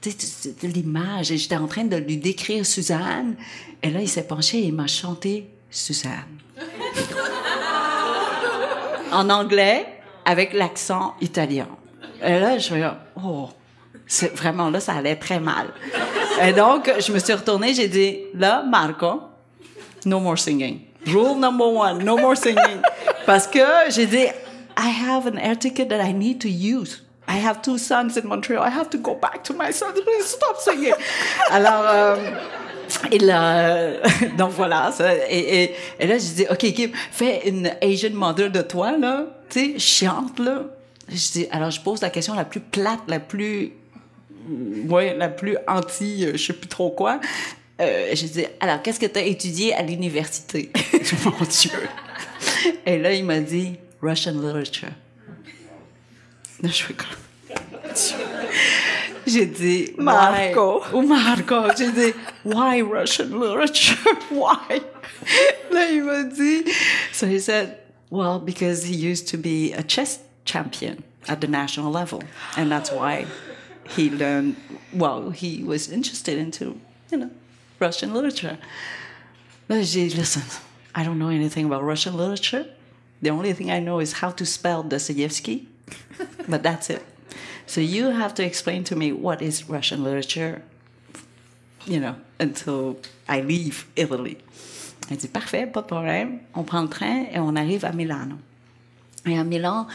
[0.00, 1.32] Sais, l'image.
[1.32, 3.36] Et j'étais en train de lui décrire Suzanne.
[3.82, 6.38] Et là, il s'est penché et il m'a chanté Suzanne.
[9.12, 9.86] en anglais,
[10.24, 11.68] avec l'accent italien.
[12.22, 12.88] Et là, je me suis
[13.22, 13.48] oh,
[14.06, 15.68] c'est vraiment là, ça allait très mal.
[16.42, 19.22] Et donc, je me suis retournée, j'ai dit, là, Marco,
[20.04, 20.80] no more singing.
[21.06, 22.80] Rule number one, no more singing.
[23.26, 24.26] Parce que j'ai dit,
[24.76, 27.02] I have an air ticket that I need to use.
[27.28, 28.62] I have two sons in Montreal.
[28.62, 30.00] I have to go back to my sons.
[30.00, 30.94] Please stop singing.
[31.50, 32.16] Alors, euh,
[33.12, 33.92] et là,
[34.38, 34.90] donc voilà.
[34.92, 38.96] Ça, et, et, et, là, je dis, OK, Kim, fais une Asian mother de toi,
[38.96, 39.26] là.
[39.50, 40.64] Tu sais, chiante, là.
[41.08, 43.72] Je dis, alors, je pose la question la plus plate, la plus,
[44.88, 47.20] ouais, la plus anti, euh, je sais plus trop quoi.
[47.80, 50.70] euh, je dis, alors, qu'est-ce que tu as étudié à l'université?
[51.24, 51.88] Mon Dieu!
[52.86, 54.88] Et là, il m'a dit, Russian literature.
[56.62, 57.08] Là, je comme...
[59.26, 60.80] J'ai dit, Marco.
[60.80, 60.94] Why?
[60.94, 61.68] Ou Marco.
[61.76, 62.14] J'ai dit,
[62.44, 63.96] why Russian literature?
[64.30, 64.80] Why?
[65.70, 66.64] Là, il m'a dit,
[67.12, 67.78] so he said,
[68.10, 72.22] well, because he used to be a chess champion at the national level.
[72.56, 73.26] And that's why
[73.88, 74.56] he learned,
[74.94, 76.80] well, he was interested into,
[77.10, 77.30] you know,
[77.78, 78.58] Russian literature.
[79.68, 80.42] Là, j'ai listen,
[80.94, 82.66] I don't know anything about Russian literature.
[83.20, 85.68] The only thing I know is how to spell Dostoevsky,
[86.48, 87.02] but that's it.
[87.66, 90.62] So you have to explain to me what is Russian literature,
[91.86, 92.96] you know, until
[93.28, 94.38] I leave Italy.
[95.10, 96.40] Elle dit parfait, pas de problème.
[96.54, 98.36] On prend le train et on arrive à Milano.
[99.26, 99.86] Et à Milan,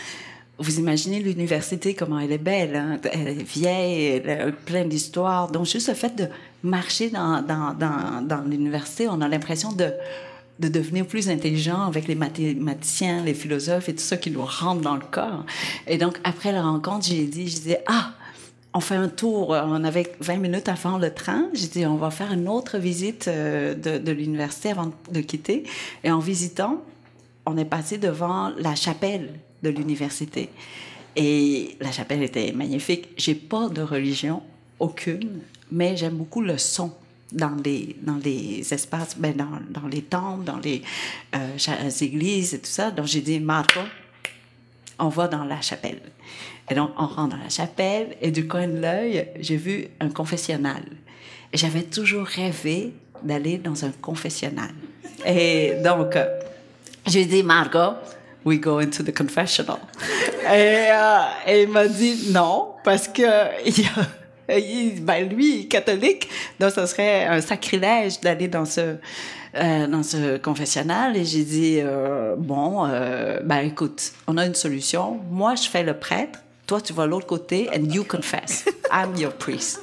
[0.58, 3.00] vous imaginez l'université, comment elle est belle, hein?
[3.12, 5.52] elle est vieille, elle a plein d'histoires.
[5.52, 6.28] Donc, juste le fait de
[6.64, 9.92] marcher dans l'université, on a l'impression de,
[10.60, 14.82] de devenir plus intelligent avec les mathématiciens, les philosophes et tout ça qui nous rentre
[14.82, 15.46] dans le corps.
[15.88, 18.14] Et donc, après la rencontre, j'ai dit, je disais, ah,
[18.74, 21.48] on fait un tour, on avait 20 minutes avant le train.
[21.54, 25.64] J'ai dit, on va faire une autre visite euh, de, l'université avant de quitter.
[26.04, 26.84] Et en visitant,
[27.46, 30.50] on est passé devant la chapelle de l'université.
[31.16, 33.10] Et la chapelle était magnifique.
[33.18, 34.42] J'ai pas de religion,
[34.80, 36.92] aucune, mais j'aime beaucoup le son
[37.34, 40.82] dans les, dans les espaces, ben dans, dans les temples, dans les
[41.36, 42.92] euh, églises et tout ça.
[42.92, 43.80] Donc j'ai dit, Marco,
[45.00, 46.02] on va dans la chapelle.
[46.70, 50.10] Et donc on rentre dans la chapelle et du coin de l'œil, j'ai vu un
[50.10, 50.84] confessionnal.
[51.52, 54.72] Et j'avais toujours rêvé d'aller dans un confessionnal.
[55.26, 56.26] Et donc, euh,
[57.06, 57.96] j'ai dit, Marco,
[58.44, 59.78] we go into the confessional.
[60.46, 63.22] et, euh, et il m'a dit non, parce que
[63.66, 66.30] il a, ben lui, catholique,
[66.60, 68.98] donc ce serait un sacrilège d'aller dans ce
[69.56, 71.16] euh, dans ce confessionnal.
[71.16, 75.20] Et j'ai dit euh, bon euh, ben écoute on a une solution.
[75.30, 76.40] Moi je fais le prêtre.
[76.66, 78.66] Toi tu vas l'autre côté and you confess.
[78.92, 79.80] I'm your priest.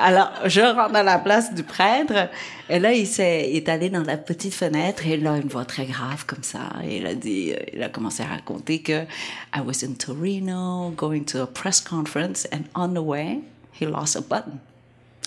[0.00, 2.28] Alors je rentre à la place du prêtre.
[2.68, 5.06] Et là il s'est est allé dans la petite fenêtre.
[5.06, 6.60] Et là une voix très grave comme ça.
[6.84, 9.02] Et il a dit euh, il a commencé à raconter que
[9.54, 13.40] I was in Torino going to a press conference and on the way
[13.78, 14.60] he lost a button.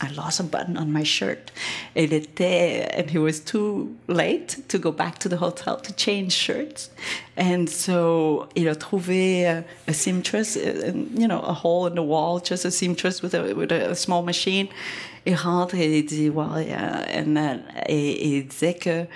[0.03, 1.52] I lost a button on my shirt.
[1.95, 6.90] And he was too late to go back to the hotel to change shirts.
[7.38, 12.40] And so, il a trouvé a, seamstress, uh, you know, a hole in the wall,
[12.40, 14.69] just a seamstress with a, with a, small machine.
[15.26, 17.06] Il rentre et il dit, well, yeah.
[17.07, 19.07] and, et, et il disait que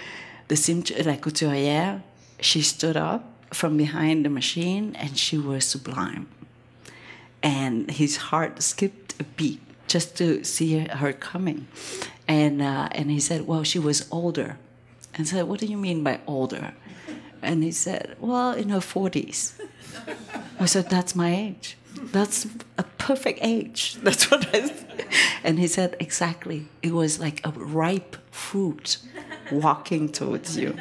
[0.49, 2.01] the seamstress, la couturière,
[2.39, 6.27] she stood up from behind the machine and she was sublime.
[7.45, 11.67] And his heart skipped a beat just to see her coming.
[12.27, 14.57] And, uh, and he said, Well, she was older.
[15.13, 16.73] And I said, What do you mean by older?
[17.43, 19.53] And he said, Well, in her 40s.
[20.59, 21.77] I said, That's my age.
[21.95, 22.47] That's
[22.79, 23.97] a perfect age.
[24.03, 25.05] That's what I said.
[25.43, 26.67] And he said, Exactly.
[26.81, 28.97] It was like a ripe fruit
[29.51, 30.75] walking towards you.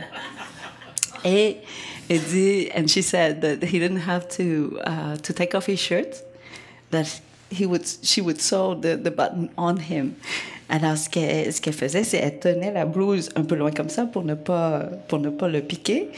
[1.24, 1.62] Et,
[2.08, 6.22] and she said that he didn't have to, uh, to take off his shirt,
[6.94, 10.14] that he would, she would sew the, the button on him.
[10.68, 13.90] Alors, ce qu'elle, ce qu'elle faisait, c'est qu'elle tenait la blouse un peu loin comme
[13.90, 16.08] ça pour ne pas, pour ne pas le piquer.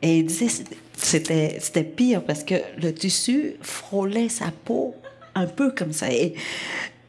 [0.00, 0.48] Et il disait
[0.96, 4.94] c'était, c'était pire parce que le tissu frôlait sa peau
[5.34, 6.10] un peu comme ça.
[6.10, 6.34] Et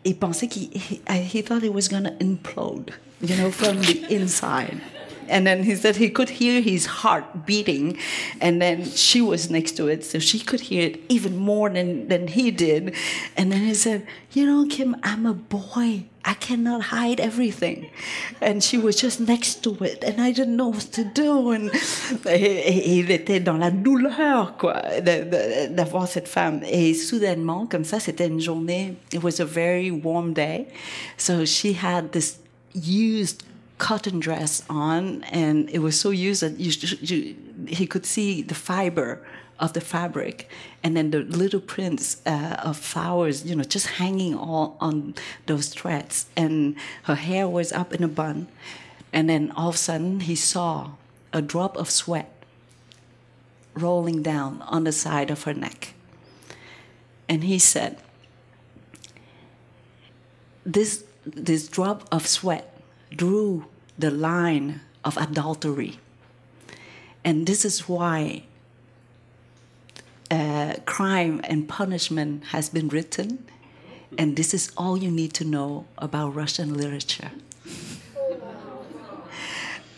[0.04, 1.02] il pensait qu'il he,
[1.34, 2.92] he thought it was to implode,
[3.22, 4.78] you know, from the inside.
[5.30, 7.98] And then he said he could hear his heart beating.
[8.42, 12.08] And then she was next to it, so she could hear it even more than,
[12.08, 12.96] than he did.
[13.38, 16.06] And then he said, You know, Kim, I'm a boy.
[16.26, 17.90] I cannot hide everything.
[18.40, 21.52] And she was just next to it, and I didn't know what to do.
[21.52, 21.70] And,
[22.26, 26.62] il était dans la douleur, quoi, d'avoir cette femme.
[26.64, 30.68] Et soudainement, comme ça, c'était une journée, it was a very warm day.
[31.18, 32.40] So she had this
[32.74, 33.44] used
[33.78, 37.36] cotton dress on, and it was so used that you, you,
[37.68, 39.26] he could see the fiber
[39.60, 40.50] of the fabric,
[40.84, 45.70] and then the little prints uh, of flowers, you know, just hanging all on those
[45.70, 46.26] threads.
[46.36, 48.48] And her hair was up in a bun,
[49.12, 50.92] and then all of a sudden he saw
[51.32, 52.30] a drop of sweat
[53.74, 55.94] rolling down on the side of her neck.
[57.28, 57.98] And he said,
[60.66, 62.73] This, this drop of sweat
[63.16, 63.66] drew
[63.98, 66.00] the line of adultery.
[67.24, 68.44] And this is why
[70.30, 73.46] uh, crime and punishment has been written,
[74.18, 77.32] and this is all you need to know about Russian literature.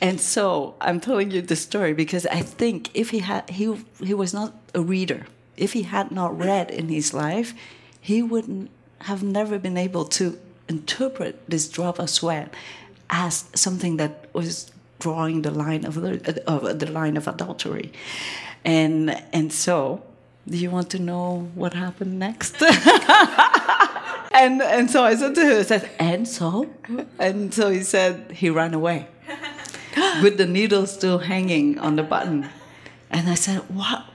[0.02, 4.14] And so I'm telling you the story because I think if he had he he
[4.14, 5.26] was not a reader,
[5.58, 7.54] if he had not read in his life,
[8.00, 8.70] he wouldn't
[9.00, 10.38] have never been able to
[10.68, 12.54] interpret this drop of sweat
[13.10, 17.92] as something that was drawing the line of the, of the line of adultery.
[18.64, 20.02] And and so,
[20.48, 22.62] do you want to know what happened next?
[24.34, 26.70] and and so I said to him, I said, and so,
[27.20, 29.08] and so he said he ran away
[30.24, 32.50] with the needle still hanging on the button.
[33.12, 34.06] And I said, what?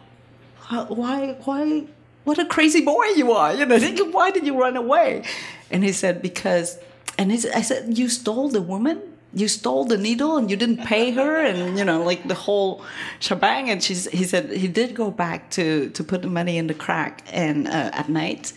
[0.89, 1.37] Why?
[1.45, 1.85] Why?
[2.25, 3.55] What a crazy boy you are!
[3.55, 3.79] You know,
[4.11, 5.25] why did you run away?
[5.71, 6.79] And he said, because.
[7.21, 9.03] And I said, you stole the woman?
[9.35, 11.45] You stole the needle and you didn't pay her?
[11.45, 12.83] And you know like the whole
[13.19, 13.69] shebang.
[13.69, 16.79] And she's he said he did go back to to put the money in the
[16.85, 18.55] crack and uh, at night.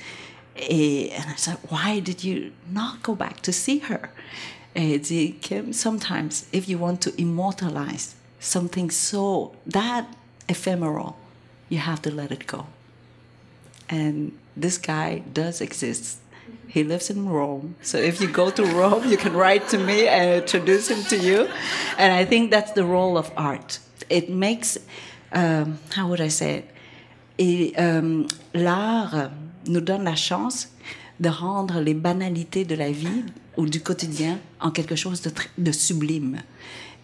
[0.56, 4.03] Uh, and i said why did you not go back to see her?
[4.76, 4.98] Uh,
[5.72, 10.07] sometimes if you want to immortalize something so that
[10.48, 11.18] ephemeral
[11.68, 12.68] you have to let it go.
[13.90, 16.22] And this guy does exist
[16.73, 17.75] he lives in Rome.
[17.81, 21.17] So if you go to Rome, you can write to me and introduce him to
[21.17, 21.47] you.
[21.97, 23.79] And I think that's the role of art.
[24.09, 24.79] It makes,
[25.31, 26.63] um, how would I say
[27.37, 27.77] it?
[27.77, 29.29] um, L'art
[29.67, 30.69] nous donne la chance
[31.19, 33.23] de rendre les banalités de la vie
[33.55, 36.41] ou du quotidien en quelque chose de, de sublime.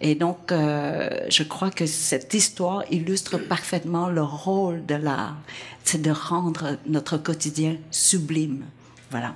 [0.01, 5.35] Et donc, euh, je crois que cette histoire illustre parfaitement le rôle de l'art,
[5.83, 8.65] c'est de rendre notre quotidien sublime.
[9.11, 9.35] Voilà.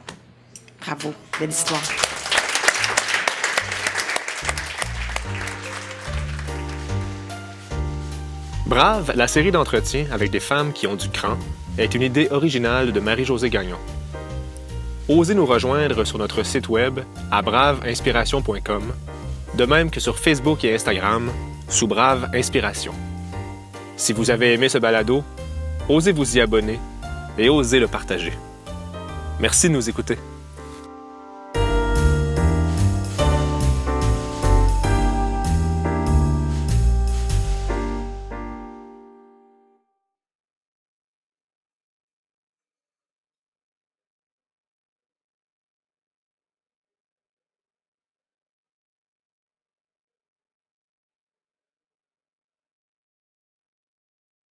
[0.86, 1.82] Bravo, belle histoire.
[8.66, 11.38] Brave, la série d'entretiens avec des femmes qui ont du cran,
[11.78, 13.78] est une idée originale de Marie-Josée Gagnon.
[15.08, 17.00] Osez nous rejoindre sur notre site web
[17.32, 18.94] à braveinspiration.com,
[19.56, 21.32] de même que sur Facebook et Instagram
[21.70, 22.94] sous Brave Inspiration.
[23.96, 25.24] Si vous avez aimé ce balado,
[25.88, 26.80] osez vous y abonner
[27.38, 28.34] et osez le partager.
[29.40, 30.18] Merci de nous écouter.